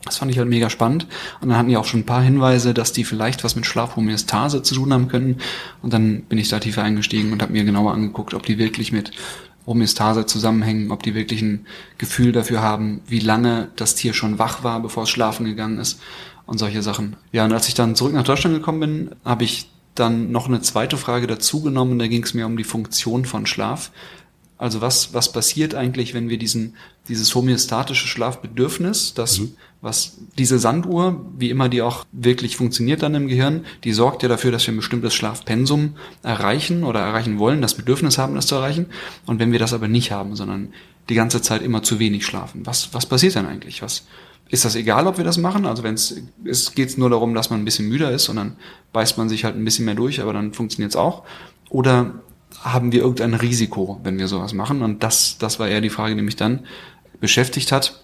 Das 0.05 0.17
fand 0.17 0.31
ich 0.31 0.37
halt 0.37 0.49
mega 0.49 0.69
spannend. 0.69 1.07
Und 1.39 1.49
dann 1.49 1.57
hatten 1.57 1.69
die 1.69 1.77
auch 1.77 1.85
schon 1.85 2.01
ein 2.01 2.05
paar 2.05 2.21
Hinweise, 2.21 2.73
dass 2.73 2.91
die 2.91 3.03
vielleicht 3.03 3.43
was 3.43 3.55
mit 3.55 3.65
Schlafhomöostase 3.65 4.61
zu 4.61 4.75
tun 4.75 4.93
haben 4.93 5.07
können. 5.07 5.37
Und 5.81 5.93
dann 5.93 6.23
bin 6.23 6.37
ich 6.37 6.49
da 6.49 6.59
tiefer 6.59 6.83
eingestiegen 6.83 7.31
und 7.31 7.41
habe 7.41 7.53
mir 7.53 7.63
genauer 7.63 7.93
angeguckt, 7.93 8.33
ob 8.33 8.45
die 8.45 8.57
wirklich 8.57 8.91
mit 8.91 9.11
Homöostase 9.65 10.25
zusammenhängen, 10.25 10.91
ob 10.91 11.03
die 11.03 11.15
wirklich 11.15 11.41
ein 11.41 11.65
Gefühl 11.97 12.31
dafür 12.31 12.61
haben, 12.61 13.01
wie 13.07 13.19
lange 13.19 13.69
das 13.75 13.95
Tier 13.95 14.13
schon 14.13 14.39
wach 14.39 14.63
war, 14.63 14.81
bevor 14.81 15.03
es 15.03 15.09
schlafen 15.09 15.45
gegangen 15.45 15.79
ist 15.79 16.01
und 16.45 16.57
solche 16.57 16.81
Sachen. 16.81 17.15
Ja, 17.31 17.45
und 17.45 17.53
als 17.53 17.67
ich 17.67 17.73
dann 17.73 17.95
zurück 17.95 18.13
nach 18.13 18.23
Deutschland 18.23 18.55
gekommen 18.55 18.79
bin, 18.79 19.15
habe 19.23 19.45
ich 19.45 19.69
dann 19.95 20.31
noch 20.31 20.47
eine 20.47 20.61
zweite 20.61 20.97
Frage 20.97 21.27
dazu 21.27 21.61
genommen. 21.61 21.99
Da 21.99 22.07
ging 22.07 22.23
es 22.23 22.33
mir 22.33 22.45
um 22.45 22.57
die 22.57 22.63
Funktion 22.63 23.25
von 23.25 23.45
Schlaf. 23.45 23.91
Also 24.57 24.81
was, 24.81 25.13
was 25.13 25.31
passiert 25.31 25.75
eigentlich, 25.75 26.13
wenn 26.13 26.29
wir 26.29 26.37
diesen, 26.37 26.75
dieses 27.07 27.33
homöostatische 27.35 28.07
Schlafbedürfnis, 28.07 29.13
das, 29.13 29.39
mhm. 29.39 29.55
was 29.81 30.17
diese 30.37 30.59
Sanduhr, 30.59 31.25
wie 31.37 31.49
immer 31.49 31.69
die 31.69 31.81
auch 31.81 32.05
wirklich 32.11 32.55
funktioniert 32.55 33.03
dann 33.03 33.15
im 33.15 33.27
Gehirn, 33.27 33.65
die 33.83 33.93
sorgt 33.93 34.23
ja 34.23 34.29
dafür, 34.29 34.51
dass 34.51 34.65
wir 34.65 34.73
ein 34.73 34.77
bestimmtes 34.77 35.13
Schlafpensum 35.13 35.95
erreichen 36.21 36.83
oder 36.83 37.01
erreichen 37.01 37.39
wollen, 37.39 37.61
das 37.61 37.73
Bedürfnis 37.73 38.17
haben, 38.17 38.35
das 38.35 38.47
zu 38.47 38.55
erreichen. 38.55 38.85
Und 39.25 39.39
wenn 39.39 39.51
wir 39.51 39.59
das 39.59 39.73
aber 39.73 39.87
nicht 39.87 40.11
haben, 40.11 40.35
sondern 40.35 40.73
die 41.09 41.15
ganze 41.15 41.41
Zeit 41.41 41.61
immer 41.61 41.83
zu 41.83 41.99
wenig 41.99 42.25
schlafen, 42.25 42.65
was, 42.65 42.93
was 42.93 43.05
passiert 43.05 43.35
dann 43.35 43.47
eigentlich? 43.47 43.81
Was, 43.81 44.05
ist 44.53 44.65
das 44.65 44.75
egal, 44.75 45.07
ob 45.07 45.17
wir 45.17 45.23
das 45.23 45.39
machen? 45.39 45.65
Also 45.65 45.81
wenn 45.81 45.95
es, 45.95 46.21
es 46.45 46.75
geht 46.75 46.95
nur 46.99 47.09
darum, 47.09 47.33
dass 47.33 47.49
man 47.49 47.59
ein 47.59 47.65
bisschen 47.65 47.89
müder 47.89 48.11
ist 48.11 48.29
und 48.29 48.35
dann 48.35 48.55
beißt 48.91 49.17
man 49.17 49.27
sich 49.27 49.45
halt 49.45 49.55
ein 49.55 49.65
bisschen 49.65 49.85
mehr 49.85 49.95
durch, 49.95 50.21
aber 50.21 50.31
dann 50.31 50.53
funktioniert 50.53 50.91
es 50.91 50.95
auch. 50.95 51.23
Oder 51.69 52.21
haben 52.63 52.91
wir 52.91 53.01
irgendein 53.01 53.33
Risiko, 53.33 53.99
wenn 54.03 54.17
wir 54.17 54.27
sowas 54.27 54.53
machen? 54.53 54.81
Und 54.81 55.03
das, 55.03 55.37
das 55.37 55.59
war 55.59 55.67
eher 55.67 55.81
die 55.81 55.89
Frage, 55.89 56.15
die 56.15 56.21
mich 56.21 56.37
dann 56.37 56.61
beschäftigt 57.19 57.71
hat. 57.71 58.01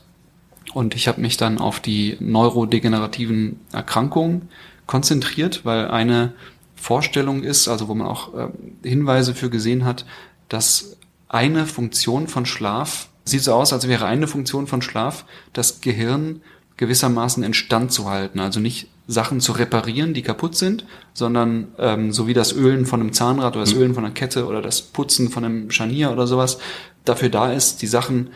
Und 0.74 0.96
ich 0.96 1.08
habe 1.08 1.22
mich 1.22 1.38
dann 1.38 1.58
auf 1.58 1.80
die 1.80 2.18
neurodegenerativen 2.20 3.60
Erkrankungen 3.72 4.50
konzentriert, 4.86 5.66
weil 5.66 5.90
eine 5.90 6.34
Vorstellung 6.76 7.44
ist, 7.44 7.68
also 7.68 7.88
wo 7.88 7.96
man 7.96 8.08
auch 8.08 8.34
äh, 8.34 8.50
Hinweise 8.84 9.34
für 9.34 9.50
gesehen 9.50 9.86
hat, 9.86 10.06
dass 10.48 10.98
eine 11.28 11.66
Funktion 11.66 12.28
von 12.28 12.46
Schlaf 12.46 13.10
sieht 13.26 13.44
so 13.44 13.54
aus, 13.54 13.74
als 13.74 13.88
wäre 13.88 14.06
eine 14.06 14.28
Funktion 14.28 14.68
von 14.68 14.82
Schlaf 14.82 15.26
das 15.54 15.82
Gehirn 15.82 16.42
gewissermaßen 16.78 17.44
in 17.44 17.54
Stand 17.54 17.92
zu 17.92 18.10
halten. 18.10 18.40
Also 18.40 18.60
nicht 18.60 18.88
Sachen 19.10 19.42
zu 19.42 19.54
reparieren, 19.54 20.14
die 20.14 20.22
kaputt 20.22 20.56
sind, 20.56 20.86
sondern 21.16 21.70
ähm, 21.80 22.12
so 22.12 22.28
wie 22.28 22.36
das 22.36 22.54
Ölen 22.54 22.86
von 22.86 23.02
einem 23.02 23.12
Zahnrad 23.12 23.56
oder 23.56 23.66
das 23.66 23.74
mhm. 23.74 23.82
Ölen 23.82 23.94
von 23.96 24.06
einer 24.06 24.14
Kette 24.14 24.46
oder 24.46 24.62
das 24.62 24.84
Putzen 24.84 25.30
von 25.30 25.44
einem 25.44 25.72
Scharnier 25.72 26.12
oder 26.12 26.28
sowas 26.28 26.60
dafür 27.06 27.30
da 27.30 27.52
ist, 27.52 27.82
die 27.82 27.88
Sachen 27.88 28.30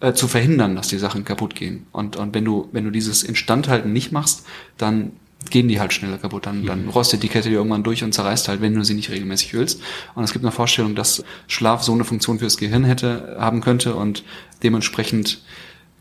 äh, 0.00 0.14
zu 0.14 0.26
verhindern, 0.26 0.76
dass 0.76 0.88
die 0.88 0.96
Sachen 0.96 1.26
kaputt 1.26 1.54
gehen. 1.54 1.86
Und, 1.92 2.16
und 2.16 2.34
wenn 2.34 2.44
du, 2.44 2.70
wenn 2.72 2.84
du 2.84 2.90
dieses 2.90 3.22
Instandhalten 3.22 3.92
nicht 3.92 4.12
machst, 4.12 4.46
dann 4.78 5.12
gehen 5.50 5.68
die 5.68 5.78
halt 5.78 5.92
schneller 5.92 6.16
kaputt. 6.16 6.46
Dann, 6.46 6.64
dann 6.64 6.84
mhm. 6.84 6.88
rostet 6.88 7.22
die 7.22 7.28
Kette 7.28 7.50
dir 7.50 7.56
irgendwann 7.56 7.82
durch 7.82 8.02
und 8.02 8.14
zerreißt 8.14 8.48
halt, 8.48 8.62
wenn 8.62 8.74
du 8.74 8.82
sie 8.82 8.94
nicht 8.94 9.10
regelmäßig 9.10 9.52
ölst. 9.52 9.82
Und 10.14 10.24
es 10.24 10.32
gibt 10.32 10.42
eine 10.42 10.52
Vorstellung, 10.52 10.94
dass 10.94 11.22
Schlaf 11.48 11.82
so 11.82 11.92
eine 11.92 12.04
Funktion 12.04 12.38
fürs 12.38 12.56
Gehirn 12.56 12.84
hätte, 12.84 13.36
haben 13.38 13.60
könnte 13.60 13.94
und 13.94 14.24
dementsprechend 14.62 15.42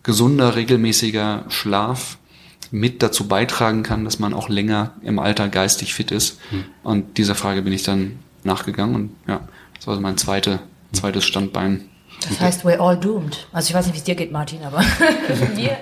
gesunder, 0.01 0.55
regelmäßiger 0.55 1.43
Schlaf 1.49 2.17
mit 2.73 3.03
dazu 3.03 3.27
beitragen 3.27 3.83
kann, 3.83 4.03
dass 4.03 4.17
man 4.17 4.33
auch 4.33 4.49
länger 4.49 4.95
im 5.03 5.19
Alter 5.19 5.47
geistig 5.47 5.93
fit 5.93 6.09
ist. 6.09 6.39
Hm. 6.49 6.63
Und 6.81 7.19
dieser 7.19 7.35
Frage 7.35 7.61
bin 7.61 7.71
ich 7.71 7.83
dann 7.83 8.17
nachgegangen 8.43 8.95
und 8.95 9.11
ja, 9.27 9.47
das 9.75 9.85
war 9.85 9.93
so 9.93 10.01
mein 10.01 10.17
zweite, 10.17 10.59
zweites 10.91 11.23
Standbein. 11.23 11.87
Das 12.27 12.39
heißt, 12.39 12.65
we're 12.65 12.79
all 12.79 12.97
doomed. 12.97 13.47
Also 13.51 13.69
ich 13.69 13.75
weiß 13.75 13.85
nicht, 13.85 13.93
wie 13.93 13.99
es 13.99 14.03
dir 14.05 14.15
geht, 14.15 14.31
Martin, 14.31 14.63
aber 14.63 14.79
wir, 15.55 15.77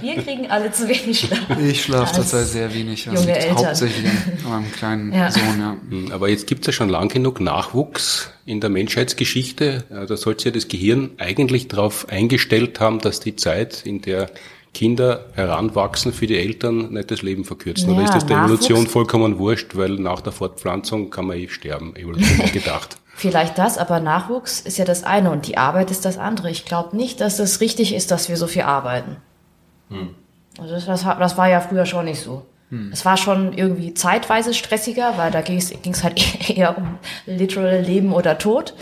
wir 0.00 0.22
kriegen 0.22 0.48
alle 0.48 0.70
zu 0.70 0.86
wenig 0.86 1.18
Schlaf. 1.18 1.58
Ich 1.58 1.82
schlafe 1.82 2.14
zurzeit 2.14 2.46
sehr 2.46 2.72
wenig. 2.74 3.08
Also 3.08 3.22
junge 3.22 3.36
Eltern. 3.36 3.66
Hauptsächlich 3.66 4.06
an 4.06 4.50
meinem 4.50 4.72
kleinen 4.72 5.12
ja. 5.12 5.32
Sohn, 5.32 5.58
ja. 5.58 5.76
Hm, 5.88 6.12
aber 6.12 6.28
jetzt 6.28 6.46
gibt 6.46 6.60
es 6.60 6.66
ja 6.68 6.72
schon 6.72 6.90
lang 6.90 7.08
genug 7.08 7.40
Nachwuchs 7.40 8.30
in 8.46 8.60
der 8.60 8.70
Menschheitsgeschichte. 8.70 9.84
Da 10.06 10.16
sollte 10.16 10.44
ja 10.44 10.50
das 10.52 10.68
Gehirn 10.68 11.10
eigentlich 11.18 11.66
darauf 11.66 12.08
eingestellt 12.08 12.78
haben, 12.78 13.00
dass 13.00 13.18
die 13.18 13.34
Zeit, 13.34 13.84
in 13.84 14.00
der 14.00 14.30
Kinder 14.72 15.26
heranwachsen, 15.34 16.12
für 16.12 16.26
die 16.26 16.38
Eltern 16.38 16.92
nicht 16.92 17.10
das 17.10 17.22
Leben 17.22 17.44
verkürzen? 17.44 17.90
Ja, 17.90 17.96
Oder 17.96 18.04
ist 18.04 18.14
das 18.14 18.26
der 18.26 18.36
Nachwuchs 18.36 18.64
Evolution 18.66 18.86
vollkommen 18.86 19.38
wurscht, 19.38 19.76
weil 19.76 19.90
nach 19.90 20.20
der 20.20 20.32
Fortpflanzung 20.32 21.10
kann 21.10 21.26
man 21.26 21.36
eh 21.36 21.48
sterben, 21.48 21.96
Evolution 21.96 22.38
gedacht? 22.52 22.96
Vielleicht 23.14 23.58
das, 23.58 23.76
aber 23.76 24.00
Nachwuchs 24.00 24.60
ist 24.60 24.78
ja 24.78 24.84
das 24.84 25.04
eine 25.04 25.30
und 25.30 25.46
die 25.46 25.58
Arbeit 25.58 25.90
ist 25.90 26.04
das 26.04 26.16
andere. 26.16 26.50
Ich 26.50 26.64
glaube 26.64 26.96
nicht, 26.96 27.20
dass 27.20 27.38
es 27.38 27.60
richtig 27.60 27.94
ist, 27.94 28.10
dass 28.10 28.28
wir 28.28 28.36
so 28.36 28.46
viel 28.46 28.62
arbeiten. 28.62 29.16
Hm. 29.90 30.14
Also 30.58 30.74
das, 30.74 30.86
das, 30.86 31.36
war 31.36 31.48
ja 31.48 31.60
früher 31.60 31.84
schon 31.84 32.06
nicht 32.06 32.20
so. 32.20 32.46
Hm. 32.70 32.90
Es 32.92 33.04
war 33.04 33.16
schon 33.16 33.52
irgendwie 33.52 33.92
zeitweise 33.92 34.54
stressiger, 34.54 35.14
weil 35.16 35.30
da 35.30 35.42
ging 35.42 35.58
es 35.58 36.04
halt 36.04 36.50
eher 36.56 36.78
um 36.78 36.98
literal 37.26 37.80
Leben 37.82 38.12
oder 38.12 38.38
Tod. 38.38 38.74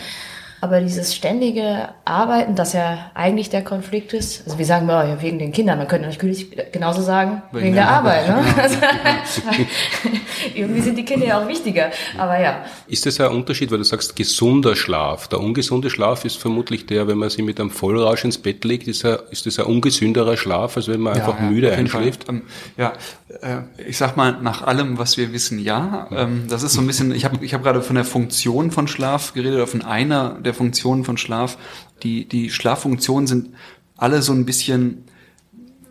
Aber 0.60 0.80
dieses 0.80 1.14
ständige 1.14 1.90
Arbeiten, 2.04 2.56
das 2.56 2.72
ja 2.72 3.10
eigentlich 3.14 3.48
der 3.48 3.62
Konflikt 3.62 4.12
ist, 4.12 4.44
also 4.44 4.58
wir 4.58 4.66
sagen 4.66 4.86
mal 4.86 5.08
ja, 5.08 5.22
wegen 5.22 5.38
den 5.38 5.52
Kindern, 5.52 5.78
man 5.78 5.86
könnte 5.86 6.08
natürlich 6.08 6.50
genauso 6.72 7.00
sagen, 7.00 7.42
wegen, 7.52 7.66
wegen 7.66 7.74
der, 7.76 7.84
der, 7.84 7.92
Arbeit. 7.92 8.28
Arbeit 8.28 8.56
ne? 8.56 8.62
also, 8.62 8.78
irgendwie 10.54 10.80
sind 10.80 10.96
die 10.96 11.04
Kinder 11.04 11.26
ja 11.26 11.42
auch 11.42 11.48
wichtiger. 11.48 11.90
Aber 12.16 12.40
ja. 12.40 12.64
Ist 12.88 13.06
das 13.06 13.20
ein 13.20 13.30
Unterschied, 13.30 13.70
weil 13.70 13.78
du 13.78 13.84
sagst, 13.84 14.16
gesunder 14.16 14.74
Schlaf? 14.74 15.28
Der 15.28 15.40
ungesunde 15.40 15.90
Schlaf 15.90 16.24
ist 16.24 16.38
vermutlich 16.38 16.86
der, 16.86 17.06
wenn 17.06 17.18
man 17.18 17.30
sich 17.30 17.44
mit 17.44 17.60
einem 17.60 17.70
Vollrausch 17.70 18.24
ins 18.24 18.38
Bett 18.38 18.64
legt, 18.64 18.88
ist, 18.88 19.04
er, 19.04 19.24
ist 19.30 19.46
das 19.46 19.58
ein 19.60 19.66
ungesünderer 19.66 20.36
Schlaf, 20.36 20.76
als 20.76 20.88
wenn 20.88 21.00
man 21.00 21.14
ja, 21.14 21.20
einfach 21.22 21.40
ja, 21.40 21.46
müde 21.46 21.72
einschläft? 21.72 22.28
Ähm, 22.28 22.42
ja, 22.76 22.94
äh, 23.28 23.58
ich 23.86 23.96
sag 23.96 24.16
mal, 24.16 24.38
nach 24.42 24.62
allem, 24.62 24.98
was 24.98 25.16
wir 25.16 25.32
wissen, 25.32 25.58
ja. 25.58 26.08
Ähm, 26.10 26.46
das 26.48 26.62
ist 26.62 26.72
so 26.72 26.80
ein 26.80 26.86
bisschen, 26.86 27.12
ich 27.12 27.24
habe 27.24 27.44
ich 27.44 27.54
hab 27.54 27.62
gerade 27.62 27.82
von 27.82 27.94
der 27.94 28.04
Funktion 28.04 28.70
von 28.70 28.88
Schlaf 28.88 29.34
geredet, 29.34 29.54
oder 29.54 29.66
von 29.66 29.82
einer 29.82 30.36
der 30.48 30.54
Funktionen 30.54 31.04
von 31.04 31.16
Schlaf. 31.16 31.58
Die, 32.02 32.26
die 32.26 32.50
Schlaffunktionen 32.50 33.26
sind 33.26 33.50
alle 33.96 34.22
so 34.22 34.32
ein 34.32 34.46
bisschen 34.46 35.04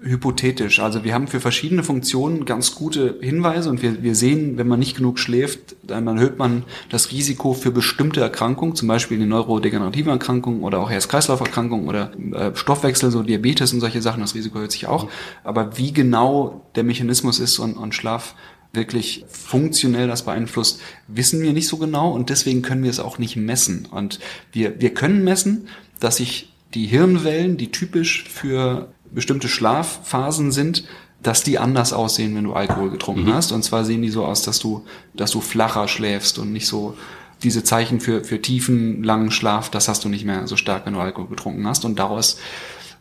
hypothetisch. 0.01 0.79
Also 0.79 1.03
wir 1.03 1.13
haben 1.13 1.27
für 1.27 1.39
verschiedene 1.39 1.83
Funktionen 1.83 2.45
ganz 2.45 2.75
gute 2.75 3.17
Hinweise 3.21 3.69
und 3.69 3.81
wir, 3.81 4.03
wir 4.03 4.15
sehen, 4.15 4.57
wenn 4.57 4.67
man 4.67 4.79
nicht 4.79 4.95
genug 4.95 5.19
schläft, 5.19 5.75
dann 5.83 6.07
erhöht 6.07 6.37
man 6.37 6.63
das 6.89 7.11
Risiko 7.11 7.53
für 7.53 7.71
bestimmte 7.71 8.21
Erkrankungen, 8.21 8.75
zum 8.75 8.87
Beispiel 8.87 9.17
eine 9.17 9.27
neurodegenerative 9.27 10.11
Erkrankung 10.11 10.63
oder 10.63 10.79
auch 10.79 10.89
Herz-Kreislauf-Erkrankung 10.89 11.87
oder 11.87 12.11
äh, 12.31 12.55
Stoffwechsel, 12.55 13.11
so 13.11 13.23
Diabetes 13.23 13.73
und 13.73 13.79
solche 13.79 14.01
Sachen, 14.01 14.21
das 14.21 14.35
Risiko 14.35 14.57
erhöht 14.57 14.71
sich 14.71 14.87
auch. 14.87 15.09
Aber 15.43 15.77
wie 15.77 15.93
genau 15.93 16.69
der 16.75 16.83
Mechanismus 16.83 17.39
ist 17.39 17.59
und, 17.59 17.75
und 17.75 17.95
Schlaf 17.95 18.35
wirklich 18.73 19.25
funktionell 19.27 20.07
das 20.07 20.23
beeinflusst, 20.23 20.79
wissen 21.07 21.41
wir 21.41 21.53
nicht 21.53 21.67
so 21.67 21.77
genau 21.77 22.11
und 22.11 22.29
deswegen 22.29 22.61
können 22.61 22.83
wir 22.83 22.89
es 22.89 22.99
auch 22.99 23.17
nicht 23.17 23.35
messen. 23.35 23.87
Und 23.89 24.19
wir, 24.51 24.79
wir 24.79 24.93
können 24.93 25.23
messen, 25.23 25.67
dass 25.99 26.17
sich 26.17 26.53
die 26.73 26.85
Hirnwellen, 26.85 27.57
die 27.57 27.71
typisch 27.71 28.25
für 28.29 28.89
bestimmte 29.11 29.47
Schlafphasen 29.47 30.51
sind, 30.51 30.83
dass 31.23 31.43
die 31.43 31.57
anders 31.57 31.93
aussehen, 31.93 32.35
wenn 32.35 32.43
du 32.43 32.53
Alkohol 32.53 32.91
getrunken 32.91 33.25
mhm. 33.25 33.33
hast. 33.33 33.51
Und 33.51 33.63
zwar 33.63 33.85
sehen 33.85 34.01
die 34.01 34.09
so 34.09 34.25
aus, 34.25 34.43
dass 34.43 34.59
du, 34.59 34.85
dass 35.15 35.31
du 35.31 35.41
flacher 35.41 35.87
schläfst 35.87 36.37
und 36.37 36.53
nicht 36.53 36.67
so 36.67 36.95
diese 37.43 37.63
Zeichen 37.63 37.99
für, 37.99 38.23
für 38.23 38.41
tiefen, 38.41 39.03
langen 39.03 39.31
Schlaf, 39.31 39.69
das 39.69 39.87
hast 39.87 40.03
du 40.03 40.09
nicht 40.09 40.25
mehr 40.25 40.47
so 40.47 40.55
stark, 40.55 40.85
wenn 40.85 40.93
du 40.93 40.99
Alkohol 40.99 41.27
getrunken 41.27 41.67
hast. 41.67 41.85
Und 41.85 41.99
daraus 41.99 42.39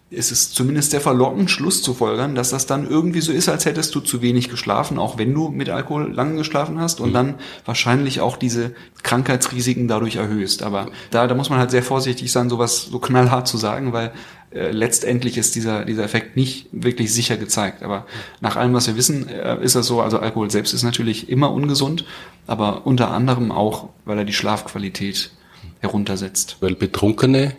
ist 0.08 0.30
es 0.30 0.52
zumindest 0.52 0.92
sehr 0.92 1.00
verlockend, 1.00 1.50
Schluss 1.50 1.82
zu 1.82 1.92
folgern, 1.92 2.36
dass 2.36 2.50
das 2.50 2.66
dann 2.66 2.88
irgendwie 2.88 3.20
so 3.20 3.32
ist, 3.32 3.48
als 3.48 3.64
hättest 3.64 3.92
du 3.94 4.00
zu 4.00 4.22
wenig 4.22 4.48
geschlafen, 4.48 4.98
auch 4.98 5.18
wenn 5.18 5.34
du 5.34 5.48
mit 5.48 5.68
Alkohol 5.68 6.12
lange 6.12 6.36
geschlafen 6.36 6.78
hast 6.78 7.00
und 7.00 7.08
mhm. 7.10 7.14
dann 7.14 7.34
wahrscheinlich 7.64 8.20
auch 8.20 8.36
diese 8.36 8.72
Krankheitsrisiken 9.02 9.88
dadurch 9.88 10.16
erhöhst. 10.16 10.62
Aber 10.62 10.90
da, 11.10 11.26
da 11.26 11.34
muss 11.34 11.50
man 11.50 11.58
halt 11.58 11.72
sehr 11.72 11.82
vorsichtig 11.82 12.30
sein, 12.30 12.48
sowas 12.48 12.84
so 12.84 13.00
knallhart 13.00 13.48
zu 13.48 13.56
sagen, 13.56 13.92
weil 13.92 14.12
äh, 14.52 14.70
letztendlich 14.70 15.38
ist 15.38 15.56
dieser, 15.56 15.84
dieser 15.84 16.04
Effekt 16.04 16.36
nicht 16.36 16.68
wirklich 16.70 17.12
sicher 17.12 17.36
gezeigt. 17.36 17.82
Aber 17.82 18.06
nach 18.40 18.54
allem, 18.54 18.74
was 18.74 18.86
wir 18.86 18.96
wissen, 18.96 19.28
äh, 19.28 19.60
ist 19.60 19.74
das 19.74 19.88
so, 19.88 20.00
also 20.02 20.20
Alkohol 20.20 20.52
selbst 20.52 20.72
ist 20.72 20.84
natürlich 20.84 21.28
immer 21.28 21.50
ungesund, 21.52 22.04
aber 22.46 22.86
unter 22.86 23.10
anderem 23.10 23.50
auch, 23.50 23.88
weil 24.04 24.18
er 24.18 24.24
die 24.24 24.32
Schlafqualität 24.32 25.32
heruntersetzt. 25.80 26.58
Weil 26.60 26.76
Betrunkene 26.76 27.56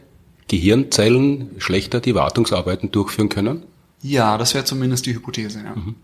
Gehirnzellen 0.48 1.52
schlechter 1.58 2.00
die 2.00 2.16
Wartungsarbeiten 2.16 2.92
durchführen 2.92 3.30
können? 3.30 3.64
Ja, 4.02 4.38
das 4.38 4.54
wäre 4.54 4.66
zumindest 4.66 5.06
die 5.06 5.14
Hypothese, 5.14 5.64
ja. 5.64 5.76
Mhm. 5.76 5.96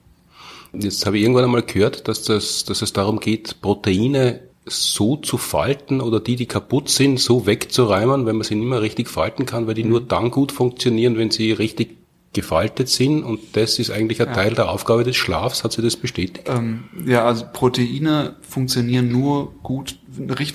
Jetzt 0.74 1.06
habe 1.06 1.18
ich 1.18 1.24
irgendwann 1.24 1.46
einmal 1.46 1.62
gehört, 1.62 2.08
dass, 2.08 2.24
das, 2.24 2.66
dass 2.66 2.82
es 2.82 2.94
darum 2.94 3.20
geht, 3.20 3.62
Proteine 3.62 4.42
so 4.66 5.18
zu 5.18 5.38
falten 5.38 6.02
oder 6.02 6.20
die, 6.20 6.36
die 6.36 6.46
kaputt 6.46 6.90
sind, 6.90 7.20
so 7.20 7.46
wegzuräumen, 7.46 8.26
wenn 8.26 8.38
man 8.38 8.44
sie 8.44 8.56
nicht 8.56 8.68
mehr 8.68 8.82
richtig 8.82 9.10
falten 9.10 9.46
kann, 9.46 9.68
weil 9.68 9.76
die 9.76 9.84
nur 9.84 10.02
dann 10.02 10.32
gut 10.32 10.52
funktionieren, 10.52 11.18
wenn 11.18 11.32
sie 11.32 11.52
richtig 11.52 11.98
gefaltet 12.34 12.90
sind 12.90 13.24
und 13.24 13.40
das 13.54 13.78
ist 13.80 13.92
eigentlich 13.92 14.22
ein 14.22 14.28
ja. 14.28 14.34
Teil 14.34 14.54
der 14.56 14.70
Aufgabe 14.70 15.04
des 15.04 15.16
Schlafs. 15.16 15.64
Hat 15.64 15.72
sie 15.72 15.82
das 15.82 15.96
bestätigt? 15.96 16.48
Ähm, 16.48 16.86
ja, 17.06 17.24
also 17.26 17.46
Proteine 17.52 18.36
funktionieren 18.42 19.10
nur 19.10 19.54
gut, 19.62 20.00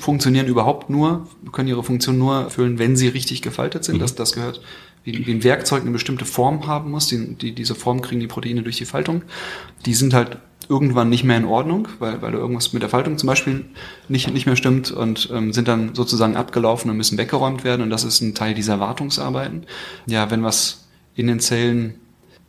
funktionieren 0.01 0.47
überhaupt 0.47 0.91
nur, 0.91 1.29
können 1.53 1.69
ihre 1.69 1.85
Funktion 1.85 2.19
nur 2.19 2.35
erfüllen, 2.43 2.79
wenn 2.79 2.97
sie 2.97 3.09
richtig 3.09 3.43
gefaltet 3.43 3.85
sind. 3.85 3.97
Mhm. 3.97 4.01
Das, 4.01 4.17
das 4.17 4.33
gehört 4.33 4.61
wie, 5.05 5.27
wie 5.27 5.31
ein 5.31 5.45
Werkzeug 5.45 5.83
eine 5.83 5.93
bestimmte 5.93 6.25
Form 6.25 6.67
haben 6.67 6.91
muss. 6.91 7.07
Die, 7.07 7.35
die, 7.35 7.55
diese 7.55 7.75
Form 7.75 8.03
kriegen 8.03 8.21
die 8.21 8.27
Proteine 8.27 8.63
durch 8.63 8.77
die 8.77 8.85
Faltung. 8.85 9.23
Die 9.87 9.95
sind 9.95 10.15
halt 10.15 10.39
irgendwann 10.69 11.09
nicht 11.09 11.25
mehr 11.25 11.37
in 11.37 11.45
Ordnung, 11.45 11.89
weil, 11.99 12.21
weil 12.21 12.35
irgendwas 12.35 12.73
mit 12.73 12.83
der 12.83 12.91
Faltung 12.91 13.17
zum 13.17 13.27
Beispiel 13.27 13.65
nicht, 14.09 14.33
nicht 14.33 14.47
mehr 14.47 14.57
stimmt 14.57 14.91
und 14.91 15.31
ähm, 15.33 15.53
sind 15.53 15.69
dann 15.69 15.95
sozusagen 15.95 16.37
abgelaufen 16.37 16.91
und 16.91 16.97
müssen 16.97 17.17
weggeräumt 17.17 17.65
werden. 17.65 17.83
Und 17.83 17.91
das 17.91 18.05
ist 18.05 18.21
ein 18.21 18.35
Teil 18.35 18.55
dieser 18.55 18.81
Wartungsarbeiten. 18.81 19.65
Ja, 20.07 20.31
wenn 20.31 20.43
was 20.43 20.88
in 21.19 21.27
den 21.27 21.41
Zellen 21.41 21.95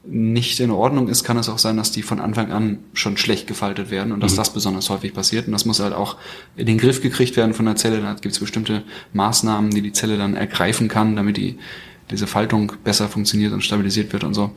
nicht 0.05 0.59
in 0.59 0.71
Ordnung 0.71 1.07
ist, 1.07 1.23
kann 1.23 1.37
es 1.37 1.49
auch 1.49 1.57
sein, 1.57 1.75
dass 1.75 1.91
die 1.91 2.03
von 2.03 2.19
Anfang 2.19 2.51
an 2.51 2.79
schon 2.93 3.17
schlecht 3.17 3.47
gefaltet 3.47 3.91
werden 3.91 4.11
und 4.11 4.21
dass 4.21 4.33
mhm. 4.33 4.37
das 4.37 4.53
besonders 4.53 4.89
häufig 4.89 5.13
passiert. 5.13 5.47
Und 5.47 5.53
das 5.53 5.65
muss 5.65 5.79
halt 5.79 5.93
auch 5.93 6.17
in 6.55 6.67
den 6.67 6.77
Griff 6.77 7.01
gekriegt 7.01 7.35
werden 7.35 7.53
von 7.53 7.65
der 7.65 7.75
Zelle. 7.75 8.01
Da 8.01 8.13
gibt 8.13 8.33
es 8.33 8.39
bestimmte 8.39 8.83
Maßnahmen, 9.13 9.71
die 9.71 9.81
die 9.81 9.91
Zelle 9.91 10.17
dann 10.17 10.35
ergreifen 10.35 10.87
kann, 10.87 11.15
damit 11.15 11.37
die, 11.37 11.57
diese 12.11 12.27
Faltung 12.27 12.71
besser 12.83 13.09
funktioniert 13.09 13.51
und 13.51 13.63
stabilisiert 13.63 14.13
wird 14.13 14.23
und 14.23 14.33
so. 14.33 14.51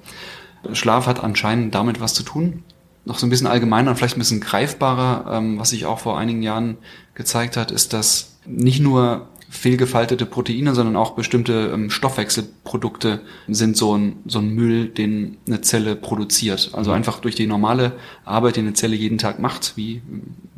Schlaf 0.74 1.06
hat 1.06 1.22
anscheinend 1.24 1.74
damit 1.74 2.00
was 2.00 2.14
zu 2.14 2.22
tun. 2.22 2.62
Noch 3.04 3.18
so 3.18 3.26
ein 3.26 3.30
bisschen 3.30 3.48
allgemeiner 3.48 3.90
und 3.90 3.96
vielleicht 3.96 4.16
ein 4.16 4.20
bisschen 4.20 4.40
greifbarer, 4.40 5.38
ähm, 5.38 5.58
was 5.58 5.70
sich 5.70 5.86
auch 5.86 5.98
vor 5.98 6.18
einigen 6.18 6.42
Jahren 6.42 6.76
gezeigt 7.14 7.56
hat, 7.56 7.72
ist, 7.72 7.92
dass 7.92 8.36
nicht 8.46 8.80
nur 8.80 9.28
fehlgefaltete 9.52 10.24
Proteine, 10.24 10.74
sondern 10.74 10.96
auch 10.96 11.10
bestimmte 11.10 11.70
ähm, 11.74 11.90
Stoffwechselprodukte 11.90 13.20
sind 13.48 13.76
so 13.76 13.96
ein, 13.96 14.16
so 14.24 14.38
ein 14.38 14.48
Müll, 14.48 14.88
den 14.88 15.36
eine 15.46 15.60
Zelle 15.60 15.94
produziert. 15.94 16.70
Also 16.72 16.90
mhm. 16.90 16.96
einfach 16.96 17.20
durch 17.20 17.34
die 17.34 17.46
normale 17.46 17.92
Arbeit, 18.24 18.56
die 18.56 18.60
eine 18.60 18.72
Zelle 18.72 18.96
jeden 18.96 19.18
Tag 19.18 19.38
macht, 19.38 19.76
wie 19.76 20.00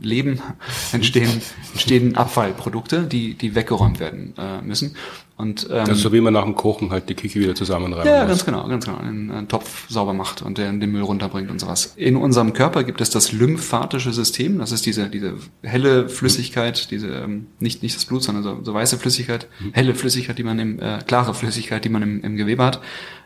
Leben, 0.00 0.40
entstehen, 0.92 1.42
entstehen 1.72 2.16
Abfallprodukte, 2.16 3.02
die, 3.02 3.34
die 3.34 3.56
weggeräumt 3.56 3.98
werden 3.98 4.32
äh, 4.38 4.62
müssen. 4.62 4.94
Und, 5.36 5.64
ähm, 5.68 5.86
das 5.86 5.96
ist 5.96 6.02
so 6.02 6.12
wie 6.12 6.20
man 6.20 6.32
nach 6.32 6.44
dem 6.44 6.54
Kochen 6.54 6.90
halt 6.90 7.08
die 7.08 7.14
Küche 7.14 7.40
wieder 7.40 7.56
zusammenreibt. 7.56 8.06
Ja, 8.06 8.20
muss. 8.20 8.28
ganz 8.28 8.44
genau, 8.44 8.68
ganz 8.68 8.84
genau. 8.84 8.98
Einen, 8.98 9.32
einen 9.32 9.48
Topf 9.48 9.88
sauber 9.90 10.12
macht 10.12 10.42
und 10.42 10.58
den, 10.58 10.78
den 10.78 10.92
Müll 10.92 11.02
runterbringt 11.02 11.50
und 11.50 11.60
sowas. 11.60 11.92
In 11.96 12.16
unserem 12.16 12.52
Körper 12.52 12.84
gibt 12.84 13.00
es 13.00 13.10
das 13.10 13.32
lymphatische 13.32 14.12
System. 14.12 14.58
Das 14.58 14.70
ist 14.70 14.86
diese, 14.86 15.08
diese 15.08 15.34
helle 15.62 16.08
Flüssigkeit, 16.08 16.90
diese, 16.92 17.08
ähm, 17.08 17.48
nicht, 17.58 17.82
nicht 17.82 17.96
das 17.96 18.04
Blut, 18.04 18.22
sondern 18.22 18.44
so, 18.44 18.60
so 18.62 18.74
weiße 18.74 18.96
Flüssigkeit, 18.96 19.48
mhm. 19.58 19.72
helle 19.72 19.94
Flüssigkeit, 19.96 20.38
die 20.38 20.44
man 20.44 20.58
im, 20.60 20.78
äh, 20.78 20.98
klare 21.04 21.34
Flüssigkeit, 21.34 21.84
die 21.84 21.88
man 21.88 22.02
im, 22.02 22.22
im 22.22 22.36
Gewebe 22.36 22.64
hat. 22.64 22.80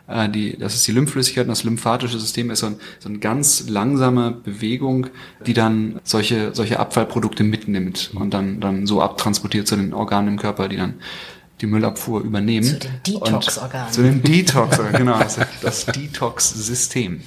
Äh, 0.09 0.31
die, 0.31 0.57
das 0.57 0.75
ist 0.75 0.87
die 0.89 0.93
Lymphflüssigkeit 0.93 1.45
und 1.45 1.51
das 1.51 1.65
lymphatische 1.65 2.19
System 2.19 2.51
ist 2.51 2.61
so, 2.61 2.69
ein, 2.69 2.77
so 3.01 3.11
eine 3.11 3.19
ganz 3.19 3.69
langsame 3.69 4.31
Bewegung, 4.31 5.09
die 5.47 5.53
dann 5.53 6.01
solche, 6.05 6.55
solche 6.55 6.81
Abfallprodukte 6.81 7.45
mitnimmt 7.45 8.13
und 8.15 8.33
dann, 8.33 8.61
dann 8.61 8.87
so 8.87 9.03
abtransportiert 9.03 9.69
zu 9.69 9.77
den 9.77 9.93
Organen 9.93 10.29
im 10.29 10.39
Körper, 10.39 10.69
die 10.69 10.79
dann 10.79 10.95
die 11.61 11.67
Müllabfuhr 11.67 12.23
übernehmen. 12.23 12.65
Zu 12.65 12.79
den 12.79 13.01
Detox-Organen. 13.07 13.93
Zu 13.93 14.03
den 14.03 14.23
Detox-Organen, 14.23 14.99
genau, 14.99 15.15
also 15.15 15.43
das 15.63 15.87
Detox-System. 15.87 17.23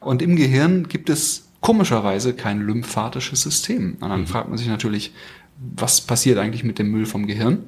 Und 0.00 0.22
im 0.22 0.36
Gehirn 0.36 0.88
gibt 0.88 1.10
es 1.10 1.48
komischerweise 1.60 2.34
kein 2.34 2.60
lymphatisches 2.60 3.42
System. 3.42 3.96
Und 4.00 4.08
dann 4.08 4.20
mhm. 4.20 4.26
fragt 4.26 4.48
man 4.48 4.58
sich 4.58 4.68
natürlich, 4.68 5.12
was 5.58 6.00
passiert 6.00 6.38
eigentlich 6.38 6.64
mit 6.64 6.78
dem 6.78 6.90
Müll 6.90 7.06
vom 7.06 7.26
Gehirn? 7.26 7.64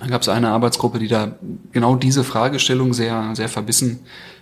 Da 0.00 0.06
gab 0.06 0.22
es 0.22 0.28
eine 0.28 0.48
Arbeitsgruppe, 0.48 0.98
die 0.98 1.08
da 1.08 1.36
genau 1.72 1.94
diese 1.94 2.24
Fragestellung 2.24 2.94
sehr, 2.94 3.34
sehr 3.34 3.48
verbissen 3.48 4.00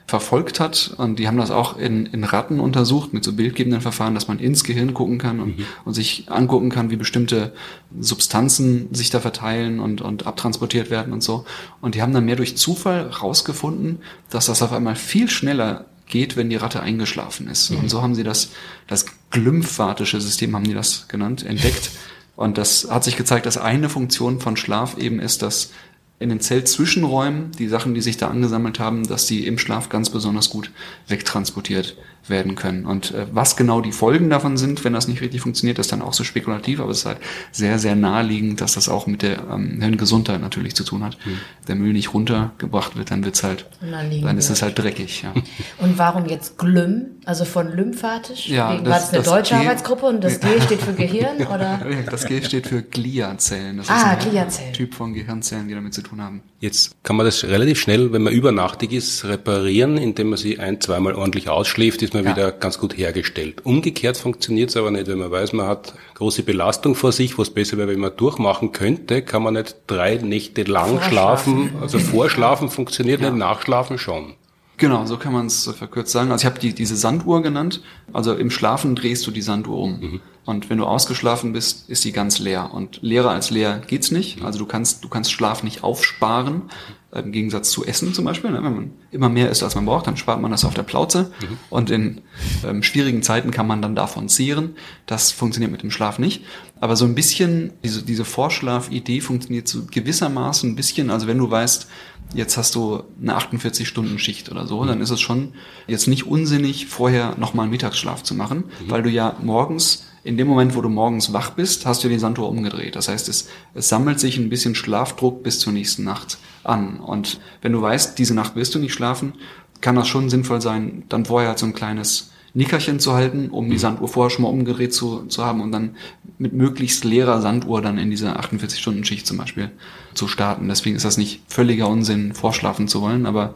verfolgt 0.08 0.58
hat. 0.58 0.94
Und 0.96 1.18
die 1.18 1.28
haben 1.28 1.36
das 1.36 1.50
auch 1.50 1.76
in, 1.76 2.06
in 2.06 2.24
Ratten 2.24 2.60
untersucht 2.60 3.12
mit 3.12 3.22
so 3.22 3.34
bildgebenden 3.34 3.82
Verfahren, 3.82 4.14
dass 4.14 4.26
man 4.26 4.38
ins 4.38 4.64
Gehirn 4.64 4.94
gucken 4.94 5.18
kann 5.18 5.38
und, 5.38 5.58
mhm. 5.58 5.66
und 5.84 5.92
sich 5.92 6.24
angucken 6.30 6.70
kann, 6.70 6.90
wie 6.90 6.96
bestimmte 6.96 7.52
Substanzen 8.00 8.92
sich 8.92 9.10
da 9.10 9.20
verteilen 9.20 9.80
und, 9.80 10.00
und 10.00 10.26
abtransportiert 10.26 10.88
werden 10.88 11.12
und 11.12 11.22
so. 11.22 11.44
Und 11.82 11.94
die 11.94 12.00
haben 12.00 12.14
dann 12.14 12.24
mehr 12.24 12.36
durch 12.36 12.56
Zufall 12.56 13.08
rausgefunden, 13.08 13.98
dass 14.30 14.46
das 14.46 14.62
auf 14.62 14.72
einmal 14.72 14.96
viel 14.96 15.28
schneller 15.28 15.84
geht, 16.06 16.38
wenn 16.38 16.48
die 16.48 16.56
Ratte 16.56 16.80
eingeschlafen 16.80 17.46
ist. 17.46 17.70
Mhm. 17.70 17.80
Und 17.80 17.90
so 17.90 18.00
haben 18.00 18.14
sie 18.14 18.24
das, 18.24 18.48
das 18.86 19.04
glymphatische 19.30 20.22
System 20.22 20.56
haben 20.56 20.64
die 20.64 20.72
das 20.72 21.06
genannt, 21.08 21.44
entdeckt. 21.44 21.90
Und 22.34 22.56
das 22.56 22.88
hat 22.90 23.04
sich 23.04 23.18
gezeigt, 23.18 23.44
dass 23.44 23.58
eine 23.58 23.90
Funktion 23.90 24.40
von 24.40 24.56
Schlaf 24.56 24.96
eben 24.96 25.20
ist, 25.20 25.42
dass 25.42 25.70
in 26.20 26.30
den 26.30 26.40
Zellzwischenräumen, 26.40 27.52
die 27.52 27.68
Sachen, 27.68 27.94
die 27.94 28.00
sich 28.00 28.16
da 28.16 28.28
angesammelt 28.28 28.80
haben, 28.80 29.06
dass 29.06 29.26
die 29.26 29.46
im 29.46 29.58
Schlaf 29.58 29.88
ganz 29.88 30.10
besonders 30.10 30.50
gut 30.50 30.70
wegtransportiert 31.06 31.96
werden 32.28 32.54
können. 32.54 32.86
Und 32.86 33.12
äh, 33.12 33.26
was 33.32 33.56
genau 33.56 33.80
die 33.80 33.92
Folgen 33.92 34.30
davon 34.30 34.56
sind, 34.56 34.84
wenn 34.84 34.92
das 34.92 35.08
nicht 35.08 35.20
richtig 35.20 35.40
funktioniert, 35.40 35.78
ist 35.78 35.92
dann 35.92 36.02
auch 36.02 36.12
so 36.12 36.24
spekulativ, 36.24 36.80
aber 36.80 36.90
es 36.90 36.98
ist 36.98 37.06
halt 37.06 37.18
sehr, 37.52 37.78
sehr 37.78 37.96
naheliegend, 37.96 38.60
dass 38.60 38.74
das 38.74 38.88
auch 38.88 39.06
mit 39.06 39.22
der 39.22 39.38
ähm, 39.50 39.80
Hirngesundheit 39.80 40.40
natürlich 40.40 40.74
zu 40.74 40.84
tun 40.84 41.04
hat. 41.04 41.16
Mhm. 41.24 41.38
Der 41.66 41.74
Müll 41.74 41.92
nicht 41.92 42.14
runtergebracht 42.14 42.96
wird, 42.96 43.10
dann 43.10 43.24
wird's 43.24 43.42
halt, 43.42 43.66
dann 43.80 44.38
ist 44.38 44.50
es 44.50 44.62
halt 44.62 44.78
dreckig. 44.78 45.22
Ja. 45.22 45.32
Und 45.78 45.98
warum 45.98 46.26
jetzt 46.26 46.58
Glym, 46.58 47.06
also 47.24 47.44
von 47.44 47.72
lymphatisch? 47.72 48.48
Ja, 48.48 48.70
War 48.70 48.80
das, 48.82 48.84
das 48.84 49.08
eine 49.10 49.22
das 49.22 49.32
deutsche 49.32 49.54
G 49.54 49.60
Arbeitsgruppe 49.60 50.06
und 50.06 50.24
das 50.24 50.40
G 50.40 50.60
steht 50.62 50.80
für 50.80 50.94
Gehirn? 50.94 51.36
oder? 51.46 51.80
Das 52.10 52.24
G 52.24 52.42
steht 52.42 52.66
für 52.66 52.82
Gliazellen. 52.82 53.78
Das 53.78 53.88
ah, 53.90 53.96
ist 53.96 54.04
ein 54.04 54.30
Gliazellen. 54.30 54.72
Typ 54.72 54.94
von 54.94 55.12
Gehirnzellen, 55.12 55.68
die 55.68 55.74
damit 55.74 55.94
zu 55.94 56.02
tun 56.02 56.07
haben. 56.16 56.42
Jetzt 56.60 57.02
kann 57.04 57.16
man 57.16 57.26
das 57.26 57.44
relativ 57.44 57.78
schnell, 57.78 58.12
wenn 58.12 58.22
man 58.22 58.32
übernachtig 58.32 58.92
ist, 58.92 59.24
reparieren, 59.24 59.96
indem 59.96 60.30
man 60.30 60.38
sie 60.38 60.58
ein, 60.58 60.80
zweimal 60.80 61.14
ordentlich 61.14 61.48
ausschläft, 61.48 62.02
ist 62.02 62.14
man 62.14 62.24
ja. 62.24 62.30
wieder 62.30 62.52
ganz 62.52 62.78
gut 62.78 62.96
hergestellt. 62.96 63.64
Umgekehrt 63.64 64.16
funktioniert 64.16 64.70
es 64.70 64.76
aber 64.76 64.90
nicht, 64.90 65.06
wenn 65.06 65.18
man 65.18 65.30
weiß, 65.30 65.52
man 65.52 65.66
hat 65.66 65.94
große 66.14 66.42
Belastung 66.42 66.94
vor 66.94 67.12
sich, 67.12 67.38
was 67.38 67.50
besser 67.50 67.76
wäre, 67.76 67.88
wenn 67.88 68.00
man 68.00 68.16
durchmachen 68.16 68.72
könnte, 68.72 69.22
kann 69.22 69.42
man 69.42 69.54
nicht 69.54 69.76
drei 69.86 70.16
Nächte 70.16 70.62
lang 70.62 71.00
schlafen. 71.02 71.72
Also 71.80 71.98
vorschlafen 71.98 72.70
funktioniert 72.70 73.20
ja. 73.20 73.30
nicht, 73.30 73.38
nachschlafen 73.38 73.98
schon. 73.98 74.34
Genau, 74.78 75.04
so 75.06 75.16
kann 75.16 75.32
man 75.32 75.46
es 75.46 75.68
verkürzt 75.76 76.12
sagen. 76.12 76.30
Also 76.30 76.42
ich 76.42 76.46
habe 76.46 76.60
die, 76.60 76.72
diese 76.72 76.96
Sanduhr 76.96 77.42
genannt. 77.42 77.82
Also 78.12 78.34
im 78.34 78.48
Schlafen 78.48 78.94
drehst 78.94 79.26
du 79.26 79.32
die 79.32 79.42
Sanduhr 79.42 79.76
um. 79.76 80.00
Mhm. 80.00 80.20
Und 80.44 80.70
wenn 80.70 80.78
du 80.78 80.86
ausgeschlafen 80.86 81.52
bist, 81.52 81.90
ist 81.90 82.04
die 82.04 82.12
ganz 82.12 82.38
leer. 82.38 82.72
Und 82.72 83.00
leerer 83.02 83.30
als 83.30 83.50
leer 83.50 83.82
geht's 83.86 84.12
nicht. 84.12 84.38
Mhm. 84.38 84.46
Also 84.46 84.60
du 84.60 84.66
kannst, 84.66 85.02
du 85.04 85.08
kannst 85.08 85.32
Schlaf 85.32 85.64
nicht 85.64 85.82
aufsparen. 85.82 86.70
Im 87.10 87.32
Gegensatz 87.32 87.70
zu 87.70 87.84
Essen 87.86 88.14
zum 88.14 88.24
Beispiel. 88.24 88.50
Ne? 88.50 88.62
Wenn 88.62 88.74
man 88.74 88.90
immer 89.10 89.28
mehr 89.28 89.50
isst, 89.50 89.62
als 89.62 89.74
man 89.74 89.84
braucht, 89.84 90.06
dann 90.06 90.16
spart 90.16 90.40
man 90.40 90.50
das 90.50 90.64
auf 90.64 90.74
der 90.74 90.84
Plauze. 90.84 91.32
Mhm. 91.40 91.58
Und 91.70 91.90
in 91.90 92.20
ähm, 92.64 92.84
schwierigen 92.84 93.22
Zeiten 93.22 93.50
kann 93.50 93.66
man 93.66 93.82
dann 93.82 93.96
davon 93.96 94.28
zehren. 94.28 94.76
Das 95.06 95.32
funktioniert 95.32 95.72
mit 95.72 95.82
dem 95.82 95.90
Schlaf 95.90 96.18
nicht. 96.18 96.44
Aber 96.80 96.94
so 96.94 97.04
ein 97.04 97.16
bisschen, 97.16 97.72
diese, 97.82 98.04
diese 98.04 98.24
Vorschlafidee 98.24 99.20
funktioniert 99.20 99.66
so 99.66 99.86
gewissermaßen 99.90 100.70
ein 100.70 100.76
bisschen. 100.76 101.10
Also 101.10 101.26
wenn 101.26 101.38
du 101.38 101.50
weißt, 101.50 101.88
jetzt 102.34 102.56
hast 102.56 102.74
du 102.74 103.02
eine 103.20 103.36
48-Stunden-Schicht 103.36 104.50
oder 104.50 104.66
so, 104.66 104.84
dann 104.84 105.00
ist 105.00 105.10
es 105.10 105.20
schon 105.20 105.54
jetzt 105.86 106.08
nicht 106.08 106.26
unsinnig, 106.26 106.86
vorher 106.86 107.36
nochmal 107.38 107.64
einen 107.64 107.72
Mittagsschlaf 107.72 108.22
zu 108.22 108.34
machen, 108.34 108.58
mhm. 108.58 108.90
weil 108.90 109.02
du 109.02 109.10
ja 109.10 109.36
morgens 109.42 110.04
in 110.24 110.36
dem 110.36 110.46
Moment, 110.46 110.74
wo 110.74 110.82
du 110.82 110.88
morgens 110.88 111.32
wach 111.32 111.50
bist, 111.50 111.86
hast 111.86 112.04
du 112.04 112.08
die 112.08 112.18
Sanduhr 112.18 112.48
umgedreht. 112.48 112.96
Das 112.96 113.08
heißt, 113.08 113.28
es, 113.28 113.48
es 113.74 113.88
sammelt 113.88 114.20
sich 114.20 114.36
ein 114.36 114.50
bisschen 114.50 114.74
Schlafdruck 114.74 115.42
bis 115.42 115.58
zur 115.58 115.72
nächsten 115.72 116.04
Nacht 116.04 116.38
an. 116.64 117.00
Und 117.00 117.40
wenn 117.62 117.72
du 117.72 117.80
weißt, 117.80 118.18
diese 118.18 118.34
Nacht 118.34 118.54
wirst 118.54 118.74
du 118.74 118.78
nicht 118.78 118.92
schlafen, 118.92 119.34
kann 119.80 119.94
das 119.94 120.08
schon 120.08 120.28
sinnvoll 120.28 120.60
sein, 120.60 121.04
dann 121.08 121.24
vorher 121.24 121.56
so 121.56 121.64
ein 121.64 121.72
kleines 121.72 122.30
Nickerchen 122.54 122.98
zu 122.98 123.12
halten, 123.14 123.50
um 123.50 123.66
die 123.66 123.74
mhm. 123.74 123.78
Sanduhr 123.78 124.08
vorher 124.08 124.30
schon 124.30 124.42
mal 124.42 124.48
umgedreht 124.48 124.92
zu, 124.92 125.26
zu 125.26 125.44
haben 125.44 125.60
und 125.60 125.72
dann 125.72 125.96
mit 126.38 126.52
möglichst 126.52 127.04
leerer 127.04 127.40
Sanduhr 127.40 127.82
dann 127.82 127.98
in 127.98 128.10
diese 128.10 128.38
48-Stunden-Schicht 128.38 129.26
zum 129.26 129.36
Beispiel 129.36 129.70
zu 130.14 130.28
starten. 130.28 130.68
Deswegen 130.68 130.96
ist 130.96 131.04
das 131.04 131.18
nicht 131.18 131.42
völliger 131.48 131.88
Unsinn, 131.88 132.34
vorschlafen 132.34 132.88
zu 132.88 133.00
wollen, 133.02 133.26
aber 133.26 133.54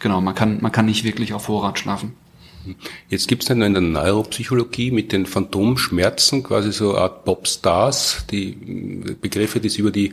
genau, 0.00 0.20
man 0.20 0.34
kann, 0.34 0.60
man 0.60 0.72
kann 0.72 0.86
nicht 0.86 1.04
wirklich 1.04 1.34
auf 1.34 1.44
Vorrat 1.44 1.78
schlafen. 1.78 2.14
Jetzt 3.08 3.26
gibt 3.28 3.42
es 3.42 3.48
dann 3.48 3.62
in 3.62 3.72
der 3.72 3.82
Neuropsychologie 3.82 4.92
mit 4.92 5.12
den 5.12 5.26
Phantomschmerzen 5.26 6.42
quasi 6.42 6.72
so 6.72 6.92
eine 6.92 7.02
Art 7.02 7.24
Popstars, 7.24 8.24
die 8.30 8.52
Begriffe, 9.20 9.60
die 9.60 9.66
es 9.66 9.76
über 9.76 9.90
die 9.90 10.12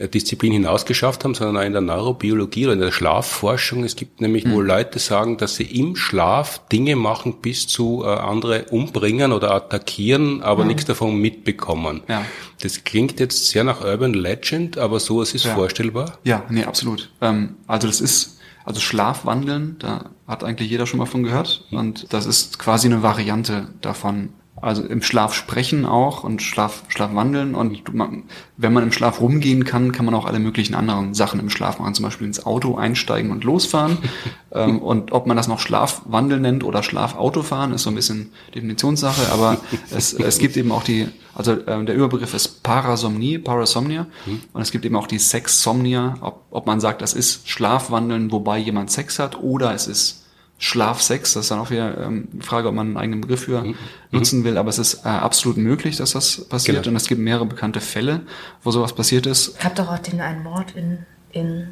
äh, 0.00 0.08
Disziplin 0.08 0.52
hinausgeschafft 0.52 1.24
haben, 1.24 1.34
sondern 1.34 1.58
auch 1.58 1.66
in 1.66 1.72
der 1.72 1.82
Neurobiologie 1.82 2.64
oder 2.64 2.72
in 2.72 2.80
der 2.80 2.90
Schlafforschung. 2.90 3.84
Es 3.84 3.96
gibt 3.96 4.20
nämlich, 4.20 4.44
mhm. 4.44 4.52
wo 4.52 4.60
Leute 4.60 4.98
sagen, 4.98 5.36
dass 5.36 5.56
sie 5.56 5.64
im 5.64 5.94
Schlaf 5.94 6.66
Dinge 6.68 6.96
machen, 6.96 7.40
bis 7.42 7.66
zu 7.66 8.02
äh, 8.04 8.08
andere 8.08 8.64
umbringen 8.70 9.32
oder 9.32 9.52
attackieren, 9.52 10.42
aber 10.42 10.62
mhm. 10.62 10.68
nichts 10.68 10.86
davon 10.86 11.16
mitbekommen. 11.16 12.02
Ja. 12.08 12.24
Das 12.62 12.84
klingt 12.84 13.20
jetzt 13.20 13.48
sehr 13.48 13.64
nach 13.64 13.84
Urban 13.84 14.14
Legend, 14.14 14.78
aber 14.78 15.00
sowas 15.00 15.34
ist 15.34 15.44
ja. 15.44 15.54
vorstellbar. 15.54 16.18
Ja, 16.24 16.44
nee, 16.48 16.64
absolut. 16.64 17.10
Ähm, 17.20 17.56
also 17.66 17.86
das 17.86 18.00
ist 18.00 18.38
also 18.64 18.80
Schlafwandeln, 18.80 19.76
da 19.78 20.10
hat 20.26 20.44
eigentlich 20.44 20.70
jeder 20.70 20.86
schon 20.86 20.98
mal 20.98 21.06
von 21.06 21.22
gehört. 21.22 21.64
Und 21.70 22.12
das 22.12 22.26
ist 22.26 22.58
quasi 22.58 22.86
eine 22.86 23.02
Variante 23.02 23.68
davon. 23.80 24.30
Also 24.62 24.82
im 24.82 25.00
Schlaf 25.00 25.32
sprechen 25.32 25.86
auch 25.86 26.22
und 26.22 26.42
Schlaf, 26.42 26.82
Schlaf 26.88 27.14
wandeln. 27.14 27.54
Und 27.54 27.94
man, 27.94 28.24
wenn 28.58 28.74
man 28.74 28.82
im 28.82 28.92
Schlaf 28.92 29.20
rumgehen 29.20 29.64
kann, 29.64 29.92
kann 29.92 30.04
man 30.04 30.14
auch 30.14 30.26
alle 30.26 30.38
möglichen 30.38 30.74
anderen 30.74 31.14
Sachen 31.14 31.40
im 31.40 31.48
Schlaf 31.48 31.78
machen. 31.78 31.94
Zum 31.94 32.04
Beispiel 32.04 32.26
ins 32.26 32.44
Auto 32.44 32.76
einsteigen 32.76 33.30
und 33.30 33.44
losfahren. 33.44 33.96
ähm, 34.52 34.80
und 34.80 35.12
ob 35.12 35.26
man 35.26 35.36
das 35.36 35.48
noch 35.48 35.60
Schlafwandel 35.60 36.40
nennt 36.40 36.62
oder 36.62 36.82
Schlafautofahren, 36.82 37.72
ist 37.72 37.84
so 37.84 37.90
ein 37.90 37.96
bisschen 37.96 38.32
Definitionssache. 38.54 39.32
Aber 39.32 39.58
es, 39.90 40.12
es 40.12 40.38
gibt 40.38 40.58
eben 40.58 40.72
auch 40.72 40.82
die, 40.82 41.08
also 41.34 41.52
äh, 41.52 41.84
der 41.84 41.94
Überbegriff 41.94 42.34
ist 42.34 42.62
Parasomnie, 42.62 43.38
Parasomnia. 43.38 44.06
Mhm. 44.26 44.40
Und 44.52 44.60
es 44.60 44.72
gibt 44.72 44.84
eben 44.84 44.96
auch 44.96 45.06
die 45.06 45.18
Sexsomnia, 45.18 46.16
ob, 46.20 46.44
ob 46.50 46.66
man 46.66 46.80
sagt, 46.80 47.00
das 47.00 47.14
ist 47.14 47.48
Schlafwandeln, 47.48 48.30
wobei 48.30 48.58
jemand 48.58 48.90
Sex 48.90 49.18
hat, 49.18 49.40
oder 49.40 49.72
es 49.72 49.86
ist 49.86 50.19
Schlafsex. 50.60 51.32
Das 51.32 51.46
ist 51.46 51.50
dann 51.50 51.58
auch 51.58 51.70
wieder 51.70 51.96
ähm, 51.98 52.28
die 52.32 52.46
Frage, 52.46 52.68
ob 52.68 52.74
man 52.74 52.88
einen 52.88 52.96
eigenen 52.98 53.22
Begriff 53.22 53.44
für 53.44 53.62
mhm. 53.62 53.74
nutzen 54.10 54.44
will. 54.44 54.58
Aber 54.58 54.68
es 54.68 54.78
ist 54.78 55.06
äh, 55.06 55.08
absolut 55.08 55.56
möglich, 55.56 55.96
dass 55.96 56.12
das 56.12 56.44
passiert. 56.44 56.84
Genau. 56.84 56.90
Und 56.90 56.96
es 56.96 57.08
gibt 57.08 57.20
mehrere 57.20 57.46
bekannte 57.46 57.80
Fälle, 57.80 58.20
wo 58.62 58.70
sowas 58.70 58.92
passiert 58.92 59.26
ist. 59.26 59.56
Ich 59.58 59.64
habe 59.64 59.74
doch 59.74 59.88
auch 59.88 59.98
den 59.98 60.20
einen 60.20 60.42
Mord 60.42 60.76
in, 60.76 60.98
in 61.32 61.68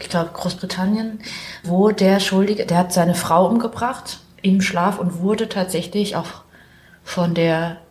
ich 0.00 0.08
glaube, 0.08 0.30
Großbritannien, 0.32 1.20
wo 1.62 1.90
der 1.90 2.20
Schuldige, 2.20 2.64
der 2.64 2.78
hat 2.78 2.92
seine 2.94 3.14
Frau 3.14 3.46
umgebracht 3.46 4.20
im 4.40 4.62
Schlaf 4.62 4.98
und 4.98 5.20
wurde 5.20 5.50
tatsächlich 5.50 6.16
auch 6.16 6.42
von 7.04 7.34
der 7.34 7.81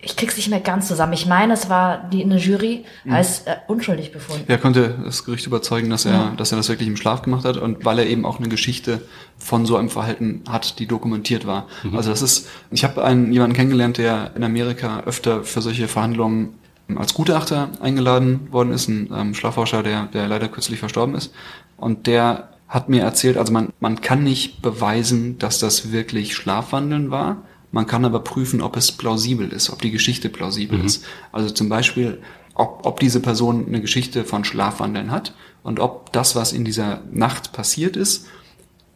ich 0.00 0.16
krieg's 0.16 0.36
nicht 0.36 0.48
mehr 0.48 0.60
ganz 0.60 0.86
zusammen. 0.86 1.12
Ich 1.12 1.26
meine, 1.26 1.54
es 1.54 1.68
war 1.68 2.08
die 2.12 2.22
eine 2.22 2.36
Jury 2.36 2.84
mhm. 3.04 3.12
als 3.12 3.40
äh, 3.40 3.56
unschuldig 3.66 4.12
befunden. 4.12 4.44
Er 4.46 4.58
konnte 4.58 4.94
das 5.04 5.24
Gericht 5.24 5.46
überzeugen, 5.46 5.90
dass 5.90 6.04
er, 6.04 6.12
ja. 6.12 6.32
dass 6.36 6.52
er 6.52 6.56
das 6.58 6.68
wirklich 6.68 6.88
im 6.88 6.96
Schlaf 6.96 7.22
gemacht 7.22 7.44
hat 7.44 7.56
und 7.56 7.84
weil 7.84 7.98
er 7.98 8.06
eben 8.06 8.24
auch 8.24 8.38
eine 8.38 8.48
Geschichte 8.48 9.02
von 9.38 9.66
so 9.66 9.76
einem 9.76 9.90
Verhalten 9.90 10.42
hat, 10.48 10.78
die 10.78 10.86
dokumentiert 10.86 11.46
war. 11.46 11.66
Mhm. 11.82 11.96
Also 11.96 12.10
das 12.10 12.22
ist, 12.22 12.48
ich 12.70 12.84
habe 12.84 13.04
einen 13.04 13.32
jemanden 13.32 13.56
kennengelernt, 13.56 13.98
der 13.98 14.32
in 14.36 14.44
Amerika 14.44 15.00
öfter 15.00 15.42
für 15.42 15.62
solche 15.62 15.88
Verhandlungen 15.88 16.54
als 16.94 17.12
Gutachter 17.12 17.70
eingeladen 17.80 18.52
worden 18.52 18.72
ist, 18.72 18.88
ein 18.88 19.10
ähm, 19.12 19.34
Schlafforscher, 19.34 19.82
der, 19.82 20.06
der 20.06 20.28
leider 20.28 20.48
kürzlich 20.48 20.78
verstorben 20.78 21.16
ist. 21.16 21.34
Und 21.76 22.06
der 22.06 22.50
hat 22.68 22.88
mir 22.88 23.02
erzählt, 23.02 23.36
also 23.36 23.52
man, 23.52 23.70
man 23.80 24.00
kann 24.00 24.22
nicht 24.22 24.62
beweisen, 24.62 25.38
dass 25.38 25.58
das 25.58 25.90
wirklich 25.90 26.34
Schlafwandeln 26.36 27.10
war, 27.10 27.38
man 27.70 27.86
kann 27.86 28.04
aber 28.04 28.20
prüfen, 28.20 28.62
ob 28.62 28.76
es 28.76 28.92
plausibel 28.92 29.50
ist, 29.50 29.70
ob 29.70 29.82
die 29.82 29.90
Geschichte 29.90 30.28
plausibel 30.28 30.78
mhm. 30.78 30.86
ist. 30.86 31.04
Also 31.32 31.50
zum 31.50 31.68
Beispiel, 31.68 32.22
ob, 32.54 32.80
ob 32.84 33.00
diese 33.00 33.20
Person 33.20 33.66
eine 33.66 33.80
Geschichte 33.80 34.24
von 34.24 34.44
Schlafwandeln 34.44 35.10
hat 35.10 35.34
und 35.62 35.80
ob 35.80 36.12
das, 36.12 36.34
was 36.34 36.52
in 36.52 36.64
dieser 36.64 37.02
Nacht 37.12 37.52
passiert 37.52 37.96
ist, 37.96 38.26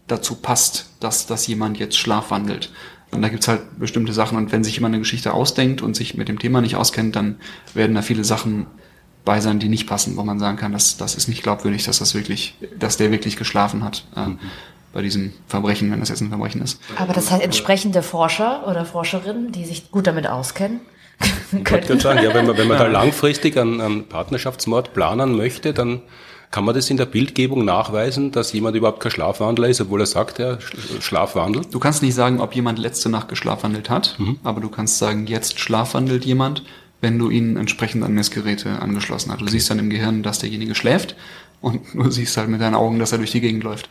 dazu 0.06 0.36
passt, 0.36 0.90
dass, 1.00 1.26
dass 1.26 1.46
jemand 1.46 1.78
jetzt 1.78 1.96
schlafwandelt. 1.96 2.72
Und 3.12 3.20
da 3.22 3.28
gibt's 3.28 3.46
halt 3.46 3.78
bestimmte 3.78 4.14
Sachen. 4.14 4.38
Und 4.38 4.52
wenn 4.52 4.64
sich 4.64 4.74
jemand 4.74 4.94
eine 4.94 5.02
Geschichte 5.02 5.34
ausdenkt 5.34 5.82
und 5.82 5.94
sich 5.94 6.14
mit 6.16 6.28
dem 6.28 6.38
Thema 6.38 6.62
nicht 6.62 6.76
auskennt, 6.76 7.14
dann 7.14 7.36
werden 7.74 7.94
da 7.94 8.02
viele 8.02 8.24
Sachen 8.24 8.66
bei 9.24 9.40
sein, 9.40 9.60
die 9.60 9.68
nicht 9.68 9.86
passen, 9.86 10.16
wo 10.16 10.24
man 10.24 10.38
sagen 10.40 10.56
kann, 10.56 10.72
das, 10.72 10.96
das 10.96 11.14
ist 11.14 11.28
nicht 11.28 11.42
glaubwürdig, 11.42 11.84
dass 11.84 11.98
das 11.98 12.14
wirklich, 12.14 12.56
dass 12.78 12.96
der 12.96 13.10
wirklich 13.10 13.36
geschlafen 13.36 13.84
hat. 13.84 14.06
Mhm 14.16 14.38
bei 14.92 15.02
diesem 15.02 15.32
Verbrechen, 15.46 15.90
wenn 15.90 16.00
das 16.00 16.08
jetzt 16.08 16.20
ein 16.20 16.28
Verbrechen 16.28 16.62
ist. 16.62 16.80
Aber 16.96 17.12
das 17.12 17.30
heißt, 17.30 17.42
entsprechende 17.42 18.02
Forscher 18.02 18.66
oder 18.68 18.84
Forscherinnen, 18.84 19.52
die 19.52 19.64
sich 19.64 19.90
gut 19.90 20.06
damit 20.06 20.26
auskennen, 20.26 20.80
ich 21.52 21.70
wollte 21.70 22.00
sagen, 22.00 22.22
ja, 22.22 22.34
wenn 22.34 22.46
man, 22.46 22.56
wenn 22.56 22.68
man 22.68 22.78
da 22.78 22.86
langfristig 22.86 23.56
einen, 23.56 23.80
einen 23.80 24.08
Partnerschaftsmord 24.08 24.92
planen 24.92 25.36
möchte, 25.36 25.72
dann 25.72 26.02
kann 26.52 26.64
man 26.64 26.74
das 26.74 26.90
in 26.90 26.98
der 26.98 27.06
Bildgebung 27.06 27.64
nachweisen, 27.64 28.30
dass 28.30 28.52
jemand 28.52 28.76
überhaupt 28.76 29.00
kein 29.00 29.10
Schlafwandler 29.10 29.68
ist, 29.68 29.80
obwohl 29.80 30.00
er 30.00 30.06
sagt, 30.06 30.38
er 30.38 30.58
schlafwandelt? 31.00 31.72
Du 31.72 31.78
kannst 31.78 32.02
nicht 32.02 32.14
sagen, 32.14 32.40
ob 32.40 32.54
jemand 32.54 32.78
letzte 32.78 33.08
Nacht 33.08 33.28
geschlafwandelt 33.28 33.88
hat, 33.88 34.16
mhm. 34.18 34.38
aber 34.44 34.60
du 34.60 34.68
kannst 34.68 34.98
sagen, 34.98 35.26
jetzt 35.26 35.58
schlafwandelt 35.58 36.26
jemand, 36.26 36.62
wenn 37.00 37.18
du 37.18 37.30
ihn 37.30 37.56
entsprechend 37.56 38.04
an 38.04 38.12
Messgeräte 38.12 38.80
angeschlossen 38.80 39.32
hast. 39.32 39.40
Du 39.40 39.48
siehst 39.48 39.70
dann 39.70 39.78
im 39.78 39.88
Gehirn, 39.88 40.22
dass 40.22 40.40
derjenige 40.40 40.74
schläft 40.74 41.16
und 41.62 41.80
du 41.94 42.10
siehst 42.10 42.36
halt 42.36 42.50
mit 42.50 42.60
deinen 42.60 42.74
Augen, 42.74 42.98
dass 42.98 43.12
er 43.12 43.18
durch 43.18 43.32
die 43.32 43.40
Gegend 43.40 43.64
läuft. 43.64 43.88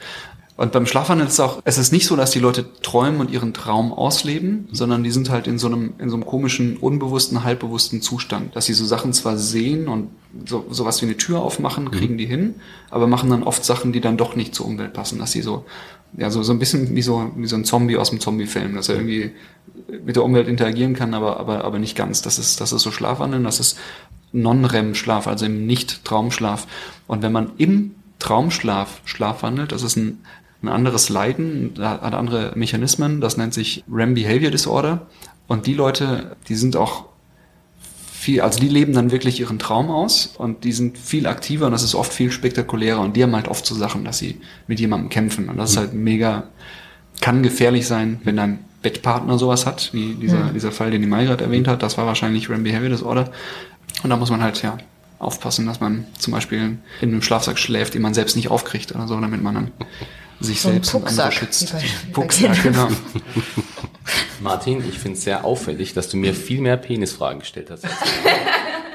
Und 0.58 0.74
beim 0.74 0.86
Schlafwandel 0.86 1.28
ist 1.28 1.34
es 1.34 1.40
auch, 1.40 1.62
es 1.66 1.78
ist 1.78 1.92
nicht 1.92 2.06
so, 2.06 2.16
dass 2.16 2.32
die 2.32 2.40
Leute 2.40 2.66
träumen 2.82 3.22
und 3.22 3.32
ihren 3.32 3.54
Traum 3.54 3.94
ausleben, 3.94 4.68
sondern 4.72 5.04
die 5.04 5.12
sind 5.12 5.30
halt 5.30 5.48
in 5.48 5.58
so 5.58 5.68
einem, 5.68 5.94
in 5.98 6.10
so 6.10 6.16
einem 6.16 6.26
komischen, 6.26 6.78
unbewussten, 6.78 7.44
halbbewussten 7.44 8.02
Zustand, 8.02 8.56
dass 8.56 8.66
sie 8.66 8.74
so 8.74 8.86
Sachen 8.86 9.14
zwar 9.14 9.38
sehen 9.38 9.88
und 9.88 10.10
so, 10.46 10.66
sowas 10.70 11.02
wie 11.02 11.06
eine 11.06 11.18
Tür 11.18 11.42
aufmachen, 11.42 11.86
mhm. 11.86 11.92
kriegen 11.92 12.18
die 12.18 12.26
hin, 12.26 12.56
aber 12.90 13.08
machen 13.08 13.30
dann 13.30 13.44
oft 13.44 13.64
Sachen, 13.64 13.92
die 13.92 14.02
dann 14.02 14.18
doch 14.18 14.36
nicht 14.36 14.54
zur 14.54 14.66
Umwelt 14.66 14.94
passen, 14.94 15.20
dass 15.20 15.32
sie 15.32 15.42
so, 15.42 15.66
ja, 16.18 16.30
so, 16.30 16.44
so 16.44 16.52
ein 16.52 16.60
bisschen 16.60 16.96
wie 16.96 17.02
so, 17.02 17.32
wie 17.38 17.48
so 17.48 17.56
ein 17.56 17.66
Zombie 17.66 17.98
aus 17.98 18.10
dem 18.10 18.20
Zombie-Film, 18.20 18.76
dass 18.76 18.90
er 18.90 18.96
irgendwie 18.96 19.32
mit 20.04 20.16
der 20.16 20.24
Umwelt 20.24 20.48
interagieren 20.48 20.94
kann, 20.94 21.14
aber, 21.14 21.40
aber, 21.40 21.64
aber 21.64 21.80
nicht 21.80 21.96
ganz. 21.96 22.22
Das 22.22 22.38
ist, 22.38 22.60
das 22.60 22.74
ist 22.74 22.82
so 22.82 22.92
Schlafwandeln, 22.92 23.44
das 23.44 23.60
ist 23.60 23.78
Non-REM-Schlaf, 24.34 25.28
also 25.28 25.46
im 25.46 25.66
Nicht-Traumschlaf. 25.66 26.68
Und 27.08 27.22
wenn 27.22 27.32
man 27.32 27.52
im 27.58 27.96
Traumschlaf 28.20 29.02
schlafwandelt, 29.06 29.72
das 29.72 29.84
ist 29.84 29.98
ein 29.98 30.20
ein 30.62 30.70
anderes 30.70 31.10
Leiden, 31.10 31.74
hat 31.80 32.14
andere 32.14 32.54
Mechanismen, 32.56 33.22
das 33.22 33.38
nennt 33.38 33.54
sich 33.54 33.84
REM 33.92 34.14
Behavior 34.14 34.52
Disorder. 34.52 35.08
Und 35.48 35.66
die 35.66 35.74
Leute, 35.74 36.36
die 36.48 36.56
sind 36.56 36.76
auch 36.76 37.06
viel, 38.22 38.42
also 38.42 38.60
die 38.60 38.68
leben 38.68 38.94
dann 38.94 39.12
wirklich 39.12 39.40
ihren 39.40 39.58
Traum 39.58 39.90
aus 39.90 40.36
und 40.38 40.64
die 40.64 40.72
sind 40.72 40.98
viel 40.98 41.26
aktiver 41.26 41.66
und 41.66 41.72
das 41.72 41.82
ist 41.82 41.96
oft 41.96 42.14
viel 42.14 42.32
spektakulärer 42.32 43.00
und 43.00 43.18
die 43.18 43.24
haben 43.24 43.36
halt 43.36 43.48
oft 43.48 43.66
so 43.66 43.74
Sachen, 43.74 44.06
dass 44.06 44.20
sie 44.20 44.40
mit 44.68 44.80
jemandem 44.80 45.10
kämpfen 45.10 45.50
und 45.50 45.58
das 45.58 45.72
ist 45.72 45.78
halt 45.78 45.94
mega, 45.94 46.44
kann 47.20 47.42
gefährlich 47.42 47.88
sein, 47.88 48.22
wenn 48.24 48.38
dein 48.38 48.60
Bettpartner 48.84 49.40
sowas 49.40 49.66
hat, 49.66 49.90
wie 49.94 50.14
dieser, 50.14 50.40
ja. 50.40 50.52
dieser 50.52 50.72
Fall, 50.72 50.92
den 50.92 51.02
die 51.02 51.08
Mai 51.08 51.26
gerade 51.26 51.44
erwähnt 51.44 51.68
hat, 51.68 51.82
das 51.82 51.98
war 51.98 52.06
wahrscheinlich 52.06 52.48
REM 52.48 52.64
Behavior 52.64 52.90
Disorder 52.90 53.32
und 54.04 54.12
da 54.12 54.18
muss 54.18 54.30
man 54.30 54.44
halt, 54.44 54.62
ja, 54.62 54.78
aufpassen, 55.18 55.66
dass 55.66 55.80
man 55.80 56.06
zum 56.18 56.34
Beispiel 56.34 56.78
in 57.02 57.10
einem 57.10 57.22
Schlafsack 57.22 57.60
schläft, 57.60 57.94
den 57.94 58.02
man 58.02 58.14
selbst 58.14 58.36
nicht 58.36 58.50
aufkriegt 58.50 58.94
oder 58.94 59.08
so, 59.08 59.20
damit 59.20 59.42
man 59.42 59.56
dann 59.56 59.72
sich 60.42 60.62
so 60.62 60.70
selbst 60.70 60.94
und 60.94 61.08
andere 61.08 61.32
schützt. 61.32 61.74
Pucksack, 62.14 62.64
genau. 62.64 62.90
Martin, 64.42 64.84
ich 64.88 64.98
finde 64.98 65.18
es 65.18 65.24
sehr 65.24 65.46
auffällig, 65.46 65.94
dass 65.94 66.10
du 66.10 66.18
mir 66.18 66.34
viel 66.34 66.62
mehr 66.62 66.78
Penisfragen 66.78 67.40
gestellt 67.40 67.70
hast. 67.70 67.86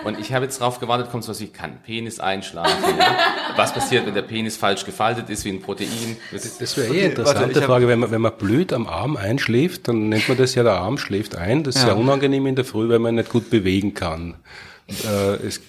Und 0.05 0.20
ich 0.20 0.32
habe 0.32 0.44
jetzt 0.44 0.61
darauf 0.61 0.78
gewartet, 0.78 1.11
kommt 1.11 1.24
so 1.24 1.30
was 1.30 1.40
wie, 1.40 1.49
kann 1.49 1.78
Penis 1.84 2.20
einschlafen? 2.20 2.97
Ja? 2.97 3.16
Was 3.57 3.74
passiert, 3.74 4.07
wenn 4.07 4.14
der 4.14 4.22
Penis 4.22 4.57
falsch 4.57 4.84
gefaltet 4.84 5.30
ist, 5.30 5.44
wie 5.44 5.51
ein 5.51 5.61
Protein? 5.61 6.16
Das, 6.30 6.59
das 6.59 6.76
wäre 6.76 6.94
eh 6.94 7.01
eine 7.01 7.09
interessante 7.09 7.55
Warte, 7.57 7.66
Frage. 7.66 7.88
Wenn 7.88 7.99
man, 7.99 8.11
wenn 8.12 8.20
man 8.20 8.32
blöd 8.38 8.72
am 8.72 8.86
Arm 8.86 9.16
einschläft, 9.16 9.88
dann 9.88 10.09
nennt 10.09 10.28
man 10.28 10.38
das 10.38 10.55
ja, 10.55 10.62
der 10.62 10.74
Arm 10.74 10.99
schläft 10.99 11.34
ein. 11.34 11.64
Das 11.64 11.74
ist 11.74 11.82
ja, 11.82 11.88
ja 11.88 11.94
unangenehm 11.94 12.47
in 12.47 12.55
der 12.55 12.64
Früh, 12.64 12.88
weil 12.88 13.01
man 13.01 13.16
nicht 13.16 13.30
gut 13.30 13.51
bewegen 13.51 13.94
kann. 13.94 14.34
Äh, 14.88 15.44
es 15.44 15.61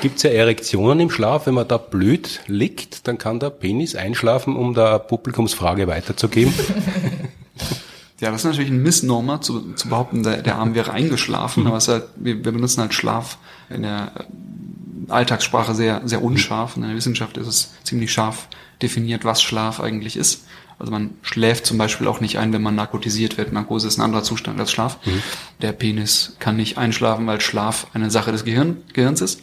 Gibt 0.00 0.18
es 0.18 0.22
ja 0.22 0.30
Erektionen 0.30 1.00
im 1.00 1.10
Schlaf? 1.10 1.46
Wenn 1.46 1.54
man 1.54 1.66
da 1.66 1.78
blöd 1.78 2.40
liegt, 2.46 3.08
dann 3.08 3.18
kann 3.18 3.40
der 3.40 3.50
Penis 3.50 3.96
einschlafen, 3.96 4.56
um 4.56 4.72
da 4.72 4.98
Publikumsfrage 4.98 5.86
weiterzugeben. 5.86 6.54
Ja, 8.20 8.30
das 8.30 8.42
ist 8.42 8.44
natürlich 8.44 8.70
ein 8.70 8.82
Missnomer, 8.82 9.40
zu, 9.40 9.74
zu 9.74 9.88
behaupten, 9.88 10.22
der, 10.22 10.40
der 10.40 10.56
Arm 10.56 10.74
wäre 10.74 10.92
eingeschlafen, 10.92 11.66
aber 11.66 11.76
es 11.76 11.84
ist 11.84 11.88
halt, 11.88 12.04
wir, 12.16 12.44
wir 12.44 12.52
benutzen 12.52 12.80
halt 12.80 12.94
Schlaf 12.94 13.38
in 13.68 13.82
der 13.82 14.12
äh, 14.16 15.12
Alltagssprache 15.12 15.74
sehr, 15.74 16.00
sehr 16.04 16.22
unscharf. 16.22 16.76
In 16.76 16.82
der 16.82 16.94
Wissenschaft 16.94 17.36
ist 17.36 17.46
es 17.46 17.72
ziemlich 17.82 18.12
scharf 18.12 18.48
definiert, 18.80 19.24
was 19.24 19.42
Schlaf 19.42 19.80
eigentlich 19.80 20.16
ist. 20.16 20.44
Also 20.78 20.92
man 20.92 21.10
schläft 21.22 21.66
zum 21.66 21.78
Beispiel 21.78 22.06
auch 22.06 22.20
nicht 22.20 22.38
ein, 22.38 22.52
wenn 22.52 22.62
man 22.62 22.74
narkotisiert 22.74 23.38
wird. 23.38 23.52
Narkose 23.52 23.88
ist 23.88 23.98
ein 23.98 24.02
anderer 24.02 24.22
Zustand 24.22 24.58
als 24.58 24.72
Schlaf. 24.72 24.98
Mhm. 25.04 25.22
Der 25.62 25.72
Penis 25.72 26.36
kann 26.40 26.56
nicht 26.56 26.78
einschlafen, 26.78 27.26
weil 27.26 27.40
Schlaf 27.40 27.86
eine 27.94 28.10
Sache 28.10 28.32
des 28.32 28.44
Gehirn, 28.44 28.82
Gehirns 28.92 29.20
ist. 29.20 29.40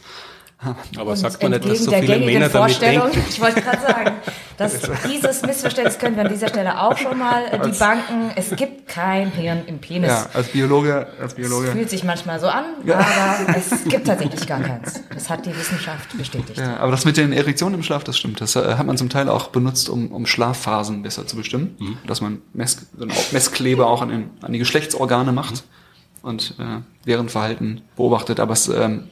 Aber 0.98 1.16
sagt 1.16 1.42
man 1.42 1.52
nicht, 1.52 1.68
dass 1.68 1.80
so 1.86 1.92
viele 1.92 2.20
Männer 2.20 2.50
damit 2.50 2.82
denken? 2.82 3.20
Ich 3.28 3.42
wollte 3.42 3.62
gerade 3.62 3.82
sagen, 3.82 4.12
dass 4.58 4.80
dieses 5.12 5.42
Missverständnis 5.42 5.98
können 5.98 6.16
wir 6.16 6.24
an 6.24 6.30
dieser 6.30 6.50
Stelle 6.50 6.80
auch 6.80 6.96
schon 6.96 7.18
mal 7.18 7.46
äh, 7.46 7.60
die 7.60 7.72
Banken. 7.72 8.32
Es 8.36 8.56
gibt 8.56 8.88
kein 8.88 9.32
Hirn 9.32 9.64
im 9.66 9.80
Penis. 9.80 10.10
Ja, 10.10 10.28
als 10.34 10.50
Biologe, 10.50 11.08
als 11.20 11.34
Biologe. 11.34 11.68
Es 11.68 11.74
fühlt 11.74 11.90
sich 11.90 12.04
manchmal 12.04 12.40
so 12.40 12.48
an, 12.48 12.66
ja. 12.86 13.00
aber 13.00 13.58
es 13.58 13.84
gibt 13.86 14.06
tatsächlich 14.06 14.46
gar 14.46 14.60
keins. 14.60 15.02
Das 15.12 15.32
hat 15.32 15.48
die 15.48 15.58
Wissenschaft 15.58 16.16
bestätigt. 16.16 16.60
Ja, 16.60 16.78
aber 16.78 16.92
das 16.92 17.06
mit 17.06 17.18
den 17.18 17.34
Erektionen 17.34 17.76
im 17.76 17.84
Schlaf, 17.84 18.04
das 18.04 18.20
stimmt. 18.20 18.40
Das 18.40 18.56
äh, 18.56 18.76
hat 18.76 18.86
man 18.86 18.98
zum 18.98 19.10
Teil 19.10 19.30
auch 19.30 19.48
benutzt, 19.48 19.90
um, 19.90 20.12
um 20.12 20.28
Schlafphasen 20.28 21.02
besser 21.02 21.26
zu 21.26 21.38
bestimmen. 21.38 21.76
Mhm. 21.80 21.98
Dass 22.06 22.22
man 22.22 22.40
Mess, 22.54 22.88
so 22.96 23.08
Messkleber 23.32 23.88
auch 23.88 24.04
an, 24.04 24.10
den, 24.10 24.30
an 24.42 24.54
die 24.54 24.60
Geschlechtsorgane 24.60 25.32
macht 25.32 25.64
mhm. 26.22 26.30
und 26.30 26.56
äh, 26.60 26.82
deren 27.08 27.30
Verhalten 27.30 27.82
beobachtet. 27.96 28.40
Aber 28.40 28.54
es 28.54 28.68
ähm, 28.68 29.10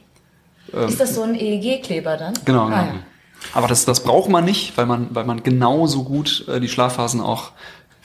ist 0.88 1.00
das 1.00 1.14
so 1.14 1.22
ein 1.22 1.34
EEG-Kleber 1.34 2.16
dann? 2.16 2.34
Genau, 2.44 2.66
genau. 2.66 2.76
Ah, 2.76 2.86
ja. 2.86 2.94
Aber 3.54 3.68
das, 3.68 3.84
das 3.84 4.02
braucht 4.02 4.28
man 4.28 4.44
nicht, 4.44 4.76
weil 4.76 4.86
man, 4.86 5.08
weil 5.10 5.24
man 5.24 5.42
genauso 5.42 6.04
gut 6.04 6.46
äh, 6.48 6.60
die 6.60 6.68
Schlafphasen 6.68 7.20
auch 7.20 7.52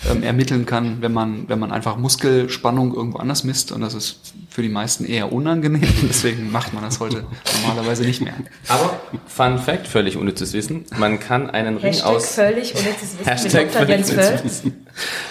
ähm, 0.09 0.23
ermitteln 0.23 0.65
kann, 0.65 0.97
wenn 1.01 1.13
man, 1.13 1.47
wenn 1.47 1.59
man 1.59 1.71
einfach 1.71 1.97
Muskelspannung 1.97 2.93
irgendwo 2.93 3.17
anders 3.17 3.43
misst. 3.43 3.71
Und 3.71 3.81
das 3.81 3.93
ist 3.93 4.33
für 4.49 4.61
die 4.61 4.69
meisten 4.69 5.05
eher 5.05 5.31
unangenehm. 5.31 5.87
Deswegen 6.03 6.51
macht 6.51 6.73
man 6.73 6.83
das 6.83 6.99
heute 6.99 7.25
normalerweise 7.61 8.03
nicht 8.03 8.21
mehr. 8.21 8.33
Aber 8.67 8.99
Fun 9.27 9.57
Fact, 9.57 9.87
völlig 9.87 10.17
unnützes 10.17 10.53
Wissen. 10.53 10.85
Man 10.97 11.19
kann 11.19 11.49
einen 11.49 11.77
Ring 11.77 11.93
Hashtag 11.93 12.07
aus. 12.07 12.35
völlig 12.35 12.75
unnützes 12.75 13.19
Wissen. 13.19 13.25
Hashtag 13.25 13.71
völlig 13.71 14.09
unnützes 14.09 14.43
Wissen. 14.43 14.85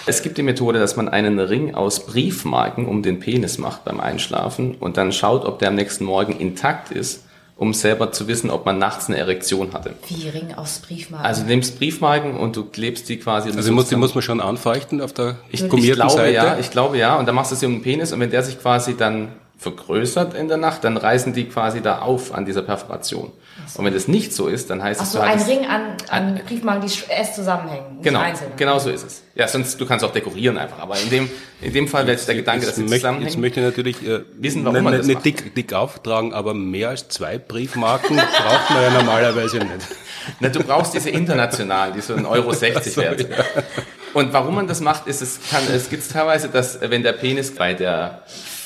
Es 0.05 0.21
gibt 0.21 0.37
die 0.37 0.43
Methode, 0.43 0.79
dass 0.79 0.95
man 0.95 1.09
einen 1.09 1.39
Ring 1.39 1.73
aus 1.73 2.05
Briefmarken 2.05 2.85
um 2.85 3.01
den 3.03 3.19
Penis 3.19 3.57
macht 3.57 3.85
beim 3.85 3.99
Einschlafen 3.99 4.75
und 4.75 4.97
dann 4.97 5.11
schaut, 5.11 5.45
ob 5.45 5.59
der 5.59 5.69
am 5.69 5.75
nächsten 5.75 6.05
Morgen 6.05 6.33
intakt 6.37 6.91
ist 6.91 7.21
um 7.57 7.73
selber 7.73 8.11
zu 8.11 8.27
wissen, 8.27 8.49
ob 8.49 8.65
man 8.65 8.77
nachts 8.77 9.07
eine 9.07 9.17
Erektion 9.17 9.73
hatte. 9.73 9.93
Wie 10.07 10.27
Ring 10.27 10.53
aus 10.55 10.79
Briefmarken? 10.79 11.25
Also 11.25 11.43
du 11.43 11.47
nimmst 11.47 11.79
Briefmarken 11.79 12.35
und 12.35 12.55
du 12.55 12.65
klebst 12.65 13.07
die 13.07 13.17
quasi. 13.17 13.51
Also 13.51 13.71
muss, 13.71 13.87
die 13.87 13.95
muss 13.95 14.13
man 14.13 14.21
schon 14.21 14.41
anfeuchten 14.41 15.01
auf 15.01 15.13
der 15.13 15.37
ich, 15.49 15.63
ich 15.63 15.69
glaube, 15.93 16.11
Seite? 16.11 16.33
Ja, 16.33 16.57
ich 16.59 16.69
glaube 16.71 16.97
ja. 16.97 17.15
Und 17.15 17.27
dann 17.27 17.35
machst 17.35 17.51
du 17.51 17.55
sie 17.55 17.65
um 17.65 17.73
den 17.73 17.81
Penis 17.81 18.11
und 18.11 18.19
wenn 18.19 18.29
der 18.31 18.43
sich 18.43 18.59
quasi 18.59 18.97
dann 18.97 19.29
vergrößert 19.57 20.33
in 20.33 20.47
der 20.47 20.57
Nacht, 20.57 20.83
dann 20.83 20.97
reißen 20.97 21.33
die 21.33 21.45
quasi 21.45 21.81
da 21.81 21.99
auf 21.99 22.33
an 22.33 22.45
dieser 22.45 22.61
Perforation. 22.61 23.31
So. 23.67 23.79
Und 23.79 23.85
wenn 23.85 23.93
das 23.93 24.07
nicht 24.07 24.33
so 24.33 24.47
ist, 24.47 24.69
dann 24.69 24.83
heißt 24.83 24.99
Ach 25.01 25.05
es 25.05 25.13
so, 25.13 25.19
ein 25.19 25.41
Ring 25.41 25.65
an, 25.65 25.95
an 26.09 26.41
Briefmarken, 26.45 26.87
die 26.87 26.93
erst 27.09 27.35
zusammenhängen. 27.35 28.01
Genau, 28.01 28.21
genau 28.57 28.79
so 28.79 28.89
ist 28.89 29.05
es. 29.05 29.23
Ja, 29.33 29.47
sonst 29.47 29.79
du 29.79 29.85
kannst 29.85 30.03
auch 30.03 30.11
dekorieren 30.11 30.57
einfach. 30.57 30.79
Aber 30.79 30.99
in 30.99 31.09
dem 31.09 31.29
in 31.61 31.73
dem 31.73 31.87
Fall 31.87 32.05
wäre 32.05 32.17
der 32.17 32.35
Gedanke, 32.35 32.65
dass 32.65 32.75
sie 32.75 32.81
möchte, 32.81 32.97
zusammenhängen. 32.97 33.27
Jetzt 33.27 33.39
möchte 33.39 33.59
ich 33.61 33.65
natürlich 33.65 34.05
äh, 34.05 34.23
wissen, 34.37 34.65
warum 34.65 34.75
ne, 34.75 34.81
man 34.81 34.97
das 34.97 35.07
nicht 35.07 35.23
dick, 35.23 35.55
dick 35.55 35.73
auftragen, 35.73 36.33
aber 36.33 36.53
mehr 36.53 36.89
als 36.89 37.07
zwei 37.07 37.37
Briefmarken 37.37 38.17
braucht 38.17 38.69
man 38.71 38.83
ja 38.83 38.89
normalerweise 38.91 39.59
nicht. 39.59 39.87
Na, 40.41 40.49
du 40.49 40.59
brauchst 40.59 40.93
diese 40.93 41.09
internationalen, 41.09 41.93
die 41.93 42.01
so 42.01 42.13
ein 42.13 42.25
Euro 42.25 42.51
60 42.53 42.93
so, 42.93 43.01
wert. 43.01 43.21
Ja. 43.21 43.45
Und 44.13 44.33
warum 44.33 44.55
man 44.55 44.67
das 44.67 44.81
macht, 44.81 45.07
ist, 45.07 45.21
es 45.21 45.39
kann, 45.49 45.63
es 45.73 45.89
gibt 45.89 46.09
teilweise, 46.11 46.49
dass 46.49 46.79
wenn 46.81 47.03
der 47.03 47.13
Penis 47.13 47.55
bei 47.55 47.73
der 47.73 48.23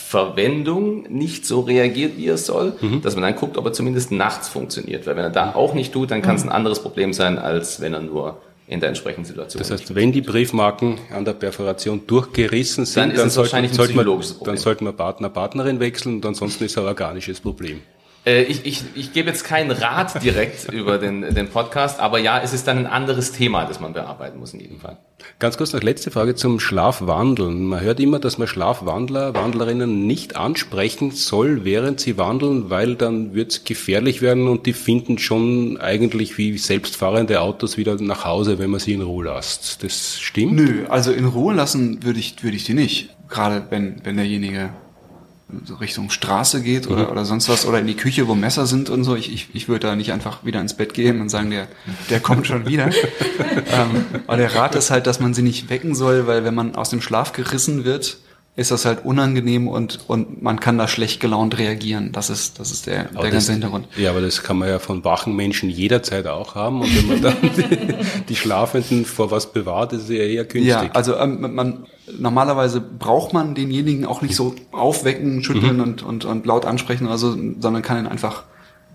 Verwendung 0.09 1.03
nicht 1.03 1.45
so 1.45 1.59
reagiert, 1.59 2.17
wie 2.17 2.25
er 2.25 2.37
soll, 2.39 2.73
mhm. 2.81 3.03
dass 3.03 3.13
man 3.13 3.21
dann 3.21 3.35
guckt, 3.35 3.59
ob 3.59 3.65
er 3.67 3.73
zumindest 3.73 4.11
nachts 4.11 4.49
funktioniert. 4.49 5.05
Weil 5.05 5.15
wenn 5.15 5.23
er 5.23 5.29
da 5.29 5.53
auch 5.53 5.75
nicht 5.75 5.93
tut, 5.93 6.09
dann 6.09 6.23
kann 6.23 6.35
es 6.35 6.41
ein 6.41 6.49
anderes 6.49 6.81
Problem 6.81 7.13
sein, 7.13 7.37
als 7.37 7.79
wenn 7.79 7.93
er 7.93 7.99
nur 7.99 8.41
in 8.65 8.79
der 8.79 8.89
entsprechenden 8.89 9.25
Situation. 9.25 9.59
Das 9.59 9.69
heißt, 9.69 9.93
wenn 9.93 10.11
die 10.11 10.21
Briefmarken 10.21 10.97
an 11.15 11.25
der 11.25 11.33
Perforation 11.33 12.07
durchgerissen 12.07 12.87
sind, 12.87 13.09
dann, 13.09 13.17
dann, 13.17 13.29
sollten, 13.29 13.71
sollte 13.71 13.93
man, 13.93 14.23
dann 14.45 14.57
sollten 14.57 14.85
wir 14.85 14.93
Partner, 14.93 15.29
Partnerin 15.29 15.79
wechseln 15.79 16.15
und 16.15 16.25
ansonsten 16.25 16.63
ist 16.63 16.75
er 16.75 16.83
ein 16.83 16.89
organisches 16.89 17.39
Problem. 17.39 17.81
Äh, 18.25 18.43
ich, 18.43 18.65
ich, 18.65 18.83
ich 18.95 19.13
gebe 19.13 19.29
jetzt 19.29 19.43
keinen 19.43 19.71
Rat 19.71 20.21
direkt 20.23 20.65
über 20.71 20.97
den, 20.97 21.33
den 21.33 21.49
Podcast, 21.49 21.99
aber 21.99 22.19
ja, 22.19 22.39
es 22.39 22.53
ist 22.53 22.67
dann 22.67 22.79
ein 22.79 22.87
anderes 22.87 23.31
Thema, 23.31 23.65
das 23.65 23.79
man 23.79 23.93
bearbeiten 23.93 24.39
muss 24.39 24.53
in 24.53 24.59
jedem 24.59 24.79
Fall. 24.79 24.97
Ganz 25.37 25.57
kurz 25.57 25.73
noch 25.73 25.81
letzte 25.81 26.11
Frage 26.11 26.35
zum 26.35 26.59
Schlafwandeln. 26.59 27.65
Man 27.65 27.81
hört 27.81 27.99
immer, 27.99 28.19
dass 28.19 28.37
man 28.37 28.47
Schlafwandler, 28.47 29.33
Wandlerinnen 29.35 30.07
nicht 30.07 30.35
ansprechen 30.35 31.11
soll, 31.11 31.65
während 31.65 31.99
sie 31.99 32.17
wandeln, 32.17 32.69
weil 32.69 32.95
dann 32.95 33.33
wird 33.33 33.51
es 33.51 33.63
gefährlich 33.63 34.21
werden 34.21 34.47
und 34.47 34.65
die 34.65 34.73
finden 34.73 35.17
schon 35.17 35.77
eigentlich 35.77 36.37
wie 36.37 36.57
selbstfahrende 36.57 37.41
Autos 37.41 37.77
wieder 37.77 37.95
nach 38.01 38.25
Hause, 38.25 38.59
wenn 38.59 38.69
man 38.69 38.79
sie 38.79 38.93
in 38.93 39.01
Ruhe 39.01 39.25
lässt. 39.25 39.83
Das 39.83 40.19
stimmt? 40.19 40.53
Nö, 40.53 40.85
also 40.89 41.11
in 41.11 41.25
Ruhe 41.25 41.53
lassen 41.53 42.03
würde 42.03 42.19
ich, 42.19 42.41
würde 42.43 42.57
ich 42.57 42.63
die 42.63 42.73
nicht. 42.73 43.09
Gerade 43.29 43.63
wenn, 43.69 44.01
wenn 44.03 44.17
derjenige 44.17 44.71
Richtung 45.79 46.09
Straße 46.09 46.61
geht 46.61 46.87
oder, 46.87 47.05
mhm. 47.05 47.11
oder 47.11 47.25
sonst 47.25 47.49
was 47.49 47.65
oder 47.65 47.79
in 47.79 47.87
die 47.87 47.95
Küche, 47.95 48.27
wo 48.27 48.35
Messer 48.35 48.67
sind 48.67 48.89
und 48.89 49.03
so. 49.03 49.15
Ich, 49.15 49.33
ich, 49.33 49.47
ich 49.53 49.67
würde 49.67 49.87
da 49.87 49.95
nicht 49.95 50.11
einfach 50.11 50.45
wieder 50.45 50.61
ins 50.61 50.75
Bett 50.75 50.93
gehen 50.93 51.21
und 51.21 51.29
sagen, 51.29 51.49
der, 51.49 51.67
der 52.09 52.19
kommt 52.19 52.45
schon 52.45 52.67
wieder. 52.67 52.89
ähm, 53.71 54.05
aber 54.27 54.37
der 54.37 54.53
Rat 54.55 54.75
ist 54.75 54.91
halt, 54.91 55.07
dass 55.07 55.19
man 55.19 55.33
sie 55.33 55.41
nicht 55.41 55.69
wecken 55.69 55.95
soll, 55.95 56.27
weil 56.27 56.43
wenn 56.43 56.53
man 56.53 56.75
aus 56.75 56.89
dem 56.89 57.01
Schlaf 57.01 57.33
gerissen 57.33 57.83
wird, 57.83 58.17
ist 58.59 58.71
das 58.71 58.85
halt 58.85 59.05
unangenehm 59.05 59.67
und, 59.67 59.99
und 60.07 60.41
man 60.41 60.59
kann 60.59 60.77
da 60.77 60.87
schlecht 60.87 61.19
gelaunt 61.19 61.57
reagieren. 61.57 62.11
Das 62.11 62.29
ist, 62.29 62.59
das 62.59 62.71
ist 62.71 62.87
der, 62.87 63.05
der 63.05 63.21
das, 63.21 63.31
ganze 63.31 63.51
Hintergrund. 63.53 63.87
Ja, 63.97 64.11
aber 64.11 64.21
das 64.21 64.43
kann 64.43 64.57
man 64.57 64.67
ja 64.67 64.79
von 64.79 65.03
wachen 65.05 65.35
Menschen 65.35 65.69
jederzeit 65.69 66.27
auch 66.27 66.55
haben. 66.55 66.81
Und 66.81 66.95
wenn 66.95 67.07
man 67.07 67.21
dann 67.21 67.37
die, 67.41 68.25
die 68.27 68.35
Schlafenden 68.35 69.05
vor 69.05 69.31
was 69.31 69.53
bewahrt, 69.53 69.93
ist 69.93 70.03
es 70.03 70.09
ja 70.09 70.23
eher 70.23 70.43
günstig. 70.43 70.67
Ja, 70.67 70.89
also 70.93 71.15
ähm, 71.15 71.55
man, 71.55 71.85
normalerweise 72.17 72.81
braucht 72.81 73.33
man 73.33 73.55
denjenigen 73.55 74.05
auch 74.05 74.21
nicht 74.21 74.35
so 74.35 74.55
aufwecken, 74.71 75.41
schütteln 75.43 75.77
mhm. 75.77 75.83
und, 75.83 76.03
und, 76.03 76.25
und 76.25 76.45
laut 76.45 76.65
ansprechen 76.65 77.07
oder 77.07 77.17
so, 77.17 77.31
sondern 77.59 77.81
kann 77.81 77.97
ihn 77.97 78.07
einfach 78.07 78.43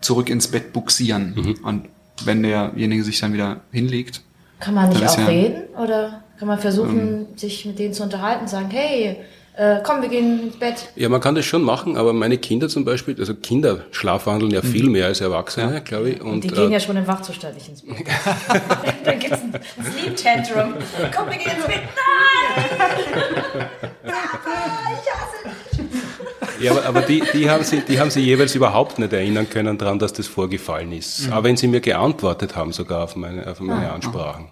zurück 0.03 0.29
ins 0.29 0.49
Bett 0.49 0.75
buxieren. 0.75 1.35
Mhm. 1.35 1.65
Und 1.65 1.89
wenn 2.25 2.43
derjenige 2.43 3.03
sich 3.03 3.19
dann 3.19 3.33
wieder 3.33 3.61
hinlegt. 3.73 4.21
Kann 4.61 4.75
man 4.75 4.91
nicht 4.91 5.07
auch 5.07 5.19
ja, 5.19 5.25
reden? 5.25 5.63
Oder 5.77 6.23
kann 6.39 6.49
man 6.49 6.59
versuchen, 6.59 6.99
ähm, 6.99 7.27
sich 7.37 7.65
mit 7.65 7.79
denen 7.79 7.95
zu 7.95 8.03
unterhalten, 8.03 8.47
sagen, 8.47 8.71
hey, 8.71 9.17
äh, 9.57 9.81
komm, 9.85 10.03
wir 10.03 10.09
gehen 10.09 10.43
ins 10.43 10.59
Bett. 10.59 10.89
Ja, 10.97 11.09
man 11.09 11.21
kann 11.21 11.37
das 11.37 11.45
schon 11.45 11.63
machen, 11.63 11.97
aber 11.97 12.13
meine 12.13 12.39
Kinder 12.39 12.69
zum 12.69 12.85
Beispiel, 12.85 13.15
also 13.19 13.35
Kinder 13.35 13.85
schlafwandeln 13.93 14.51
ja 14.51 14.63
viel 14.63 14.89
mehr 14.89 15.07
als 15.07 15.21
Erwachsene, 15.21 15.75
ja. 15.75 15.79
glaube 15.81 16.11
ich. 16.11 16.21
Und, 16.21 16.33
und 16.33 16.45
die 16.45 16.49
gehen 16.49 16.71
äh, 16.71 16.75
ja 16.75 16.81
schon 16.81 16.97
im 16.97 17.07
Wachzustand 17.07 17.55
nicht 17.55 17.69
ins 17.69 17.83
Bett. 17.83 17.97
Dann 19.05 19.19
gibt's 19.21 19.41
ein, 19.41 19.55
ein 19.55 19.93
Sleep 19.93 20.17
Tantrum. 20.17 20.75
Komm, 21.15 21.31
wir 21.31 21.39
gehen 21.39 21.57
ins 21.57 21.67
Bett. 21.67 21.83
Nein! 22.55 23.67
ich 24.05 25.13
hasse 25.13 25.49
dich. 25.79 26.65
Ja, 26.65 26.73
aber, 26.73 26.87
aber 26.87 27.03
die, 27.03 27.23
die, 27.33 27.49
haben 27.49 27.63
sie, 27.63 27.81
die 27.83 28.01
haben 28.01 28.11
sie 28.11 28.21
jeweils 28.21 28.55
überhaupt 28.57 28.99
nicht 28.99 29.13
erinnern 29.13 29.49
können 29.49 29.79
daran, 29.79 30.01
dass 30.01 30.13
das 30.13 30.27
vorgefallen 30.27 30.93
ist. 30.93 31.27
Mhm. 31.27 31.33
Aber 31.33 31.45
wenn 31.45 31.57
sie 31.57 31.69
mir 31.69 31.81
geantwortet 31.81 32.57
haben 32.57 32.73
sogar 32.73 33.05
auf 33.05 33.15
meine, 33.15 33.47
auf 33.47 33.61
meine 33.61 33.91
ah. 33.91 33.95
Ansprachen. 33.95 34.49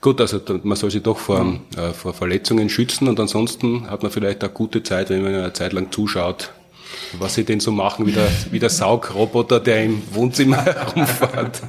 Gut, 0.00 0.20
also 0.20 0.40
man 0.62 0.76
soll 0.76 0.90
sich 0.90 1.02
doch 1.02 1.18
vor, 1.18 1.58
äh, 1.76 1.92
vor 1.92 2.14
Verletzungen 2.14 2.68
schützen 2.68 3.08
und 3.08 3.18
ansonsten 3.18 3.90
hat 3.90 4.02
man 4.02 4.12
vielleicht 4.12 4.42
eine 4.44 4.52
gute 4.52 4.82
Zeit, 4.82 5.10
wenn 5.10 5.22
man 5.22 5.34
eine 5.34 5.52
Zeit 5.52 5.72
lang 5.72 5.90
zuschaut, 5.90 6.52
was 7.18 7.34
sie 7.34 7.44
denn 7.44 7.60
so 7.60 7.72
machen, 7.72 8.06
wie 8.06 8.12
der, 8.12 8.28
wie 8.50 8.58
der 8.58 8.70
Saugroboter, 8.70 9.60
der 9.60 9.84
im 9.84 10.02
Wohnzimmer 10.12 10.62
herumfährt. 10.64 11.60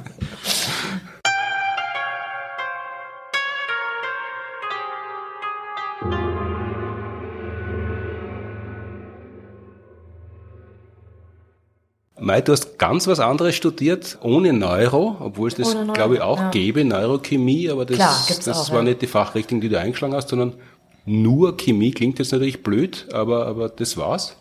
Mai, 12.26 12.40
du 12.40 12.50
hast 12.50 12.76
ganz 12.76 13.06
was 13.06 13.20
anderes 13.20 13.54
studiert, 13.54 14.18
ohne 14.20 14.52
Neuro, 14.52 15.16
obwohl 15.20 15.46
es 15.46 15.54
das, 15.54 15.74
Neuro, 15.74 15.92
glaube 15.92 16.16
ich, 16.16 16.20
auch 16.20 16.40
ja. 16.40 16.50
gäbe, 16.50 16.84
Neurochemie, 16.84 17.70
aber 17.70 17.86
das, 17.86 17.96
Klar, 17.96 18.16
das 18.28 18.48
auch, 18.48 18.70
war 18.70 18.78
ja. 18.78 18.82
nicht 18.82 19.02
die 19.02 19.06
Fachrichtung, 19.06 19.60
die 19.60 19.68
du 19.68 19.78
eingeschlagen 19.78 20.12
hast, 20.12 20.30
sondern 20.30 20.54
nur 21.04 21.56
Chemie 21.56 21.92
klingt 21.92 22.18
jetzt 22.18 22.32
natürlich 22.32 22.64
blöd, 22.64 23.06
aber, 23.12 23.46
aber 23.46 23.68
das 23.68 23.96
war's. 23.96 24.34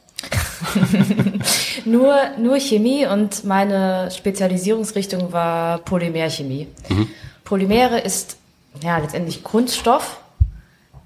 nur, 1.86 2.16
nur 2.40 2.60
Chemie 2.60 3.06
und 3.06 3.44
meine 3.44 4.10
Spezialisierungsrichtung 4.10 5.32
war 5.32 5.78
Polymerchemie. 5.78 6.68
Mhm. 6.90 7.08
Polymere 7.44 8.00
ist 8.00 8.38
ja 8.84 8.98
letztendlich 8.98 9.44
Kunststoff. 9.44 10.22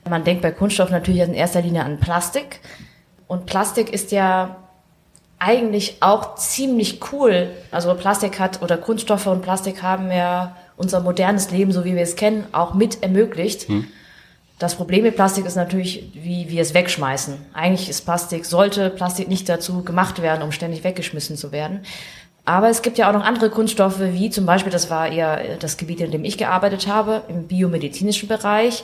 Man 0.09 0.23
denkt 0.23 0.41
bei 0.43 0.51
Kunststoff 0.51 0.91
natürlich 0.91 1.19
in 1.23 1.33
erster 1.33 1.61
Linie 1.61 1.83
an 1.83 1.99
Plastik. 1.99 2.61
Und 3.27 3.47
Plastik 3.47 3.91
ist 3.91 4.13
ja 4.13 4.55
eigentlich 5.39 5.97
auch 6.01 6.35
ziemlich 6.35 6.99
cool. 7.11 7.49
Also 7.71 7.93
Plastik 7.95 8.39
hat 8.39 8.61
oder 8.61 8.77
Kunststoffe 8.77 9.27
und 9.27 9.41
Plastik 9.41 9.81
haben 9.81 10.11
ja 10.11 10.55
unser 10.75 10.99
modernes 10.99 11.51
Leben, 11.51 11.71
so 11.71 11.85
wie 11.85 11.95
wir 11.95 12.03
es 12.03 12.15
kennen, 12.15 12.45
auch 12.51 12.73
mit 12.73 13.01
ermöglicht. 13.01 13.67
Hm. 13.67 13.87
Das 14.59 14.75
Problem 14.75 15.03
mit 15.03 15.15
Plastik 15.15 15.45
ist 15.45 15.55
natürlich, 15.55 16.11
wie 16.13 16.49
wir 16.49 16.61
es 16.61 16.73
wegschmeißen. 16.73 17.37
Eigentlich 17.53 17.89
ist 17.89 18.03
Plastik, 18.03 18.45
sollte 18.45 18.89
Plastik 18.89 19.29
nicht 19.29 19.47
dazu 19.47 19.83
gemacht 19.83 20.21
werden, 20.21 20.41
um 20.43 20.51
ständig 20.51 20.83
weggeschmissen 20.83 21.37
zu 21.37 21.53
werden. 21.53 21.79
Aber 22.43 22.69
es 22.69 22.81
gibt 22.81 22.97
ja 22.97 23.07
auch 23.09 23.13
noch 23.13 23.23
andere 23.23 23.49
Kunststoffe, 23.49 23.99
wie 24.01 24.29
zum 24.29 24.45
Beispiel, 24.45 24.71
das 24.71 24.89
war 24.89 25.07
eher 25.07 25.57
das 25.59 25.77
Gebiet, 25.77 26.01
in 26.01 26.11
dem 26.11 26.25
ich 26.25 26.37
gearbeitet 26.37 26.87
habe, 26.87 27.21
im 27.29 27.47
biomedizinischen 27.47 28.27
Bereich, 28.27 28.83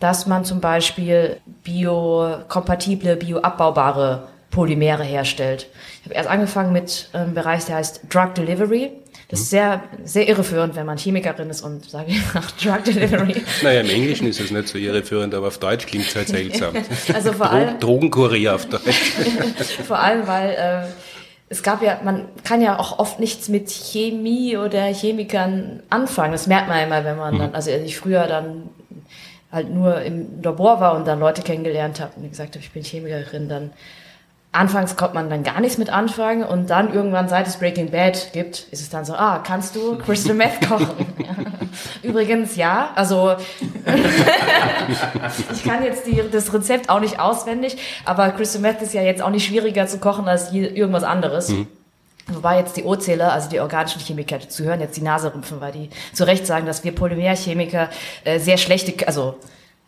dass 0.00 0.26
man 0.26 0.44
zum 0.44 0.60
Beispiel 0.60 1.36
biokompatible, 1.62 3.14
bioabbaubare 3.14 4.26
Polymere 4.52 5.02
herstellt. 5.02 5.66
Ich 6.00 6.04
habe 6.04 6.14
erst 6.14 6.28
angefangen 6.28 6.72
mit 6.72 7.08
einem 7.12 7.34
Bereich, 7.34 7.64
der 7.64 7.76
heißt 7.76 8.02
Drug 8.08 8.34
Delivery. 8.34 8.92
Das 9.28 9.40
ist 9.40 9.50
sehr, 9.50 9.82
sehr 10.04 10.28
irreführend, 10.28 10.76
wenn 10.76 10.84
man 10.84 10.98
Chemikerin 10.98 11.48
ist 11.48 11.62
und 11.62 11.88
sage 11.88 12.10
ich 12.10 12.20
nach 12.34 12.50
Drug 12.52 12.84
Delivery. 12.84 13.42
Naja, 13.62 13.80
im 13.80 13.88
Englischen 13.88 14.28
ist 14.28 14.38
es 14.38 14.50
nicht 14.50 14.68
so 14.68 14.76
irreführend, 14.76 15.34
aber 15.34 15.48
auf 15.48 15.56
Deutsch 15.58 15.86
klingt 15.86 16.06
es 16.06 16.14
halt 16.14 16.28
seltsam. 16.28 16.74
also 17.14 17.32
vor 17.32 17.50
allem. 17.50 17.80
Drogenkurier 17.80 18.54
auf 18.54 18.66
Deutsch. 18.66 18.84
vor 19.86 19.98
allem, 19.98 20.26
weil 20.26 20.50
äh, 20.50 20.92
es 21.48 21.62
gab 21.62 21.82
ja, 21.82 22.00
man 22.04 22.26
kann 22.44 22.60
ja 22.60 22.78
auch 22.78 22.98
oft 22.98 23.20
nichts 23.20 23.48
mit 23.48 23.70
Chemie 23.70 24.58
oder 24.58 24.84
Chemikern 24.92 25.82
anfangen. 25.88 26.32
Das 26.32 26.46
merkt 26.46 26.68
man 26.68 26.84
immer, 26.84 27.02
wenn 27.06 27.16
man 27.16 27.38
dann, 27.38 27.48
mhm. 27.50 27.54
also 27.54 27.70
als 27.70 27.84
ich 27.84 27.96
früher 27.96 28.26
dann 28.26 28.68
halt 29.50 29.70
nur 29.70 30.02
im 30.02 30.42
Labor 30.42 30.78
war 30.80 30.94
und 30.94 31.06
dann 31.06 31.20
Leute 31.20 31.40
kennengelernt 31.40 32.00
habe 32.00 32.12
und 32.16 32.28
gesagt 32.28 32.54
habe, 32.54 32.62
ich 32.62 32.70
bin 32.70 32.82
Chemikerin, 32.82 33.48
dann 33.48 33.70
Anfangs 34.54 34.96
kommt 34.96 35.14
man 35.14 35.30
dann 35.30 35.44
gar 35.44 35.60
nichts 35.60 35.78
mit 35.78 35.88
anfangen 35.88 36.44
und 36.44 36.68
dann 36.68 36.92
irgendwann, 36.92 37.26
seit 37.26 37.46
es 37.46 37.56
Breaking 37.56 37.90
Bad 37.90 38.34
gibt, 38.34 38.66
ist 38.70 38.82
es 38.82 38.90
dann 38.90 39.06
so, 39.06 39.14
ah, 39.14 39.38
kannst 39.38 39.74
du 39.74 39.96
Crystal 39.96 40.34
Meth 40.34 40.60
kochen? 40.68 41.06
Übrigens, 42.02 42.56
ja, 42.56 42.90
also 42.94 43.34
ich 45.54 45.64
kann 45.64 45.82
jetzt 45.82 46.06
die, 46.06 46.22
das 46.30 46.52
Rezept 46.52 46.90
auch 46.90 47.00
nicht 47.00 47.18
auswendig, 47.18 47.78
aber 48.04 48.28
Crystal 48.30 48.60
Meth 48.60 48.82
ist 48.82 48.92
ja 48.92 49.00
jetzt 49.00 49.22
auch 49.22 49.30
nicht 49.30 49.46
schwieriger 49.46 49.86
zu 49.86 49.96
kochen 49.98 50.28
als 50.28 50.52
irgendwas 50.52 51.04
anderes. 51.04 51.48
Mhm. 51.48 51.66
Wobei 52.26 52.58
jetzt 52.58 52.76
die 52.76 52.84
O-Zähler, 52.84 53.32
also 53.32 53.48
die 53.48 53.58
organischen 53.58 54.00
Chemiker, 54.00 54.36
die 54.36 54.48
zuhören, 54.48 54.80
jetzt 54.80 54.98
die 54.98 55.02
Nase 55.02 55.32
rümpfen, 55.32 55.62
weil 55.62 55.72
die 55.72 55.88
zu 56.12 56.24
Recht 56.24 56.46
sagen, 56.46 56.66
dass 56.66 56.84
wir 56.84 56.94
Polymerchemiker 56.94 57.88
äh, 58.24 58.38
sehr 58.38 58.58
schlechte, 58.58 59.06
also 59.06 59.36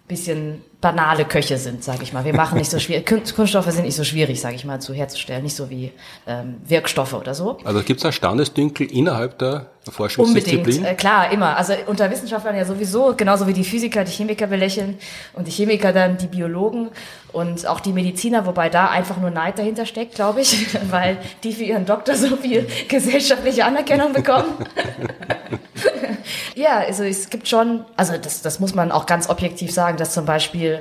bisschen 0.08 0.62
banale 0.84 1.24
Köche 1.24 1.56
sind, 1.56 1.82
sage 1.82 2.02
ich 2.02 2.12
mal. 2.12 2.26
Wir 2.26 2.34
machen 2.34 2.58
nicht 2.58 2.70
so 2.70 2.78
schwierig, 2.78 3.06
Kunststoffe 3.06 3.70
sind 3.72 3.86
nicht 3.86 3.96
so 3.96 4.04
schwierig, 4.04 4.38
sage 4.38 4.56
ich 4.56 4.66
mal, 4.66 4.82
zu 4.82 4.92
herzustellen, 4.92 5.42
nicht 5.42 5.56
so 5.56 5.70
wie 5.70 5.92
ähm, 6.26 6.56
Wirkstoffe 6.66 7.14
oder 7.14 7.34
so. 7.34 7.56
Also 7.64 7.82
gibt 7.82 8.00
es 8.00 8.02
da 8.02 8.12
Standesdünkel 8.12 8.86
innerhalb 8.92 9.38
der 9.38 9.68
Forschungsdisziplin? 9.90 10.58
Unbedingt, 10.58 10.86
äh, 10.86 10.94
klar, 10.94 11.32
immer. 11.32 11.56
Also 11.56 11.72
unter 11.86 12.10
Wissenschaftlern 12.10 12.54
ja 12.54 12.66
sowieso, 12.66 13.14
genauso 13.16 13.46
wie 13.46 13.54
die 13.54 13.64
Physiker 13.64 14.04
die 14.04 14.12
Chemiker 14.12 14.46
belächeln 14.46 14.98
und 15.32 15.46
die 15.46 15.52
Chemiker 15.52 15.94
dann 15.94 16.18
die 16.18 16.26
Biologen 16.26 16.90
und 17.32 17.66
auch 17.66 17.80
die 17.80 17.92
Mediziner, 17.92 18.44
wobei 18.44 18.68
da 18.68 18.90
einfach 18.90 19.16
nur 19.16 19.30
Neid 19.30 19.58
dahinter 19.58 19.86
steckt, 19.86 20.14
glaube 20.16 20.42
ich, 20.42 20.66
weil 20.90 21.16
die 21.42 21.52
für 21.52 21.64
ihren 21.64 21.86
Doktor 21.86 22.14
so 22.14 22.36
viel 22.36 22.66
gesellschaftliche 22.88 23.64
Anerkennung 23.64 24.12
bekommen. 24.12 24.52
ja, 26.54 26.78
also 26.78 27.04
es 27.04 27.30
gibt 27.30 27.48
schon, 27.48 27.84
also 27.96 28.14
das, 28.16 28.42
das 28.42 28.60
muss 28.60 28.74
man 28.74 28.92
auch 28.92 29.06
ganz 29.06 29.28
objektiv 29.28 29.72
sagen, 29.72 29.96
dass 29.96 30.12
zum 30.12 30.24
Beispiel 30.24 30.73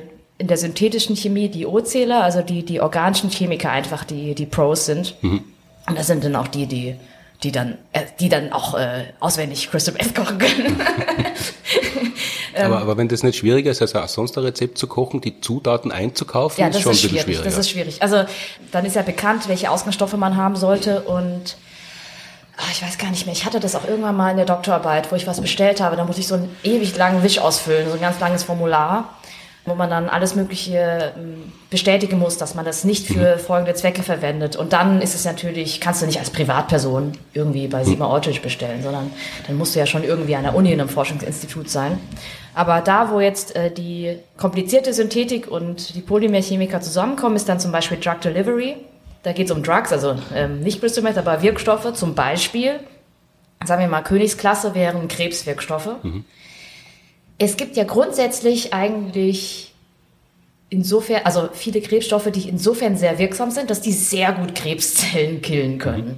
in 0.44 0.48
der 0.48 0.58
synthetischen 0.58 1.16
Chemie 1.16 1.48
die 1.48 1.66
O-Zähler, 1.66 2.22
also 2.22 2.42
die, 2.42 2.66
die 2.66 2.82
organischen 2.82 3.30
Chemiker 3.30 3.72
einfach 3.72 4.04
die, 4.04 4.36
die 4.36 4.46
Pros 4.46 4.86
sind. 4.86 5.16
Mhm. 5.22 5.42
Und 5.88 5.98
das 5.98 6.08
sind 6.08 6.26
dann 6.26 6.36
auch 6.36 6.50
die, 6.50 6.66
die, 6.66 6.96
die 7.44 7.54
dann, 7.54 7.78
äh, 7.94 8.02
die 8.20 8.28
dann 8.28 8.52
auch 8.52 8.76
äh, 8.76 9.06
auswendig 9.22 9.72
Crystal 9.72 9.94
Meth 9.94 10.14
kochen 10.14 10.40
können. 10.40 10.82
aber, 12.58 12.80
aber 12.80 12.98
wenn 12.98 13.08
das 13.08 13.24
nicht 13.24 13.38
schwieriger 13.38 13.72
ist, 13.72 13.82
als 13.82 14.14
sonst 14.14 14.38
ein 14.38 14.44
Rezept 14.44 14.78
zu 14.78 14.88
kochen, 14.88 15.22
die 15.22 15.40
Zutaten 15.40 15.94
einzukaufen, 15.94 16.60
ja, 16.60 16.68
ist 16.68 16.82
schon 16.82 16.92
ist 16.92 17.06
ein 17.06 17.12
bisschen 17.12 17.24
schwierig. 17.24 17.46
Das 17.46 17.58
ist 17.58 17.70
schwierig. 17.70 18.02
Also 18.02 18.26
dann 18.74 18.86
ist 18.86 18.98
ja 18.98 19.02
bekannt, 19.02 19.48
welche 19.48 19.72
Ausgangsstoffe 19.72 20.18
man 20.18 20.36
haben 20.36 20.58
sollte 20.58 21.04
und 21.04 21.56
ach, 22.58 22.70
ich 22.70 22.84
weiß 22.84 22.98
gar 22.98 23.12
nicht 23.12 23.26
mehr, 23.26 23.34
ich 23.34 23.46
hatte 23.46 23.62
das 23.62 23.76
auch 23.76 23.88
irgendwann 23.88 24.18
mal 24.18 24.32
in 24.32 24.38
der 24.38 24.46
Doktorarbeit, 24.46 25.10
wo 25.10 25.16
ich 25.16 25.26
was 25.26 25.40
bestellt 25.40 25.80
habe, 25.80 25.96
da 25.96 26.04
muss 26.04 26.18
ich 26.18 26.28
so 26.28 26.36
einen 26.36 26.54
ewig 26.64 26.98
langen 26.98 27.24
Wisch 27.24 27.40
ausfüllen, 27.40 27.88
so 27.88 27.94
ein 27.94 28.02
ganz 28.02 28.20
langes 28.20 28.44
Formular, 28.44 29.16
wo 29.66 29.76
man 29.76 29.90
dann 29.90 30.10
alles 30.10 30.36
Mögliche 30.36 31.14
ähm, 31.18 31.52
bestätigen 31.70 32.20
muss, 32.20 32.38
dass 32.38 32.54
man 32.54 32.66
das 32.66 32.84
nicht 32.84 33.08
für 33.08 33.36
mhm. 33.36 33.40
folgende 33.40 33.74
Zwecke 33.74 34.04
verwendet. 34.04 34.56
Und 34.56 34.74
dann 34.74 35.02
ist 35.02 35.16
es 35.16 35.24
natürlich, 35.24 35.80
kannst 35.80 36.02
du 36.02 36.06
nicht 36.06 36.20
als 36.20 36.30
Privatperson 36.30 37.14
irgendwie 37.34 37.68
bei 37.68 37.84
Sima 37.86 38.08
Ortisch 38.08 38.42
bestellen, 38.42 38.84
sondern 38.84 39.12
dann 39.48 39.58
musst 39.58 39.76
du 39.76 39.80
ja 39.80 39.86
schon 39.86 40.04
irgendwie 40.04 40.36
an 40.36 40.44
der 40.44 40.56
Uni 40.56 40.72
in 40.74 40.82
einem 40.82 40.90
Forschungsinstitut 40.90 41.70
sein. 41.70 41.98
Aber 42.54 42.82
da, 42.82 43.10
wo 43.10 43.20
jetzt 43.20 43.56
äh, 43.56 43.72
die 43.72 44.18
komplizierte 44.38 44.94
Synthetik 44.94 45.50
und 45.50 45.96
die 45.96 46.02
Polymerchemiker 46.02 46.82
zusammenkommen, 46.82 47.36
ist 47.36 47.48
dann 47.48 47.60
zum 47.60 47.72
Beispiel 47.72 47.98
Drug 48.00 48.20
Delivery. 48.22 48.76
Da 49.24 49.32
geht 49.32 49.50
es 49.50 49.56
um 49.56 49.64
Drugs, 49.64 49.94
also 49.94 50.16
ähm, 50.36 50.60
nicht 50.60 50.82
Crystal 50.82 51.04
Meth, 51.04 51.18
aber 51.18 51.42
Wirkstoffe. 51.42 51.94
Zum 51.94 52.14
Beispiel, 52.14 52.82
sagen 53.66 53.82
wir 53.82 53.88
mal, 53.88 54.02
Königsklasse 54.02 54.76
wären 54.76 55.08
Krebswirkstoffe. 55.08 56.04
Mhm. 56.04 56.26
Es 57.38 57.58
gibt 57.58 57.76
ja 57.76 57.84
grundsätzlich 57.84 58.74
eigentlich 58.74 59.74
insofern, 60.70 61.22
also 61.24 61.50
viele 61.54 61.82
Krebsstoffe, 61.82 62.32
die 62.32 62.50
insofern 62.50 62.98
sehr 62.98 63.18
wirksam 63.20 63.52
sind, 63.52 63.70
dass 63.70 63.82
die 63.82 63.92
sehr 63.92 64.34
gut 64.34 64.56
Krebszellen 64.56 65.42
killen 65.42 65.78
können. 65.78 66.08
Mhm. 66.08 66.18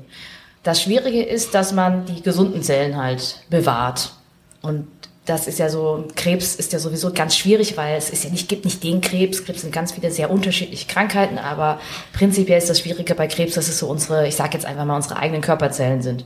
Das 0.64 0.82
Schwierige 0.82 1.22
ist, 1.22 1.54
dass 1.54 1.74
man 1.74 2.06
die 2.06 2.24
gesunden 2.24 2.64
Zellen 2.64 2.98
halt 2.98 3.42
bewahrt. 3.50 4.14
Und 4.62 4.88
das 5.26 5.48
ist 5.48 5.60
ja 5.60 5.70
so, 5.70 6.08
Krebs 6.16 6.56
ist 6.56 6.74
ja 6.74 6.80
sowieso 6.80 7.12
ganz 7.12 7.36
schwierig, 7.36 7.78
weil 7.78 7.98
es 7.98 8.10
ist 8.10 8.24
ja 8.24 8.30
nicht, 8.30 8.48
gibt 8.48 8.66
nicht 8.66 8.84
den 8.84 9.02
Krebs. 9.02 9.44
Krebs 9.44 9.62
sind 9.62 9.74
ganz 9.74 9.92
viele 9.92 10.12
sehr 10.12 10.32
unterschiedliche 10.32 10.88
Krankheiten, 10.88 11.38
aber 11.38 11.80
prinzipiell 12.14 12.58
ist 12.58 12.70
das 12.70 12.80
Schwierige 12.80 13.14
bei 13.16 13.28
Krebs, 13.28 13.56
dass 13.56 13.68
es 13.68 13.78
so 13.80 13.88
unsere, 13.88 14.28
ich 14.28 14.36
sage 14.36 14.54
jetzt 14.54 14.66
einfach 14.66 14.86
mal, 14.86 14.96
unsere 14.96 15.18
eigenen 15.18 15.42
Körperzellen 15.42 16.02
sind. 16.02 16.26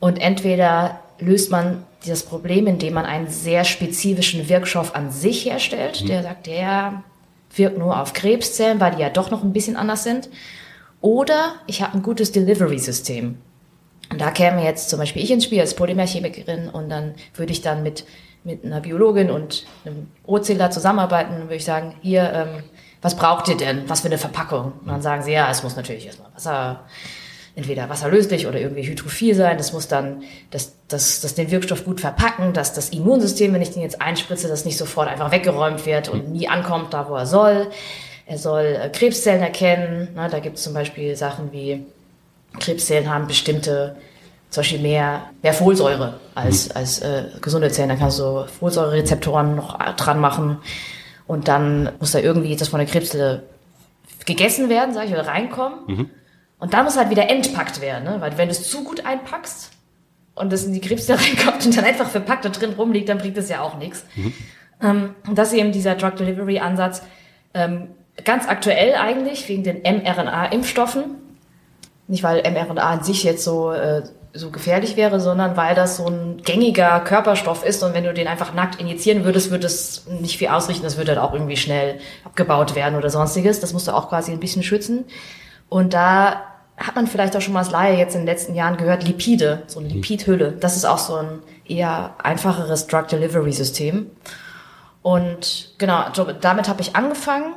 Und 0.00 0.18
entweder 0.18 1.00
löst 1.18 1.50
man 1.50 1.84
das 2.06 2.22
Problem, 2.22 2.66
indem 2.66 2.94
man 2.94 3.04
einen 3.04 3.28
sehr 3.28 3.64
spezifischen 3.64 4.48
Wirkstoff 4.48 4.94
an 4.94 5.10
sich 5.10 5.44
herstellt, 5.44 6.02
mhm. 6.02 6.06
der 6.06 6.22
sagt, 6.22 6.46
der 6.46 7.02
wirkt 7.54 7.78
nur 7.78 8.00
auf 8.00 8.12
Krebszellen, 8.12 8.80
weil 8.80 8.94
die 8.94 9.02
ja 9.02 9.10
doch 9.10 9.30
noch 9.30 9.42
ein 9.42 9.52
bisschen 9.52 9.76
anders 9.76 10.04
sind. 10.04 10.28
Oder 11.00 11.54
ich 11.66 11.82
habe 11.82 11.94
ein 11.94 12.02
gutes 12.02 12.32
Delivery-System. 12.32 13.36
Und 14.10 14.20
da 14.20 14.30
käme 14.30 14.62
jetzt 14.64 14.88
zum 14.88 14.98
Beispiel 14.98 15.22
ich 15.22 15.30
ins 15.30 15.44
Spiel 15.44 15.60
als 15.60 15.74
Polymerchemikerin 15.74 16.68
und 16.68 16.88
dann 16.88 17.14
würde 17.34 17.52
ich 17.52 17.60
dann 17.60 17.82
mit, 17.82 18.04
mit 18.44 18.64
einer 18.64 18.80
Biologin 18.80 19.30
und 19.30 19.66
einem 19.84 20.08
O-Zähler 20.24 20.70
zusammenarbeiten 20.70 21.34
und 21.34 21.42
würde 21.42 21.56
ich 21.56 21.64
sagen, 21.64 21.94
hier, 22.02 22.32
ähm, 22.32 22.62
was 23.02 23.16
braucht 23.16 23.48
ihr 23.48 23.56
denn? 23.56 23.88
Was 23.88 24.00
für 24.00 24.06
eine 24.06 24.18
Verpackung? 24.18 24.72
Und 24.80 24.88
dann 24.88 25.02
sagen 25.02 25.22
sie, 25.22 25.32
ja, 25.32 25.50
es 25.50 25.62
muss 25.62 25.76
natürlich 25.76 26.06
erstmal 26.06 26.30
Wasser, 26.34 26.84
entweder 27.56 27.88
wasserlöslich 27.88 28.46
oder 28.46 28.60
irgendwie 28.60 28.82
hydrophil 28.82 29.34
sein. 29.34 29.56
Das 29.56 29.72
muss 29.72 29.88
dann 29.88 30.22
das, 30.50 30.74
das, 30.88 31.22
das 31.22 31.34
den 31.34 31.50
Wirkstoff 31.50 31.84
gut 31.84 32.02
verpacken, 32.02 32.52
dass 32.52 32.74
das 32.74 32.90
Immunsystem, 32.90 33.52
wenn 33.54 33.62
ich 33.62 33.70
den 33.70 33.82
jetzt 33.82 34.00
einspritze, 34.00 34.46
das 34.46 34.66
nicht 34.66 34.76
sofort 34.76 35.08
einfach 35.08 35.32
weggeräumt 35.32 35.86
wird 35.86 36.10
und 36.10 36.30
nie 36.30 36.48
ankommt 36.48 36.92
da, 36.92 37.08
wo 37.08 37.16
er 37.16 37.26
soll. 37.26 37.68
Er 38.26 38.38
soll 38.38 38.78
äh, 38.80 38.88
Krebszellen 38.90 39.42
erkennen. 39.42 40.08
Na, 40.14 40.28
da 40.28 40.38
gibt 40.38 40.58
es 40.58 40.64
zum 40.64 40.74
Beispiel 40.74 41.16
Sachen 41.16 41.50
wie 41.52 41.84
Krebszellen 42.60 43.08
haben 43.12 43.26
bestimmte, 43.26 43.96
zum 44.50 44.60
Beispiel 44.60 44.80
mehr, 44.80 45.30
mehr 45.42 45.54
Folsäure 45.54 46.20
als, 46.34 46.68
mhm. 46.68 46.76
als 46.76 47.00
äh, 47.00 47.24
gesunde 47.40 47.70
Zellen. 47.70 47.88
Dann 47.88 47.98
kannst 47.98 48.18
du 48.18 48.44
Folsäurerezeptoren 48.58 49.56
noch 49.56 49.78
dran 49.96 50.20
machen 50.20 50.58
und 51.26 51.48
dann 51.48 51.90
muss 52.00 52.12
da 52.12 52.18
irgendwie 52.18 52.54
das 52.54 52.68
von 52.68 52.80
der 52.80 52.88
Krebszelle 52.88 53.44
gegessen 54.26 54.68
werden, 54.68 54.92
sag 54.92 55.06
ich, 55.06 55.12
oder 55.12 55.26
reinkommen. 55.26 55.78
Mhm. 55.86 56.10
Und 56.58 56.74
dann 56.74 56.84
muss 56.84 56.96
halt 56.96 57.10
wieder 57.10 57.28
entpackt 57.28 57.80
werden, 57.80 58.04
ne? 58.04 58.16
weil 58.20 58.36
wenn 58.38 58.48
du 58.48 58.52
es 58.52 58.68
zu 58.68 58.82
gut 58.82 59.04
einpackst 59.04 59.70
und 60.34 60.52
das 60.52 60.64
in 60.64 60.72
die 60.72 60.80
Krebszelle 60.80 61.20
reinkommt 61.20 61.66
und 61.66 61.76
dann 61.76 61.84
einfach 61.84 62.08
verpackt 62.08 62.44
da 62.44 62.48
drin 62.48 62.74
rumliegt, 62.76 63.08
dann 63.08 63.18
bringt 63.18 63.36
das 63.36 63.48
ja 63.48 63.60
auch 63.60 63.76
nichts. 63.76 64.04
Mhm. 64.14 64.32
Ähm, 64.82 65.14
und 65.26 65.36
das 65.36 65.52
ist 65.52 65.58
eben 65.58 65.72
dieser 65.72 65.94
Drug 65.94 66.16
Delivery 66.16 66.58
Ansatz. 66.58 67.02
Ähm, 67.54 67.88
ganz 68.24 68.48
aktuell 68.48 68.94
eigentlich, 68.94 69.48
wegen 69.48 69.62
den 69.62 69.82
mRNA-Impfstoffen, 69.82 71.04
nicht 72.08 72.22
weil 72.22 72.42
mRNA 72.50 72.82
an 72.82 73.02
sich 73.02 73.24
jetzt 73.24 73.44
so, 73.44 73.72
äh, 73.72 74.02
so 74.32 74.50
gefährlich 74.50 74.96
wäre, 74.96 75.18
sondern 75.18 75.56
weil 75.56 75.74
das 75.74 75.96
so 75.96 76.06
ein 76.06 76.42
gängiger 76.42 77.00
Körperstoff 77.00 77.64
ist 77.64 77.82
und 77.82 77.94
wenn 77.94 78.04
du 78.04 78.12
den 78.12 78.28
einfach 78.28 78.54
nackt 78.54 78.80
injizieren 78.80 79.24
würdest, 79.24 79.50
würde 79.50 79.66
es 79.66 80.06
nicht 80.06 80.38
viel 80.38 80.48
ausrichten, 80.48 80.84
das 80.84 80.96
würde 80.96 81.14
dann 81.14 81.24
auch 81.24 81.32
irgendwie 81.32 81.56
schnell 81.56 81.98
abgebaut 82.24 82.74
werden 82.74 82.96
oder 82.96 83.10
sonstiges. 83.10 83.60
Das 83.60 83.72
musst 83.72 83.88
du 83.88 83.92
auch 83.92 84.08
quasi 84.08 84.32
ein 84.32 84.40
bisschen 84.40 84.62
schützen. 84.62 85.04
Und 85.68 85.94
da 85.94 86.42
hat 86.76 86.94
man 86.94 87.06
vielleicht 87.06 87.36
auch 87.36 87.40
schon 87.40 87.54
mal 87.54 87.60
als 87.60 87.70
Laie 87.70 87.96
jetzt 87.96 88.14
in 88.14 88.22
den 88.22 88.26
letzten 88.26 88.54
Jahren 88.54 88.76
gehört, 88.76 89.06
Lipide, 89.06 89.62
so 89.66 89.80
eine 89.80 89.88
Lipidhülle. 89.88 90.52
Das 90.52 90.76
ist 90.76 90.84
auch 90.84 90.98
so 90.98 91.16
ein 91.16 91.40
eher 91.66 92.14
einfacheres 92.22 92.86
Drug 92.86 93.08
Delivery 93.08 93.52
System. 93.52 94.10
Und 95.02 95.74
genau, 95.78 96.04
damit 96.40 96.68
habe 96.68 96.82
ich 96.82 96.96
angefangen 96.96 97.54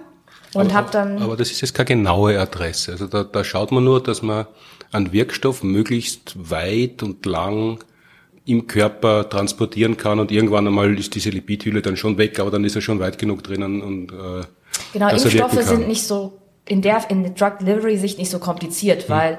Und 0.54 0.74
habe 0.74 0.90
dann. 0.92 1.22
Aber 1.22 1.36
das 1.36 1.52
ist 1.52 1.62
jetzt 1.62 1.74
keine 1.74 1.88
genaue 1.88 2.40
Adresse. 2.40 2.94
Also 2.94 3.08
da, 3.08 3.24
da 3.24 3.44
schaut 3.44 3.72
man 3.72 3.84
nur, 3.84 4.02
dass 4.02 4.22
man 4.22 4.48
einen 4.92 5.12
Wirkstoff 5.12 5.64
möglichst 5.64 6.50
weit 6.50 7.04
und 7.04 7.26
lang 7.26 7.80
im 8.46 8.68
Körper 8.68 9.30
transportieren 9.30 9.98
kann 9.98 10.20
und 10.20 10.32
irgendwann 10.32 10.66
einmal 10.66 10.98
ist 10.98 11.14
diese 11.14 11.30
Lipidhülle 11.30 11.84
dann 11.84 11.98
schon 11.98 12.18
weg, 12.18 12.40
aber 12.40 12.50
dann 12.50 12.64
ist 12.64 12.76
er 12.76 12.82
schon 12.82 13.00
weit 13.00 13.20
genug 13.20 13.44
drinnen 13.44 13.82
und 13.84 14.12
äh, 14.12 14.46
Genau, 14.94 15.10
Impfstoffe 15.10 15.62
sind 15.64 15.88
nicht 15.88 16.06
so 16.06 16.39
in 16.70 16.82
der 16.82 17.02
in 17.10 17.24
der 17.24 17.34
Drug 17.34 17.60
Delivery 17.60 17.98
Sicht 17.98 18.18
nicht 18.18 18.32
so 18.32 18.40
kompliziert, 18.40 19.04
hm. 19.04 19.10
weil 19.10 19.38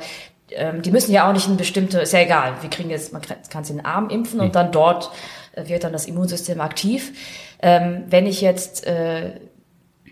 ähm, 0.50 0.82
die 0.82 0.90
müssen 0.90 1.12
ja 1.12 1.28
auch 1.28 1.32
nicht 1.32 1.48
ein 1.48 1.56
bestimmte, 1.56 2.00
ist 2.00 2.12
ja 2.12 2.20
egal, 2.20 2.54
wir 2.60 2.70
kriegen 2.70 2.90
jetzt, 2.90 3.12
man 3.12 3.22
kann 3.22 3.64
sie 3.64 3.72
in 3.72 3.78
den 3.78 3.86
Arm 3.86 4.10
impfen 4.10 4.40
hm. 4.40 4.46
und 4.46 4.54
dann 4.54 4.72
dort 4.72 5.10
äh, 5.52 5.68
wird 5.68 5.84
dann 5.84 5.92
das 5.92 6.06
Immunsystem 6.06 6.60
aktiv. 6.60 7.12
Ähm, 7.62 8.04
wenn 8.08 8.26
ich 8.26 8.40
jetzt 8.40 8.86
äh, 8.86 9.32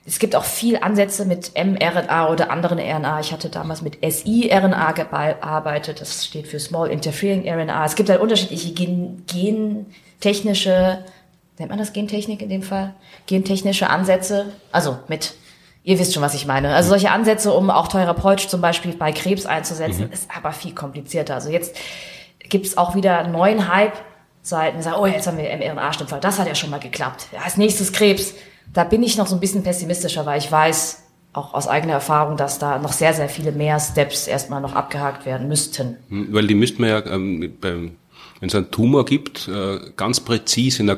es 0.08 0.18
gibt 0.18 0.34
auch 0.34 0.44
viel 0.44 0.78
Ansätze 0.78 1.26
mit 1.26 1.52
mRNA 1.54 2.30
oder 2.30 2.50
anderen 2.50 2.78
RNA. 2.78 3.20
Ich 3.20 3.30
hatte 3.30 3.50
damals 3.50 3.82
mit 3.82 3.98
siRNA 4.00 4.92
gearbeitet. 4.92 6.00
Das 6.00 6.24
steht 6.24 6.46
für 6.46 6.58
Small 6.58 6.88
Interfering 6.88 7.46
RNA. 7.46 7.84
Es 7.84 7.94
gibt 7.94 8.08
halt 8.08 8.22
unterschiedliche 8.22 8.72
Gen 8.72 9.26
gentechnische, 9.26 11.04
nennt 11.58 11.68
man 11.68 11.78
das 11.78 11.92
Gentechnik 11.92 12.40
in 12.40 12.48
dem 12.48 12.62
Fall? 12.62 12.94
Gentechnische 13.26 13.90
Ansätze. 13.90 14.46
Also 14.72 14.98
mit, 15.08 15.34
ihr 15.82 15.98
wisst 15.98 16.14
schon, 16.14 16.22
was 16.22 16.34
ich 16.34 16.46
meine. 16.46 16.74
Also 16.74 16.90
solche 16.90 17.10
Ansätze, 17.10 17.52
um 17.52 17.70
auch 17.70 17.88
Therapeutisch 17.88 18.48
zum 18.48 18.60
Beispiel 18.60 18.94
bei 18.94 19.12
Krebs 19.12 19.46
einzusetzen, 19.46 20.06
mhm. 20.06 20.12
ist 20.12 20.28
aber 20.34 20.52
viel 20.52 20.74
komplizierter. 20.74 21.34
Also 21.34 21.50
jetzt 21.50 21.76
gibt 22.48 22.66
es 22.66 22.76
auch 22.76 22.94
wieder 22.94 23.18
einen 23.18 23.32
neuen 23.32 23.72
Hype. 23.72 23.94
Seiten 24.40 24.80
sagen, 24.80 24.96
oh, 24.98 25.06
jetzt 25.06 25.26
haben 25.26 25.36
wir 25.36 25.44
mRNA-Stimmfall. 25.44 26.20
Das 26.20 26.38
hat 26.38 26.46
ja 26.46 26.54
schon 26.54 26.70
mal 26.70 26.80
geklappt. 26.80 27.26
Ja, 27.32 27.40
als 27.42 27.56
nächstes 27.58 27.92
Krebs 27.92 28.34
da 28.72 28.84
bin 28.84 29.02
ich 29.02 29.16
noch 29.16 29.26
so 29.26 29.36
ein 29.36 29.40
bisschen 29.40 29.62
pessimistischer, 29.62 30.26
weil 30.26 30.38
ich 30.38 30.50
weiß, 30.50 31.04
auch 31.32 31.54
aus 31.54 31.68
eigener 31.68 31.94
Erfahrung, 31.94 32.36
dass 32.36 32.58
da 32.58 32.78
noch 32.78 32.92
sehr, 32.92 33.14
sehr 33.14 33.28
viele 33.28 33.52
mehr 33.52 33.78
Steps 33.78 34.26
erstmal 34.26 34.60
noch 34.60 34.74
abgehakt 34.74 35.26
werden 35.26 35.48
müssten. 35.48 35.96
Hm, 36.08 36.32
weil 36.32 36.46
die 36.46 36.54
müssten 36.54 36.82
wir 36.82 36.88
ja, 36.90 37.06
ähm, 37.06 37.52
wenn 37.60 37.98
es 38.40 38.54
einen 38.54 38.70
Tumor 38.70 39.04
gibt, 39.04 39.48
äh, 39.48 39.78
ganz 39.96 40.20
präzise 40.20 40.80
in 40.80 40.86
der 40.86 40.96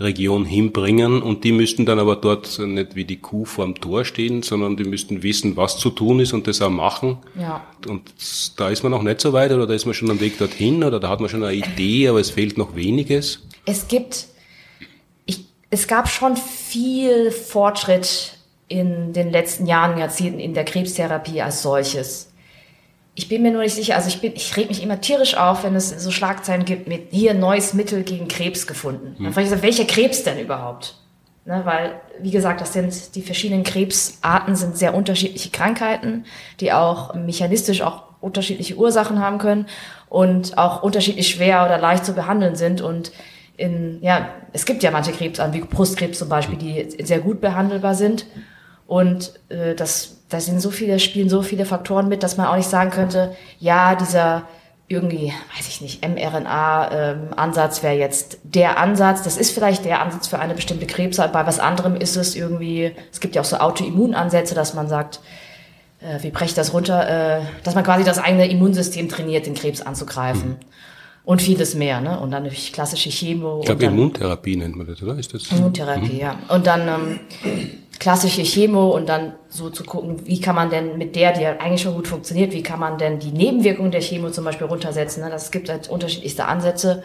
Körperregion 0.00 0.46
hinbringen 0.46 1.22
und 1.22 1.44
die 1.44 1.52
müssten 1.52 1.84
dann 1.84 1.98
aber 1.98 2.16
dort 2.16 2.58
nicht 2.58 2.96
wie 2.96 3.04
die 3.04 3.18
Kuh 3.18 3.44
vorm 3.44 3.74
Tor 3.74 4.04
stehen, 4.04 4.42
sondern 4.42 4.76
die 4.76 4.84
müssten 4.84 5.22
wissen, 5.22 5.56
was 5.56 5.76
zu 5.76 5.90
tun 5.90 6.20
ist 6.20 6.32
und 6.32 6.46
das 6.46 6.62
auch 6.62 6.70
machen. 6.70 7.18
Ja. 7.38 7.62
Und 7.86 8.10
da 8.56 8.70
ist 8.70 8.82
man 8.82 8.92
noch 8.92 9.02
nicht 9.02 9.20
so 9.20 9.32
weit 9.34 9.52
oder 9.52 9.66
da 9.66 9.74
ist 9.74 9.84
man 9.84 9.94
schon 9.94 10.10
am 10.10 10.20
Weg 10.20 10.38
dorthin 10.38 10.82
oder 10.82 11.00
da 11.00 11.10
hat 11.10 11.20
man 11.20 11.28
schon 11.28 11.44
eine 11.44 11.54
Idee, 11.54 12.08
aber 12.08 12.18
es 12.18 12.30
fehlt 12.30 12.56
noch 12.56 12.74
weniges. 12.74 13.46
Es 13.66 13.86
gibt 13.88 14.26
es 15.72 15.86
gab 15.86 16.08
schon 16.08 16.36
viel 16.36 17.30
Fortschritt 17.30 18.32
in 18.66 19.12
den 19.12 19.30
letzten 19.30 19.66
Jahren, 19.66 19.98
Jahrzehnten 19.98 20.40
in 20.40 20.52
der 20.52 20.64
Krebstherapie 20.64 21.42
als 21.42 21.62
solches. 21.62 22.32
Ich 23.20 23.28
bin 23.28 23.42
mir 23.42 23.52
nur 23.52 23.60
nicht 23.60 23.74
sicher, 23.74 23.96
also 23.96 24.08
ich 24.08 24.22
bin, 24.22 24.32
ich 24.34 24.56
reg 24.56 24.68
mich 24.70 24.82
immer 24.82 24.98
tierisch 25.02 25.36
auf, 25.36 25.62
wenn 25.62 25.76
es 25.76 25.90
so 25.90 26.10
Schlagzeilen 26.10 26.64
gibt 26.64 26.88
mit 26.88 27.08
hier 27.10 27.34
neues 27.34 27.74
Mittel 27.74 28.02
gegen 28.02 28.28
Krebs 28.28 28.66
gefunden. 28.66 29.14
Hm. 29.18 29.24
Dann 29.24 29.32
frage 29.34 29.46
ich 29.46 29.52
so, 29.52 29.62
welcher 29.62 29.84
Krebs 29.84 30.24
denn 30.24 30.38
überhaupt? 30.38 30.94
Ne, 31.44 31.60
weil, 31.64 32.00
wie 32.22 32.30
gesagt, 32.30 32.62
das 32.62 32.72
sind 32.72 33.14
die 33.14 33.20
verschiedenen 33.20 33.62
Krebsarten 33.62 34.56
sind 34.56 34.78
sehr 34.78 34.94
unterschiedliche 34.94 35.50
Krankheiten, 35.50 36.24
die 36.60 36.72
auch 36.72 37.14
mechanistisch 37.14 37.82
auch 37.82 38.04
unterschiedliche 38.22 38.76
Ursachen 38.76 39.20
haben 39.20 39.36
können 39.36 39.66
und 40.08 40.56
auch 40.56 40.82
unterschiedlich 40.82 41.28
schwer 41.28 41.66
oder 41.66 41.76
leicht 41.76 42.06
zu 42.06 42.14
behandeln 42.14 42.56
sind 42.56 42.80
und 42.80 43.12
in, 43.58 43.98
ja, 44.00 44.30
es 44.54 44.64
gibt 44.64 44.82
ja 44.82 44.90
manche 44.90 45.12
Krebsarten, 45.12 45.54
wie 45.54 45.60
Brustkrebs 45.60 46.18
zum 46.18 46.30
Beispiel, 46.30 46.56
die 46.56 47.04
sehr 47.04 47.20
gut 47.20 47.42
behandelbar 47.42 47.94
sind. 47.94 48.24
Und 48.86 49.34
äh, 49.50 49.74
das, 49.74 50.19
da 50.30 50.40
sind 50.40 50.60
so 50.60 50.70
viele, 50.70 50.98
spielen 50.98 51.28
so 51.28 51.42
viele 51.42 51.66
Faktoren 51.66 52.08
mit, 52.08 52.22
dass 52.22 52.36
man 52.36 52.46
auch 52.46 52.56
nicht 52.56 52.70
sagen 52.70 52.90
könnte, 52.90 53.36
ja, 53.58 53.94
dieser 53.96 54.44
irgendwie, 54.88 55.32
weiß 55.56 55.68
ich 55.68 55.80
nicht, 55.80 56.06
mRNA-Ansatz 56.06 57.78
ähm, 57.78 57.82
wäre 57.84 57.94
jetzt 57.94 58.38
der 58.42 58.78
Ansatz. 58.78 59.22
Das 59.22 59.36
ist 59.36 59.52
vielleicht 59.52 59.84
der 59.84 60.02
Ansatz 60.02 60.26
für 60.26 60.40
eine 60.40 60.54
bestimmte 60.54 60.86
Krebsart. 60.86 61.32
Bei 61.32 61.46
was 61.46 61.60
anderem 61.60 61.94
ist 61.94 62.16
es 62.16 62.34
irgendwie, 62.34 62.92
es 63.12 63.20
gibt 63.20 63.36
ja 63.36 63.42
auch 63.42 63.46
so 63.46 63.58
Autoimmunansätze, 63.58 64.54
dass 64.56 64.74
man 64.74 64.88
sagt, 64.88 65.20
äh, 66.00 66.20
wie 66.22 66.30
breche 66.30 66.46
ich 66.46 66.54
das 66.54 66.72
runter, 66.72 67.38
äh, 67.38 67.42
dass 67.62 67.76
man 67.76 67.84
quasi 67.84 68.02
das 68.02 68.18
eigene 68.18 68.50
Immunsystem 68.50 69.08
trainiert, 69.08 69.46
den 69.46 69.54
Krebs 69.54 69.80
anzugreifen. 69.80 70.50
Mhm 70.50 70.56
und 71.22 71.42
vieles 71.42 71.74
mehr. 71.74 72.00
Ne? 72.00 72.18
Und 72.18 72.30
dann 72.30 72.44
natürlich 72.44 72.72
klassische 72.72 73.10
Chemo. 73.10 73.60
Ich 73.60 73.66
glaube, 73.66 73.84
Immuntherapie 73.84 74.56
nennt 74.56 74.74
man 74.74 74.86
das, 74.86 75.02
oder? 75.02 75.16
Ist 75.16 75.32
das? 75.32 75.52
Immuntherapie, 75.52 76.14
mhm. 76.14 76.18
ja. 76.18 76.38
Und 76.48 76.66
dann 76.66 76.88
ähm, 76.88 77.20
klassische 78.00 78.42
Chemo 78.42 78.88
und 78.88 79.08
dann 79.08 79.34
so 79.50 79.68
zu 79.70 79.84
gucken, 79.84 80.26
wie 80.26 80.40
kann 80.40 80.56
man 80.56 80.70
denn 80.70 80.96
mit 80.98 81.14
der, 81.14 81.32
die 81.32 81.42
ja 81.42 81.58
eigentlich 81.58 81.82
schon 81.82 81.94
gut 81.94 82.08
funktioniert, 82.08 82.52
wie 82.52 82.62
kann 82.62 82.80
man 82.80 82.98
denn 82.98 83.20
die 83.20 83.30
Nebenwirkungen 83.30 83.92
der 83.92 84.00
Chemo 84.00 84.30
zum 84.30 84.44
Beispiel 84.44 84.66
runtersetzen. 84.66 85.22
Ne? 85.22 85.30
Das 85.30 85.50
gibt 85.50 85.68
halt 85.68 85.88
unterschiedlichste 85.88 86.46
Ansätze. 86.46 87.04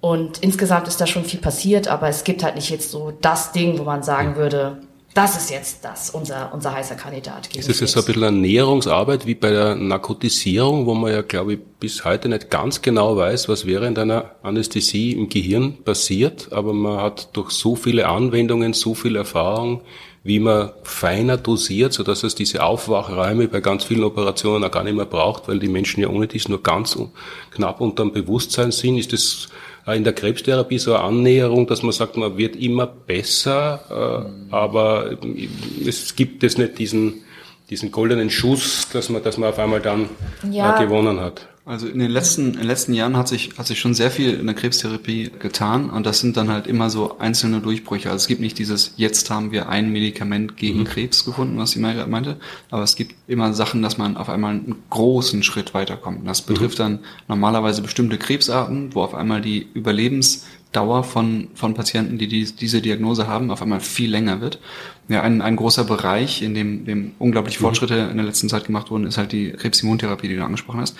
Und 0.00 0.38
insgesamt 0.42 0.88
ist 0.88 1.00
da 1.00 1.06
schon 1.06 1.24
viel 1.24 1.40
passiert, 1.40 1.86
aber 1.86 2.08
es 2.08 2.24
gibt 2.24 2.42
halt 2.42 2.56
nicht 2.56 2.68
jetzt 2.68 2.90
so 2.90 3.12
das 3.20 3.52
Ding, 3.52 3.78
wo 3.78 3.84
man 3.84 4.02
sagen 4.02 4.34
würde, 4.34 4.78
das 5.14 5.36
ist 5.36 5.50
jetzt 5.50 5.84
das, 5.84 6.10
unser, 6.10 6.52
unser 6.54 6.72
heißer 6.72 6.94
Kandidat. 6.94 7.54
Ist 7.54 7.68
das 7.68 7.80
jetzt 7.80 7.92
so 7.92 8.00
ein 8.00 8.06
bisschen 8.06 8.24
eine 8.24 8.36
Näherungsarbeit 8.38 9.26
wie 9.26 9.34
bei 9.34 9.50
der 9.50 9.74
Narkotisierung, 9.74 10.86
wo 10.86 10.94
man 10.94 11.12
ja, 11.12 11.22
glaube 11.22 11.54
ich, 11.54 11.58
bis 11.80 12.04
heute 12.04 12.28
nicht 12.28 12.50
ganz 12.50 12.80
genau 12.80 13.16
weiß, 13.16 13.48
was 13.48 13.66
während 13.66 13.98
einer 13.98 14.30
Anästhesie 14.42 15.12
im 15.12 15.28
Gehirn 15.28 15.82
passiert, 15.84 16.52
aber 16.52 16.72
man 16.72 17.00
hat 17.00 17.36
durch 17.36 17.50
so 17.50 17.76
viele 17.76 18.08
Anwendungen, 18.08 18.72
so 18.72 18.94
viel 18.94 19.16
Erfahrung, 19.16 19.82
wie 20.24 20.38
man 20.38 20.70
feiner 20.84 21.36
dosiert, 21.36 21.92
so 21.92 22.04
dass 22.04 22.22
es 22.22 22.34
diese 22.34 22.62
Aufwachräume 22.62 23.48
bei 23.48 23.60
ganz 23.60 23.84
vielen 23.84 24.04
Operationen 24.04 24.64
auch 24.64 24.70
gar 24.70 24.84
nicht 24.84 24.94
mehr 24.94 25.04
braucht, 25.04 25.48
weil 25.48 25.58
die 25.58 25.68
Menschen 25.68 26.00
ja 26.00 26.08
ohne 26.08 26.28
dies 26.28 26.48
nur 26.48 26.62
ganz 26.62 26.96
knapp 27.50 27.80
unterm 27.80 28.12
Bewusstsein 28.12 28.70
sind. 28.70 28.98
Ist 28.98 29.12
das 29.12 29.48
in 29.86 30.04
der 30.04 30.12
Krebstherapie 30.12 30.78
so 30.78 30.94
eine 30.94 31.04
Annäherung, 31.04 31.66
dass 31.66 31.82
man 31.82 31.92
sagt, 31.92 32.16
man 32.16 32.36
wird 32.36 32.54
immer 32.56 32.86
besser, 32.86 34.28
äh, 34.50 34.54
aber 34.54 35.18
es 35.86 36.14
gibt 36.14 36.44
es 36.44 36.56
nicht 36.56 36.78
diesen, 36.78 37.22
diesen 37.68 37.90
goldenen 37.90 38.30
Schuss, 38.30 38.88
dass 38.92 39.08
man, 39.08 39.22
dass 39.22 39.38
man 39.38 39.50
auf 39.50 39.58
einmal 39.58 39.80
dann 39.80 40.08
ja. 40.50 40.76
Äh, 40.76 40.84
gewonnen 40.84 41.20
hat. 41.20 41.48
Also 41.64 41.86
in 41.86 42.00
den 42.00 42.10
letzten, 42.10 42.54
in 42.54 42.58
den 42.58 42.66
letzten 42.66 42.92
Jahren 42.92 43.16
hat 43.16 43.28
sich, 43.28 43.50
hat 43.56 43.68
sich 43.68 43.78
schon 43.78 43.94
sehr 43.94 44.10
viel 44.10 44.34
in 44.34 44.46
der 44.46 44.54
Krebstherapie 44.56 45.30
getan 45.38 45.90
und 45.90 46.04
das 46.04 46.18
sind 46.18 46.36
dann 46.36 46.50
halt 46.50 46.66
immer 46.66 46.90
so 46.90 47.18
einzelne 47.20 47.60
Durchbrüche. 47.60 48.10
Also 48.10 48.22
es 48.22 48.26
gibt 48.26 48.40
nicht 48.40 48.58
dieses, 48.58 48.94
jetzt 48.96 49.30
haben 49.30 49.52
wir 49.52 49.68
ein 49.68 49.92
Medikament 49.92 50.56
gegen 50.56 50.80
mhm. 50.80 50.84
Krebs 50.84 51.24
gefunden, 51.24 51.58
was 51.58 51.70
die 51.70 51.78
Mai 51.78 51.94
meinte, 52.06 52.38
aber 52.70 52.82
es 52.82 52.96
gibt 52.96 53.14
immer 53.28 53.52
Sachen, 53.52 53.80
dass 53.80 53.96
man 53.96 54.16
auf 54.16 54.28
einmal 54.28 54.54
einen 54.54 54.82
großen 54.90 55.44
Schritt 55.44 55.72
weiterkommt. 55.72 56.26
Das 56.26 56.42
betrifft 56.42 56.80
mhm. 56.80 56.82
dann 56.82 56.98
normalerweise 57.28 57.80
bestimmte 57.80 58.18
Krebsarten, 58.18 58.92
wo 58.96 59.02
auf 59.02 59.14
einmal 59.14 59.40
die 59.40 59.68
Überlebensdauer 59.72 61.04
von, 61.04 61.46
von 61.54 61.74
Patienten, 61.74 62.18
die, 62.18 62.26
die 62.26 62.44
diese 62.44 62.82
Diagnose 62.82 63.28
haben, 63.28 63.52
auf 63.52 63.62
einmal 63.62 63.78
viel 63.78 64.10
länger 64.10 64.40
wird. 64.40 64.58
Ja, 65.08 65.22
ein, 65.22 65.42
ein 65.42 65.56
großer 65.56 65.84
Bereich, 65.84 66.42
in 66.42 66.54
dem, 66.54 66.86
dem 66.86 67.12
unglaublich 67.20 67.60
mhm. 67.60 67.64
Fortschritte 67.64 67.94
in 68.10 68.16
der 68.16 68.26
letzten 68.26 68.48
Zeit 68.48 68.64
gemacht 68.64 68.90
wurden, 68.90 69.06
ist 69.06 69.18
halt 69.18 69.30
die 69.30 69.52
Krebsimmuntherapie, 69.52 70.26
die 70.26 70.36
du 70.36 70.44
angesprochen 70.44 70.80
hast. 70.80 70.96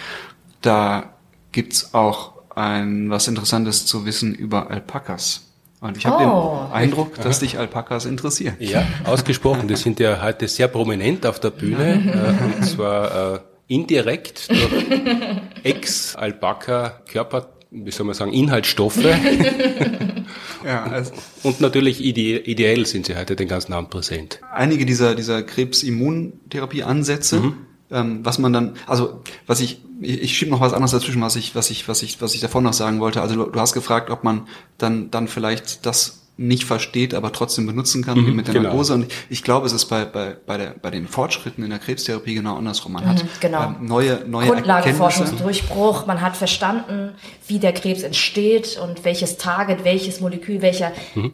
Da 0.62 1.14
gibt's 1.50 1.92
auch 1.94 2.32
ein 2.54 3.10
was 3.10 3.28
Interessantes 3.28 3.86
zu 3.86 4.06
wissen 4.06 4.34
über 4.34 4.70
Alpakas. 4.70 5.48
Und 5.80 5.96
ich 5.96 6.06
habe 6.06 6.24
oh. 6.24 6.66
den 6.66 6.72
Eindruck, 6.72 7.16
dass 7.16 7.40
dich 7.40 7.58
Alpakas 7.58 8.04
interessieren. 8.04 8.54
Ja, 8.60 8.86
ausgesprochen. 9.04 9.66
Die 9.66 9.74
sind 9.74 9.98
ja 9.98 10.22
heute 10.22 10.46
sehr 10.46 10.68
prominent 10.68 11.26
auf 11.26 11.40
der 11.40 11.50
Bühne. 11.50 12.36
äh, 12.40 12.56
und 12.56 12.64
zwar 12.64 13.34
äh, 13.34 13.40
indirekt 13.66 14.48
durch 14.48 14.60
Ex-Alpaka-Körper, 15.64 17.48
wie 17.72 17.90
soll 17.90 18.06
man 18.06 18.14
sagen, 18.14 18.32
Inhaltsstoffe. 18.32 19.02
ja, 20.64 20.84
also 20.84 21.12
und 21.42 21.60
natürlich 21.60 22.04
ide 22.04 22.38
ideell 22.38 22.86
sind 22.86 23.06
sie 23.06 23.16
heute 23.16 23.34
den 23.34 23.48
ganzen 23.48 23.72
Abend 23.72 23.90
präsent. 23.90 24.38
Einige 24.52 24.86
dieser, 24.86 25.16
dieser 25.16 25.42
Krebsimmuntherapie-Ansätze 25.42 27.40
mhm 27.40 27.71
ähm, 27.92 28.24
was 28.24 28.38
man 28.38 28.52
dann, 28.52 28.74
also 28.86 29.20
was 29.46 29.60
ich, 29.60 29.80
ich, 30.00 30.22
ich 30.22 30.36
schiebe 30.36 30.50
noch 30.50 30.60
was 30.60 30.72
anderes 30.72 30.92
dazwischen, 30.92 31.22
was 31.22 31.36
ich, 31.36 31.54
was 31.54 31.70
ich, 31.70 31.88
was 31.88 32.02
ich, 32.02 32.20
was 32.20 32.34
ich 32.34 32.40
davor 32.40 32.60
noch 32.60 32.72
sagen 32.72 33.00
wollte. 33.00 33.22
Also 33.22 33.34
du, 33.34 33.50
du 33.50 33.60
hast 33.60 33.74
gefragt, 33.74 34.10
ob 34.10 34.24
man 34.24 34.48
dann, 34.78 35.10
dann 35.10 35.28
vielleicht 35.28 35.86
das 35.86 36.22
nicht 36.38 36.64
versteht, 36.64 37.14
aber 37.14 37.30
trotzdem 37.30 37.66
benutzen 37.66 38.02
kann, 38.02 38.18
mhm, 38.18 38.26
wie 38.26 38.30
mit 38.32 38.46
der 38.46 38.54
genau. 38.54 38.70
Narkose. 38.70 38.94
Und 38.94 39.06
ich 39.28 39.42
glaube, 39.44 39.66
es 39.66 39.72
ist 39.72 39.84
bei, 39.86 40.04
bei, 40.04 40.34
bei, 40.46 40.56
der, 40.56 40.74
bei 40.80 40.90
den 40.90 41.06
Fortschritten 41.06 41.62
in 41.62 41.70
der 41.70 41.78
Krebstherapie 41.78 42.34
genau 42.34 42.56
andersrum. 42.56 42.92
Man 42.92 43.04
mhm, 43.04 43.08
hat 43.08 43.40
genau. 43.40 43.64
ähm, 43.64 43.76
neue, 43.86 44.24
neue 44.26 44.48
Grundlagenforschungsdurchbruch. 44.48 46.06
Man 46.06 46.20
hat 46.20 46.36
verstanden, 46.36 47.12
wie 47.46 47.58
der 47.58 47.72
Krebs 47.72 48.02
entsteht 48.02 48.78
und 48.82 49.04
welches 49.04 49.36
Target, 49.36 49.84
welches 49.84 50.20
Molekül, 50.20 50.62
welcher 50.62 50.92
mhm. 51.14 51.32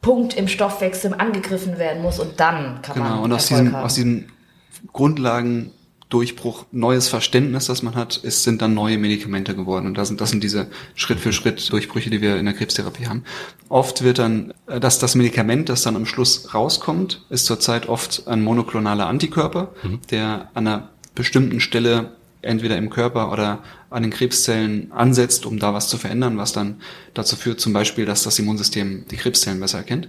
Punkt 0.00 0.34
im 0.36 0.48
Stoffwechsel 0.48 1.12
angegriffen 1.14 1.78
werden 1.78 2.02
muss 2.02 2.18
und 2.18 2.40
dann 2.40 2.80
kann 2.82 2.94
genau. 2.94 3.08
man 3.08 3.18
und 3.20 3.32
aus 3.32 3.48
diesen, 3.48 3.74
aus 3.74 3.94
diesen 3.94 4.30
Grundlagen 4.92 5.72
Durchbruch, 6.08 6.64
neues 6.72 7.08
Verständnis, 7.08 7.66
das 7.66 7.82
man 7.82 7.94
hat, 7.94 8.16
ist, 8.16 8.42
sind 8.42 8.62
dann 8.62 8.72
neue 8.72 8.96
Medikamente 8.96 9.54
geworden. 9.54 9.86
Und 9.86 9.98
das 9.98 10.08
sind, 10.08 10.20
das 10.20 10.30
sind 10.30 10.42
diese 10.42 10.68
Schritt 10.94 11.20
für 11.20 11.34
Schritt 11.34 11.70
Durchbrüche, 11.70 12.08
die 12.08 12.22
wir 12.22 12.38
in 12.38 12.46
der 12.46 12.54
Krebstherapie 12.54 13.06
haben. 13.06 13.24
Oft 13.68 14.02
wird 14.02 14.18
dann, 14.18 14.54
äh, 14.66 14.80
dass 14.80 14.98
das 14.98 15.14
Medikament, 15.14 15.68
das 15.68 15.82
dann 15.82 15.96
am 15.96 16.06
Schluss 16.06 16.54
rauskommt, 16.54 17.26
ist 17.28 17.44
zurzeit 17.44 17.88
oft 17.88 18.26
ein 18.26 18.40
monoklonaler 18.40 19.06
Antikörper, 19.06 19.74
mhm. 19.82 20.00
der 20.10 20.50
an 20.54 20.66
einer 20.66 20.88
bestimmten 21.14 21.60
Stelle 21.60 22.12
entweder 22.40 22.78
im 22.78 22.88
Körper 22.88 23.30
oder 23.32 23.62
an 23.90 24.02
den 24.02 24.12
Krebszellen 24.12 24.92
ansetzt, 24.92 25.44
um 25.44 25.58
da 25.58 25.74
was 25.74 25.88
zu 25.88 25.98
verändern, 25.98 26.38
was 26.38 26.52
dann 26.52 26.80
dazu 27.12 27.36
führt 27.36 27.60
zum 27.60 27.72
Beispiel, 27.72 28.06
dass 28.06 28.22
das 28.22 28.38
Immunsystem 28.38 29.04
die 29.10 29.16
Krebszellen 29.16 29.60
besser 29.60 29.78
erkennt. 29.78 30.08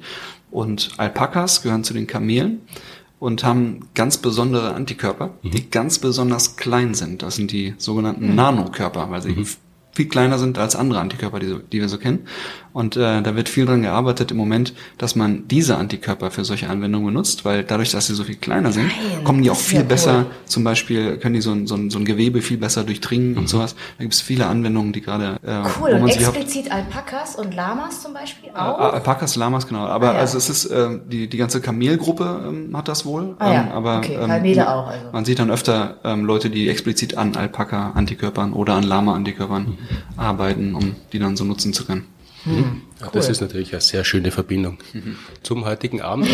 Und 0.51 0.91
Alpakas 0.97 1.61
gehören 1.61 1.83
zu 1.83 1.93
den 1.93 2.07
Kamelen 2.07 2.61
und 3.19 3.43
haben 3.43 3.89
ganz 3.95 4.17
besondere 4.17 4.73
Antikörper, 4.73 5.31
mhm. 5.41 5.51
die 5.51 5.69
ganz 5.69 5.99
besonders 5.99 6.55
klein 6.55 6.93
sind. 6.93 7.21
Das 7.21 7.35
sind 7.35 7.51
die 7.51 7.75
sogenannten 7.77 8.29
mhm. 8.29 8.35
Nanokörper, 8.35 9.09
weil 9.11 9.21
sie 9.21 9.31
mhm 9.31 9.45
viel 9.99 10.07
kleiner 10.07 10.37
sind 10.37 10.57
als 10.57 10.77
andere 10.77 11.01
Antikörper, 11.01 11.39
die, 11.39 11.47
so, 11.47 11.57
die 11.57 11.81
wir 11.81 11.89
so 11.89 11.97
kennen. 11.97 12.25
Und 12.79 12.95
äh, 12.95 13.21
da 13.21 13.35
wird 13.35 13.49
viel 13.49 13.65
dran 13.65 13.81
gearbeitet 13.81 14.31
im 14.31 14.37
Moment, 14.37 14.73
dass 14.97 15.13
man 15.13 15.49
diese 15.49 15.75
Antikörper 15.75 16.31
für 16.31 16.45
solche 16.45 16.69
Anwendungen 16.69 17.07
benutzt, 17.07 17.43
weil 17.43 17.65
dadurch, 17.65 17.91
dass 17.91 18.07
sie 18.07 18.15
so 18.15 18.23
viel 18.23 18.37
kleiner 18.37 18.71
sind, 18.71 18.87
Nein, 18.87 19.25
kommen 19.25 19.43
die 19.43 19.51
auch 19.51 19.57
viel 19.57 19.83
besser, 19.83 20.19
cool. 20.19 20.25
zum 20.45 20.63
Beispiel 20.63 21.17
können 21.17 21.35
die 21.35 21.41
so 21.41 21.51
ein, 21.51 21.67
so 21.67 21.75
ein, 21.75 21.89
so 21.89 21.99
ein 21.99 22.05
Gewebe 22.05 22.41
viel 22.41 22.57
besser 22.57 22.85
durchdringen 22.85 23.33
mhm. 23.33 23.39
und 23.39 23.49
sowas. 23.49 23.75
Da 23.97 24.03
gibt 24.05 24.13
es 24.13 24.21
viele 24.21 24.47
Anwendungen, 24.47 24.93
die 24.93 25.01
gerade... 25.01 25.35
Äh, 25.45 25.61
cool, 25.81 25.89
und 25.89 26.07
explizit 26.07 26.71
Alpakas 26.71 27.35
und 27.35 27.53
Lamas 27.53 28.01
zum 28.01 28.13
Beispiel 28.13 28.49
auch? 28.53 28.79
Äh, 28.79 28.95
Alpakas, 28.95 29.35
Lamas, 29.35 29.67
genau. 29.67 29.85
Aber 29.85 30.11
ah, 30.11 30.13
ja. 30.13 30.19
also 30.21 30.37
es 30.37 30.49
ist, 30.49 30.65
äh, 30.67 30.99
die, 31.05 31.27
die 31.27 31.37
ganze 31.37 31.59
Kamelgruppe 31.59 32.45
ähm, 32.47 32.77
hat 32.77 32.87
das 32.87 33.05
wohl. 33.05 33.35
Ah, 33.39 33.53
ja. 33.53 33.61
ähm, 33.63 33.71
aber 33.73 33.97
okay, 33.97 34.17
ähm, 34.21 34.29
Kamele 34.29 34.69
auch 34.69 34.87
also. 34.87 35.05
Man 35.11 35.25
sieht 35.25 35.39
dann 35.39 35.51
öfter 35.51 35.97
ähm, 36.05 36.23
Leute, 36.23 36.49
die 36.49 36.69
explizit 36.69 37.17
an 37.17 37.35
Alpaka-Antikörpern 37.35 38.53
oder 38.53 38.75
an 38.75 38.83
Lama-Antikörpern 38.83 39.63
mhm 39.63 39.77
arbeiten, 40.19 40.75
um 40.75 40.95
die 41.13 41.19
dann 41.19 41.35
so 41.35 41.43
nutzen 41.43 41.73
zu 41.73 41.85
können. 41.85 42.05
Hm, 42.49 42.81
cool. 43.01 43.09
Das 43.13 43.29
ist 43.29 43.41
natürlich 43.41 43.73
eine 43.73 43.81
sehr 43.81 44.03
schöne 44.03 44.31
Verbindung 44.31 44.77
mhm. 44.93 45.17
zum 45.43 45.65
heutigen 45.65 46.01
Abend. 46.01 46.27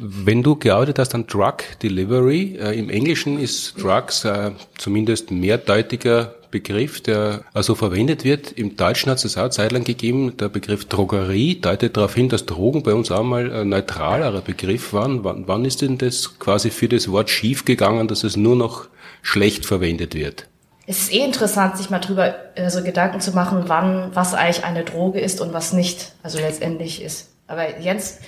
Wenn 0.00 0.42
du 0.42 0.56
gearbeitet 0.56 0.98
hast 0.98 1.14
an 1.14 1.26
Drug 1.26 1.58
Delivery, 1.82 2.56
äh, 2.60 2.78
im 2.78 2.90
Englischen 2.90 3.38
ist 3.38 3.80
Drugs 3.80 4.24
äh, 4.24 4.52
zumindest 4.78 5.30
mehrdeutiger 5.30 6.34
Begriff, 6.50 7.00
der 7.00 7.44
also 7.54 7.74
verwendet 7.74 8.24
wird. 8.24 8.52
Im 8.52 8.76
Deutschen 8.76 9.10
hat 9.10 9.24
es 9.24 9.36
auch 9.36 9.48
zeitlang 9.48 9.84
gegeben. 9.84 10.36
Der 10.36 10.48
Begriff 10.48 10.84
Drogerie 10.84 11.60
deutet 11.60 11.96
darauf 11.96 12.14
hin, 12.14 12.28
dass 12.28 12.46
Drogen 12.46 12.82
bei 12.82 12.94
uns 12.94 13.10
auch 13.10 13.24
mal 13.24 13.50
ein 13.52 13.70
neutralerer 13.70 14.42
Begriff 14.42 14.92
waren. 14.92 15.24
Wann, 15.24 15.48
wann 15.48 15.64
ist 15.64 15.82
denn 15.82 15.98
das 15.98 16.38
quasi 16.38 16.70
für 16.70 16.88
das 16.88 17.10
Wort 17.10 17.30
schief 17.30 17.64
gegangen, 17.64 18.06
dass 18.06 18.22
es 18.22 18.36
nur 18.36 18.54
noch 18.54 18.88
schlecht 19.22 19.66
verwendet 19.66 20.14
wird? 20.14 20.46
Es 20.86 20.98
ist 20.98 21.12
eh 21.12 21.24
interessant, 21.24 21.76
sich 21.76 21.90
mal 21.90 22.00
drüber 22.00 22.34
äh, 22.56 22.68
so 22.70 22.82
Gedanken 22.82 23.20
zu 23.20 23.32
machen, 23.32 23.64
wann 23.66 24.14
was 24.14 24.34
eigentlich 24.34 24.64
eine 24.64 24.84
Droge 24.84 25.20
ist 25.20 25.40
und 25.40 25.52
was 25.52 25.72
nicht, 25.72 26.12
also 26.22 26.38
letztendlich 26.38 27.02
ist. 27.02 27.30
Aber 27.46 27.78
Jens, 27.78 28.18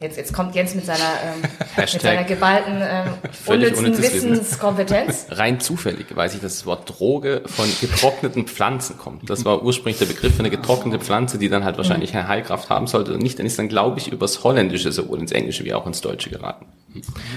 jetzt, 0.00 0.16
jetzt 0.16 0.32
kommt 0.32 0.54
Jens 0.54 0.74
mit 0.74 0.84
seiner, 0.84 0.98
ähm, 1.00 1.42
mit 1.76 1.88
seiner 1.88 2.24
geballten 2.24 2.82
ähm, 2.82 3.14
unnützen 3.46 3.98
Wissenskompetenz. 3.98 5.26
Rein 5.30 5.60
zufällig 5.60 6.14
weiß 6.14 6.34
ich, 6.34 6.40
dass 6.40 6.58
das 6.58 6.66
Wort 6.66 6.98
Droge 6.98 7.42
von 7.46 7.66
getrockneten 7.80 8.46
Pflanzen 8.46 8.98
kommt. 8.98 9.28
Das 9.30 9.44
war 9.44 9.62
ursprünglich 9.62 9.98
der 9.98 10.06
Begriff 10.06 10.34
für 10.34 10.40
eine 10.40 10.50
getrocknete 10.50 10.98
Pflanze, 10.98 11.38
die 11.38 11.48
dann 11.48 11.64
halt 11.64 11.76
wahrscheinlich 11.78 12.14
eine 12.14 12.28
Heilkraft 12.28 12.70
haben 12.70 12.86
sollte 12.86 13.14
und 13.14 13.22
nicht. 13.22 13.38
Dann 13.38 13.46
ist 13.46 13.58
dann, 13.58 13.68
glaube 13.68 13.98
ich, 13.98 14.12
übers 14.12 14.44
Holländische 14.44 14.92
sowohl 14.92 15.20
ins 15.20 15.32
Englische 15.32 15.64
wie 15.64 15.74
auch 15.74 15.86
ins 15.86 16.00
Deutsche 16.00 16.30
geraten. 16.30 16.66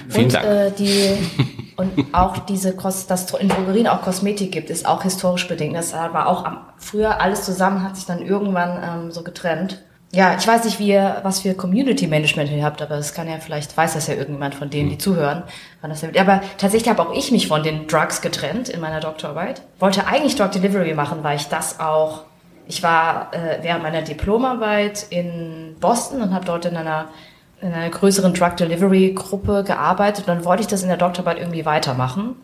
Vielen 0.10 0.26
und, 0.26 0.34
Dank. 0.34 0.46
Äh, 0.46 0.72
die, 0.72 1.18
und 1.76 2.14
auch 2.14 2.38
diese, 2.40 2.74
dass 2.74 3.10
es 3.10 3.34
in 3.34 3.50
Drogerien 3.50 3.88
auch 3.88 4.02
Kosmetik 4.02 4.52
gibt, 4.52 4.70
ist 4.70 4.86
auch 4.86 5.04
historisch 5.04 5.48
bedingt. 5.48 5.76
Das 5.76 5.94
war 5.94 6.28
auch 6.28 6.46
am, 6.46 6.66
früher 6.78 7.22
alles 7.22 7.44
zusammen, 7.44 7.84
hat 7.84 7.96
sich 7.96 8.06
dann 8.06 8.22
irgendwann 8.22 9.04
ähm, 9.06 9.12
so 9.12 9.24
getrennt. 9.24 9.84
Ja, 10.12 10.36
ich 10.38 10.48
weiß 10.48 10.64
nicht, 10.66 10.80
wie 10.80 10.88
ihr, 10.88 11.20
was 11.22 11.42
für 11.42 11.54
Community 11.54 12.08
Management 12.08 12.52
ihr 12.52 12.64
habt, 12.64 12.82
aber 12.82 12.96
es 12.96 13.14
kann 13.14 13.30
ja 13.30 13.38
vielleicht, 13.40 13.78
weiß 13.78 13.94
das 13.94 14.08
ja 14.08 14.16
irgendjemand 14.16 14.56
von 14.56 14.70
denen, 14.70 14.90
die 14.90 14.96
hm. 14.96 15.00
zuhören. 15.00 15.44
Wann 15.82 15.92
das 15.92 16.04
aber 16.04 16.42
tatsächlich 16.58 16.90
habe 16.90 17.02
auch 17.02 17.14
ich 17.14 17.32
mich 17.32 17.48
von 17.48 17.62
den 17.62 17.86
Drugs 17.88 18.22
getrennt 18.22 18.70
in 18.70 18.80
meiner 18.80 19.02
Doktorarbeit. 19.02 19.62
Wollte 19.80 20.08
eigentlich 20.08 20.36
Drug 20.36 20.52
Delivery 20.52 20.96
machen, 20.96 21.20
weil 21.24 21.38
ich 21.38 21.48
das 21.48 21.80
auch, 21.80 22.24
ich 22.68 22.82
war 22.82 23.32
äh, 23.34 23.60
während 23.62 23.84
meiner 23.84 24.02
Diplomarbeit 24.02 25.06
in 25.12 25.76
Boston 25.80 26.24
und 26.24 26.34
habe 26.34 26.46
dort 26.46 26.66
in 26.66 26.76
einer 26.76 27.10
in 27.62 27.74
einer 27.74 27.90
größeren 27.90 28.34
Drug 28.34 28.56
Delivery 28.56 29.14
Gruppe 29.14 29.64
gearbeitet 29.66 30.28
und 30.28 30.36
dann 30.36 30.46
wollte 30.46 30.62
ich 30.62 30.68
das 30.68 30.82
in 30.82 30.88
der 30.88 30.98
Doktorarbeit 30.98 31.40
irgendwie 31.40 31.66
weitermachen. 31.66 32.36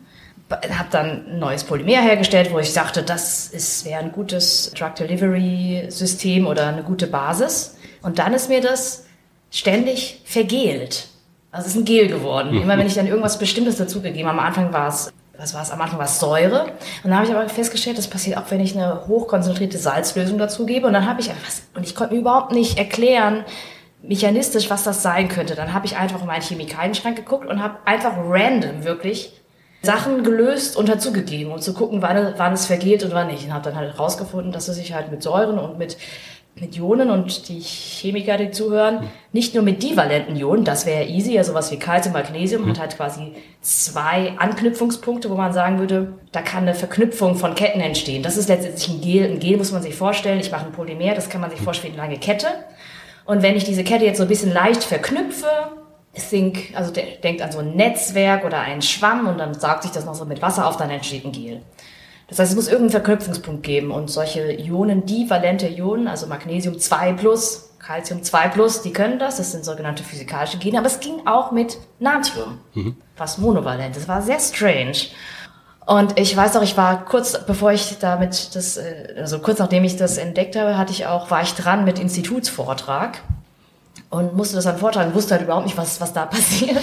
Habe 0.50 0.88
dann 0.90 1.26
ein 1.26 1.38
neues 1.38 1.64
Polymer 1.64 2.02
hergestellt, 2.02 2.52
wo 2.52 2.58
ich 2.58 2.72
dachte, 2.72 3.02
das 3.02 3.84
wäre 3.84 4.00
ein 4.00 4.12
gutes 4.12 4.72
Drug 4.78 4.94
Delivery 4.94 5.86
System 5.88 6.46
oder 6.46 6.68
eine 6.68 6.82
gute 6.82 7.06
Basis. 7.06 7.76
Und 8.02 8.18
dann 8.18 8.32
ist 8.32 8.48
mir 8.48 8.60
das 8.60 9.06
ständig 9.50 10.22
vergelt. 10.24 11.08
Also 11.50 11.66
es 11.66 11.74
ist 11.74 11.80
ein 11.80 11.84
Gel 11.84 12.08
geworden. 12.08 12.54
Immer 12.62 12.78
wenn 12.78 12.86
ich 12.86 12.94
dann 12.94 13.06
irgendwas 13.06 13.38
Bestimmtes 13.38 13.76
dazugegeben 13.76 14.28
habe. 14.28 14.38
Am 14.38 14.46
Anfang 14.46 14.72
war 14.72 14.88
es 14.88 15.12
was 15.38 15.54
war 15.54 15.62
es? 15.62 15.70
Am 15.70 15.80
Anfang 15.80 15.98
war 15.98 16.06
es 16.06 16.18
Säure. 16.18 16.62
Und 17.04 17.10
dann 17.10 17.16
habe 17.16 17.26
ich 17.26 17.34
aber 17.34 17.48
festgestellt, 17.48 17.98
das 17.98 18.08
passiert 18.08 18.38
auch, 18.38 18.50
wenn 18.50 18.60
ich 18.60 18.74
eine 18.74 19.06
hochkonzentrierte 19.06 19.78
Salzlösung 19.78 20.38
dazugebe. 20.38 20.86
Und 20.86 20.92
dann 20.92 21.06
habe 21.06 21.20
ich 21.20 21.28
was, 21.28 21.62
und 21.74 21.84
ich 21.84 21.94
konnte 21.94 22.14
mir 22.14 22.20
überhaupt 22.20 22.52
nicht 22.52 22.78
erklären, 22.78 23.44
mechanistisch, 24.02 24.70
was 24.70 24.84
das 24.84 25.02
sein 25.02 25.28
könnte. 25.28 25.54
Dann 25.54 25.72
habe 25.72 25.86
ich 25.86 25.96
einfach 25.96 26.20
in 26.20 26.26
meinen 26.26 26.42
Chemikalienschrank 26.42 27.16
geguckt 27.16 27.46
und 27.46 27.62
habe 27.62 27.76
einfach 27.84 28.14
random 28.16 28.84
wirklich 28.84 29.32
Sachen 29.86 30.22
gelöst 30.22 30.76
und 30.76 30.88
dazugegeben, 30.88 31.52
um 31.52 31.60
zu 31.60 31.72
gucken, 31.72 32.02
wann, 32.02 32.34
wann 32.36 32.52
es 32.52 32.66
vergeht 32.66 33.02
und 33.02 33.14
wann 33.14 33.28
nicht. 33.28 33.44
Und 33.44 33.54
habe 33.54 33.64
dann 33.64 33.76
halt 33.76 33.98
rausgefunden, 33.98 34.52
dass 34.52 34.68
es 34.68 34.76
sich 34.76 34.92
halt 34.92 35.10
mit 35.10 35.22
Säuren 35.22 35.58
und 35.58 35.78
mit, 35.78 35.96
mit 36.60 36.76
Ionen 36.76 37.10
und 37.10 37.48
die 37.48 37.60
Chemiker, 37.60 38.36
die 38.36 38.50
zuhören, 38.50 39.08
nicht 39.32 39.54
nur 39.54 39.62
mit 39.62 39.82
divalenten 39.82 40.36
Ionen, 40.36 40.64
das 40.64 40.84
wäre 40.84 41.04
easy, 41.04 41.38
also 41.38 41.54
was 41.54 41.70
wie 41.70 41.78
Calcium, 41.78 42.12
Magnesium, 42.12 42.64
mhm. 42.64 42.70
hat 42.70 42.80
halt 42.80 42.96
quasi 42.96 43.32
zwei 43.62 44.32
Anknüpfungspunkte, 44.38 45.30
wo 45.30 45.34
man 45.34 45.52
sagen 45.52 45.78
würde, 45.78 46.14
da 46.32 46.42
kann 46.42 46.64
eine 46.64 46.74
Verknüpfung 46.74 47.36
von 47.36 47.54
Ketten 47.54 47.80
entstehen. 47.80 48.22
Das 48.22 48.36
ist 48.36 48.48
letztendlich 48.48 48.88
ein 48.88 49.00
Gel. 49.00 49.24
Ein 49.30 49.38
Gel 49.38 49.56
muss 49.56 49.72
man 49.72 49.82
sich 49.82 49.94
vorstellen. 49.94 50.40
Ich 50.40 50.50
mache 50.50 50.66
ein 50.66 50.72
Polymer, 50.72 51.14
das 51.14 51.30
kann 51.30 51.40
man 51.40 51.50
sich 51.50 51.60
vorstellen, 51.60 51.94
eine 51.94 52.02
lange 52.02 52.18
Kette. 52.18 52.48
Und 53.24 53.42
wenn 53.42 53.56
ich 53.56 53.64
diese 53.64 53.84
Kette 53.84 54.04
jetzt 54.04 54.18
so 54.18 54.22
ein 54.22 54.28
bisschen 54.28 54.52
leicht 54.52 54.84
verknüpfe, 54.84 55.46
Think, 56.16 56.72
also 56.74 56.92
denkt 56.92 57.42
an 57.42 57.52
so 57.52 57.58
ein 57.58 57.74
Netzwerk 57.74 58.44
oder 58.44 58.60
einen 58.60 58.82
Schwamm 58.82 59.26
und 59.26 59.38
dann 59.38 59.54
saugt 59.54 59.82
sich 59.82 59.92
das 59.92 60.04
noch 60.04 60.14
so 60.14 60.24
mit 60.24 60.42
Wasser 60.42 60.66
auf, 60.66 60.76
dann 60.76 60.90
entsteht 60.90 61.24
ein 61.24 61.32
Gel. 61.32 61.62
Das 62.28 62.38
heißt, 62.38 62.50
es 62.50 62.56
muss 62.56 62.66
irgendeinen 62.66 62.90
Verknüpfungspunkt 62.90 63.62
geben 63.62 63.90
und 63.90 64.08
solche 64.08 64.52
Ionen, 64.52 65.06
divalente 65.06 65.68
Ionen, 65.68 66.08
also 66.08 66.26
Magnesium 66.26 66.78
2 66.78 67.12
plus, 67.12 67.70
Calcium 67.78 68.22
2 68.22 68.48
plus, 68.48 68.82
die 68.82 68.92
können 68.92 69.18
das, 69.18 69.36
das 69.36 69.52
sind 69.52 69.64
sogenannte 69.64 70.02
physikalische 70.02 70.58
Gene, 70.58 70.78
aber 70.78 70.88
es 70.88 70.98
ging 70.98 71.26
auch 71.26 71.52
mit 71.52 71.78
Natrium, 72.00 72.58
mhm. 72.74 72.96
was 73.16 73.38
monovalent. 73.38 73.94
Das 73.94 74.08
war 74.08 74.22
sehr 74.22 74.40
strange. 74.40 74.96
Und 75.86 76.18
ich 76.18 76.36
weiß 76.36 76.56
auch, 76.56 76.62
ich 76.62 76.76
war 76.76 77.04
kurz, 77.04 77.46
bevor 77.46 77.70
ich 77.70 77.98
damit 78.00 78.56
das, 78.56 78.76
äh, 78.76 79.14
also 79.18 79.38
kurz 79.38 79.60
nachdem 79.60 79.84
ich 79.84 79.96
das 79.96 80.18
entdeckt 80.18 80.56
habe, 80.56 80.76
hatte 80.76 80.90
ich 80.90 81.06
auch, 81.06 81.30
war 81.30 81.42
ich 81.42 81.54
dran 81.54 81.84
mit 81.84 82.00
Institutsvortrag 82.00 83.22
und 84.10 84.34
musste 84.34 84.56
das 84.56 84.64
dann 84.64 84.78
vortragen, 84.78 85.14
wusste 85.14 85.34
halt 85.34 85.42
überhaupt 85.42 85.66
nicht, 85.66 85.76
was, 85.76 86.00
was 86.00 86.12
da 86.12 86.26
passiert. 86.26 86.76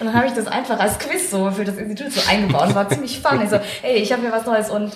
Und 0.00 0.06
dann 0.06 0.14
habe 0.14 0.26
ich 0.26 0.32
das 0.32 0.46
einfach 0.46 0.78
als 0.78 0.98
Quiz 0.98 1.30
so 1.30 1.50
für 1.50 1.64
das 1.64 1.76
Institut 1.76 2.12
so 2.12 2.20
eingebaut. 2.28 2.74
War 2.74 2.88
ziemlich 2.90 3.20
fun. 3.20 3.40
Ich 3.42 3.50
so, 3.50 3.58
hey, 3.82 3.96
ich 3.96 4.12
habe 4.12 4.22
hier 4.22 4.32
was 4.32 4.46
Neues 4.46 4.70
und 4.70 4.92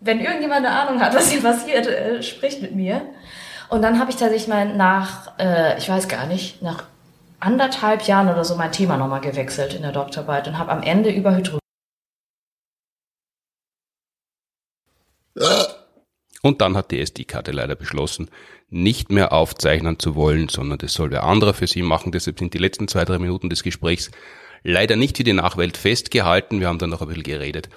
wenn 0.00 0.20
irgendjemand 0.20 0.64
eine 0.66 0.70
Ahnung 0.70 1.00
hat, 1.00 1.14
was 1.14 1.30
hier 1.30 1.42
passiert, 1.42 1.86
äh, 1.86 2.22
spricht 2.22 2.62
mit 2.62 2.74
mir. 2.74 3.02
Und 3.68 3.82
dann 3.82 4.00
habe 4.00 4.10
ich 4.10 4.16
tatsächlich 4.16 4.48
mal 4.48 4.74
nach, 4.74 5.38
äh, 5.38 5.78
ich 5.78 5.88
weiß 5.88 6.08
gar 6.08 6.26
nicht, 6.26 6.62
nach 6.62 6.84
anderthalb 7.38 8.02
Jahren 8.02 8.28
oder 8.28 8.44
so 8.44 8.56
mein 8.56 8.72
Thema 8.72 8.96
nochmal 8.96 9.20
gewechselt 9.20 9.74
in 9.74 9.82
der 9.82 9.92
Doktorarbeit 9.92 10.48
und 10.48 10.58
habe 10.58 10.72
am 10.72 10.82
Ende 10.82 11.10
über 11.10 11.36
Hydro 11.36 11.58
Und 16.42 16.60
dann 16.60 16.76
hat 16.76 16.90
die 16.90 17.00
SD-Karte 17.00 17.52
leider 17.52 17.76
beschlossen, 17.76 18.30
nicht 18.70 19.10
mehr 19.10 19.32
aufzeichnen 19.32 19.98
zu 19.98 20.14
wollen, 20.14 20.48
sondern 20.48 20.78
das 20.78 20.94
soll 20.94 21.10
wer 21.10 21.24
anderer 21.24 21.54
für 21.54 21.66
sie 21.66 21.82
machen. 21.82 22.12
Deshalb 22.12 22.38
sind 22.38 22.54
die 22.54 22.58
letzten 22.58 22.88
zwei, 22.88 23.04
drei 23.04 23.18
Minuten 23.18 23.50
des 23.50 23.62
Gesprächs 23.62 24.10
leider 24.62 24.96
nicht 24.96 25.16
für 25.16 25.24
die 25.24 25.32
Nachwelt 25.32 25.76
festgehalten. 25.76 26.60
Wir 26.60 26.68
haben 26.68 26.78
dann 26.78 26.90
noch 26.90 27.02
ein 27.02 27.08
bisschen 27.08 27.24
geredet 27.24 27.68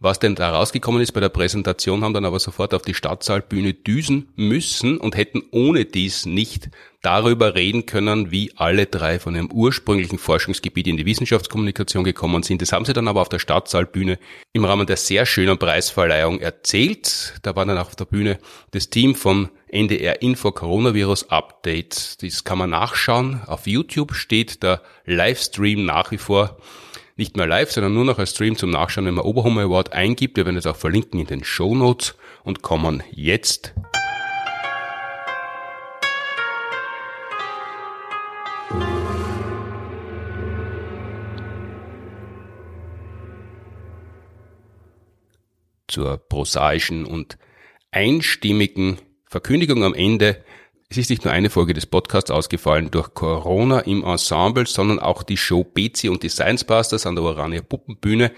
was 0.00 0.20
denn 0.20 0.34
da 0.34 0.50
rausgekommen 0.50 1.00
ist 1.00 1.12
bei 1.12 1.20
der 1.20 1.28
Präsentation, 1.28 2.04
haben 2.04 2.14
dann 2.14 2.24
aber 2.24 2.38
sofort 2.38 2.72
auf 2.74 2.82
die 2.82 2.94
Stadtsaalbühne 2.94 3.74
düsen 3.74 4.28
müssen 4.36 4.98
und 4.98 5.16
hätten 5.16 5.42
ohne 5.50 5.84
dies 5.84 6.24
nicht 6.24 6.70
darüber 7.02 7.54
reden 7.54 7.86
können, 7.86 8.30
wie 8.30 8.52
alle 8.56 8.86
drei 8.86 9.18
von 9.18 9.34
ihrem 9.34 9.50
ursprünglichen 9.50 10.18
Forschungsgebiet 10.18 10.86
in 10.86 10.96
die 10.96 11.06
Wissenschaftskommunikation 11.06 12.04
gekommen 12.04 12.42
sind. 12.42 12.60
Das 12.62 12.72
haben 12.72 12.84
sie 12.84 12.92
dann 12.92 13.08
aber 13.08 13.20
auf 13.20 13.28
der 13.28 13.38
Stadtsaalbühne 13.38 14.18
im 14.52 14.64
Rahmen 14.64 14.86
der 14.86 14.96
sehr 14.96 15.26
schönen 15.26 15.58
Preisverleihung 15.58 16.40
erzählt. 16.40 17.34
Da 17.42 17.54
war 17.56 17.66
dann 17.66 17.78
auch 17.78 17.86
auf 17.86 17.96
der 17.96 18.04
Bühne 18.04 18.38
das 18.72 18.90
Team 18.90 19.14
von 19.14 19.48
NDR 19.68 20.22
Info 20.22 20.50
Coronavirus 20.50 21.30
Update. 21.30 22.22
Das 22.22 22.44
kann 22.44 22.58
man 22.58 22.70
nachschauen. 22.70 23.42
Auf 23.46 23.66
YouTube 23.66 24.14
steht 24.14 24.62
der 24.62 24.82
Livestream 25.04 25.84
nach 25.84 26.10
wie 26.10 26.18
vor 26.18 26.58
nicht 27.18 27.36
mehr 27.36 27.48
live, 27.48 27.70
sondern 27.72 27.94
nur 27.94 28.04
noch 28.04 28.18
als 28.18 28.30
Stream 28.30 28.56
zum 28.56 28.70
Nachschauen, 28.70 29.04
wenn 29.06 29.14
man 29.14 29.24
Oberhomer 29.24 29.62
Award 29.62 29.92
eingibt. 29.92 30.36
Wir 30.36 30.46
werden 30.46 30.56
es 30.56 30.66
auch 30.66 30.76
verlinken 30.76 31.18
in 31.18 31.26
den 31.26 31.42
Show 31.42 31.74
Notes 31.74 32.14
und 32.44 32.62
kommen 32.62 33.02
jetzt 33.10 33.74
zur 45.88 46.18
prosaischen 46.18 47.04
und 47.04 47.36
einstimmigen 47.90 48.98
Verkündigung 49.24 49.82
am 49.82 49.94
Ende. 49.94 50.44
Es 50.90 50.96
ist 50.96 51.10
nicht 51.10 51.22
nur 51.22 51.34
eine 51.34 51.50
Folge 51.50 51.74
des 51.74 51.84
Podcasts 51.84 52.30
ausgefallen 52.30 52.90
durch 52.90 53.12
Corona 53.12 53.80
im 53.80 54.02
Ensemble, 54.02 54.64
sondern 54.64 54.98
auch 54.98 55.22
die 55.22 55.36
Show 55.36 55.62
Bezi 55.62 56.08
und 56.08 56.22
die 56.22 56.30
Science 56.30 56.64
Busters 56.64 57.04
an 57.04 57.14
der 57.14 57.24
Orania 57.24 57.60
Puppenbühne 57.60 58.32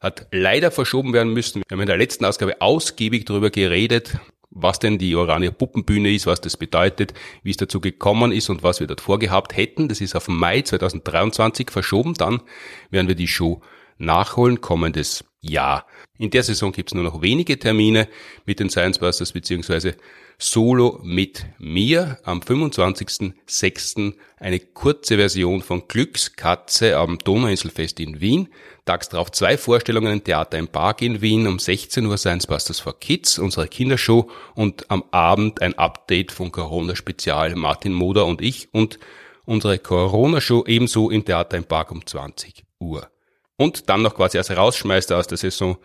hat 0.00 0.26
leider 0.30 0.70
verschoben 0.70 1.14
werden 1.14 1.32
müssen. 1.32 1.62
Wir 1.66 1.74
haben 1.74 1.80
in 1.80 1.86
der 1.86 1.96
letzten 1.96 2.26
Ausgabe 2.26 2.60
ausgiebig 2.60 3.24
darüber 3.24 3.48
geredet, 3.48 4.18
was 4.50 4.80
denn 4.80 4.98
die 4.98 5.16
Orania 5.16 5.50
Puppenbühne 5.50 6.12
ist, 6.12 6.26
was 6.26 6.42
das 6.42 6.58
bedeutet, 6.58 7.14
wie 7.42 7.52
es 7.52 7.56
dazu 7.56 7.80
gekommen 7.80 8.32
ist 8.32 8.50
und 8.50 8.62
was 8.62 8.80
wir 8.80 8.86
dort 8.86 9.00
vorgehabt 9.00 9.56
hätten. 9.56 9.88
Das 9.88 10.02
ist 10.02 10.14
auf 10.14 10.28
Mai 10.28 10.60
2023 10.60 11.70
verschoben. 11.70 12.12
Dann 12.12 12.42
werden 12.90 13.08
wir 13.08 13.14
die 13.14 13.28
Show 13.28 13.62
nachholen 13.96 14.60
kommendes 14.60 15.24
Jahr. 15.40 15.86
In 16.18 16.28
der 16.28 16.42
Saison 16.42 16.70
gibt's 16.70 16.92
nur 16.92 17.04
noch 17.04 17.22
wenige 17.22 17.58
Termine 17.58 18.08
mit 18.44 18.60
den 18.60 18.68
Science 18.68 18.98
Busters 18.98 19.32
beziehungsweise 19.32 19.96
Solo 20.38 21.00
mit 21.02 21.46
mir 21.58 22.18
am 22.24 22.40
25.06. 22.40 24.14
eine 24.36 24.58
kurze 24.60 25.16
Version 25.16 25.62
von 25.62 25.86
Glückskatze 25.86 26.96
am 26.96 27.18
Donauinselfest 27.18 28.00
in 28.00 28.20
Wien. 28.20 28.48
Tags 28.84 29.08
darauf 29.08 29.30
zwei 29.32 29.56
Vorstellungen 29.56 30.12
im 30.12 30.24
Theater 30.24 30.58
im 30.58 30.68
Park 30.68 31.02
in 31.02 31.20
Wien 31.20 31.46
um 31.46 31.58
16 31.58 32.04
Uhr 32.06 32.18
Science 32.18 32.46
Busters 32.46 32.80
for 32.80 32.98
Kids, 32.98 33.38
unsere 33.38 33.68
Kindershow 33.68 34.30
und 34.54 34.90
am 34.90 35.04
Abend 35.12 35.62
ein 35.62 35.78
Update 35.78 36.32
von 36.32 36.50
Corona 36.52 36.96
Spezial 36.96 37.54
Martin 37.54 37.92
Moder 37.92 38.26
und 38.26 38.42
ich 38.42 38.68
und 38.74 38.98
unsere 39.44 39.78
Corona 39.78 40.40
Show 40.40 40.64
ebenso 40.66 41.10
im 41.10 41.24
Theater 41.24 41.56
im 41.56 41.64
Park 41.64 41.92
um 41.92 42.04
20 42.04 42.64
Uhr. 42.80 43.08
Und 43.56 43.88
dann 43.88 44.02
noch 44.02 44.16
quasi 44.16 44.36
als 44.38 44.50
Rausschmeister 44.50 45.16
aus 45.16 45.28
der 45.28 45.38
Saison 45.38 45.78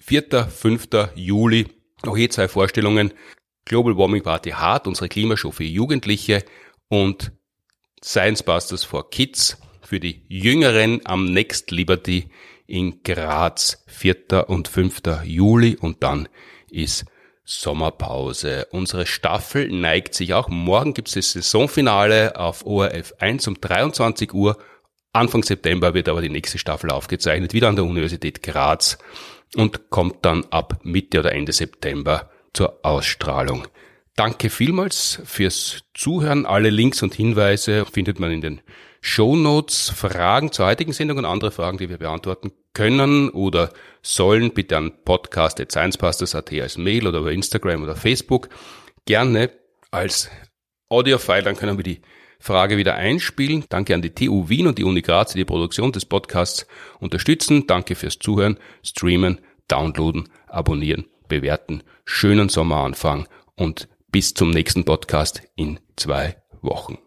4. 0.00 0.48
5. 0.48 0.88
Juli 1.14 1.66
noch 2.04 2.16
je 2.16 2.28
zwei 2.28 2.48
Vorstellungen. 2.48 3.12
Global 3.66 3.98
Warming 3.98 4.22
Party 4.22 4.50
Hard, 4.50 4.86
unsere 4.86 5.08
Klimashow 5.08 5.50
für 5.50 5.64
Jugendliche 5.64 6.44
und 6.88 7.32
Science 8.02 8.44
Busters 8.44 8.84
for 8.84 9.10
Kids 9.10 9.58
für 9.82 9.98
die 9.98 10.22
Jüngeren 10.28 11.00
am 11.04 11.24
Next 11.24 11.72
Liberty 11.72 12.30
in 12.68 13.02
Graz, 13.02 13.84
4. 13.88 14.48
und 14.48 14.68
5. 14.68 15.02
Juli 15.24 15.76
und 15.76 16.04
dann 16.04 16.28
ist 16.70 17.06
Sommerpause. 17.44 18.68
Unsere 18.70 19.04
Staffel 19.04 19.68
neigt 19.68 20.14
sich 20.14 20.32
auch. 20.32 20.48
Morgen 20.48 20.94
gibt 20.94 21.08
es 21.08 21.14
das 21.14 21.32
Saisonfinale 21.32 22.38
auf 22.38 22.64
ORF 22.64 23.14
1 23.18 23.48
um 23.48 23.60
23 23.60 24.32
Uhr. 24.32 24.58
Anfang 25.12 25.42
September 25.42 25.92
wird 25.92 26.08
aber 26.08 26.22
die 26.22 26.28
nächste 26.28 26.58
Staffel 26.58 26.90
aufgezeichnet, 26.90 27.52
wieder 27.52 27.68
an 27.68 27.76
der 27.76 27.84
Universität 27.84 28.44
Graz 28.44 28.98
und 29.56 29.90
kommt 29.90 30.24
dann 30.24 30.44
ab 30.50 30.78
Mitte 30.84 31.18
oder 31.18 31.32
Ende 31.32 31.52
September 31.52 32.30
zur 32.56 32.80
Ausstrahlung. 32.82 33.68
Danke 34.16 34.48
vielmals 34.48 35.20
fürs 35.24 35.82
Zuhören. 35.92 36.46
Alle 36.46 36.70
Links 36.70 37.02
und 37.02 37.14
Hinweise 37.14 37.84
findet 37.84 38.18
man 38.18 38.30
in 38.30 38.40
den 38.40 38.60
Show 39.02 39.36
Notes. 39.36 39.90
Fragen 39.90 40.52
zur 40.52 40.66
heutigen 40.66 40.94
Sendung 40.94 41.18
und 41.18 41.26
andere 41.26 41.50
Fragen, 41.50 41.76
die 41.76 41.90
wir 41.90 41.98
beantworten 41.98 42.52
können 42.72 43.28
oder 43.28 43.72
sollen, 44.00 44.52
bitte 44.52 44.78
an 44.78 44.92
podcast.sciencepastors.at 45.04 46.52
als 46.54 46.78
Mail 46.78 47.06
oder 47.06 47.18
über 47.18 47.30
Instagram 47.30 47.82
oder 47.82 47.94
Facebook. 47.94 48.48
Gerne 49.04 49.50
als 49.90 50.30
Audiofile, 50.88 51.42
dann 51.42 51.56
können 51.56 51.76
wir 51.76 51.84
die 51.84 52.00
Frage 52.38 52.78
wieder 52.78 52.94
einspielen. 52.94 53.64
Danke 53.68 53.94
an 53.94 54.02
die 54.02 54.14
TU 54.14 54.48
Wien 54.48 54.66
und 54.66 54.78
die 54.78 54.84
Uni 54.84 55.02
Graz, 55.02 55.32
die 55.32 55.38
die 55.38 55.44
Produktion 55.44 55.92
des 55.92 56.06
Podcasts 56.06 56.66
unterstützen. 57.00 57.66
Danke 57.66 57.94
fürs 57.96 58.18
Zuhören, 58.18 58.58
Streamen, 58.82 59.40
Downloaden, 59.68 60.28
Abonnieren, 60.46 61.06
Bewerten. 61.28 61.82
Schönen 62.04 62.48
Sommeranfang 62.48 63.28
und 63.56 63.88
bis 64.10 64.34
zum 64.34 64.50
nächsten 64.50 64.84
Podcast 64.84 65.42
in 65.56 65.80
zwei 65.96 66.36
Wochen. 66.62 66.98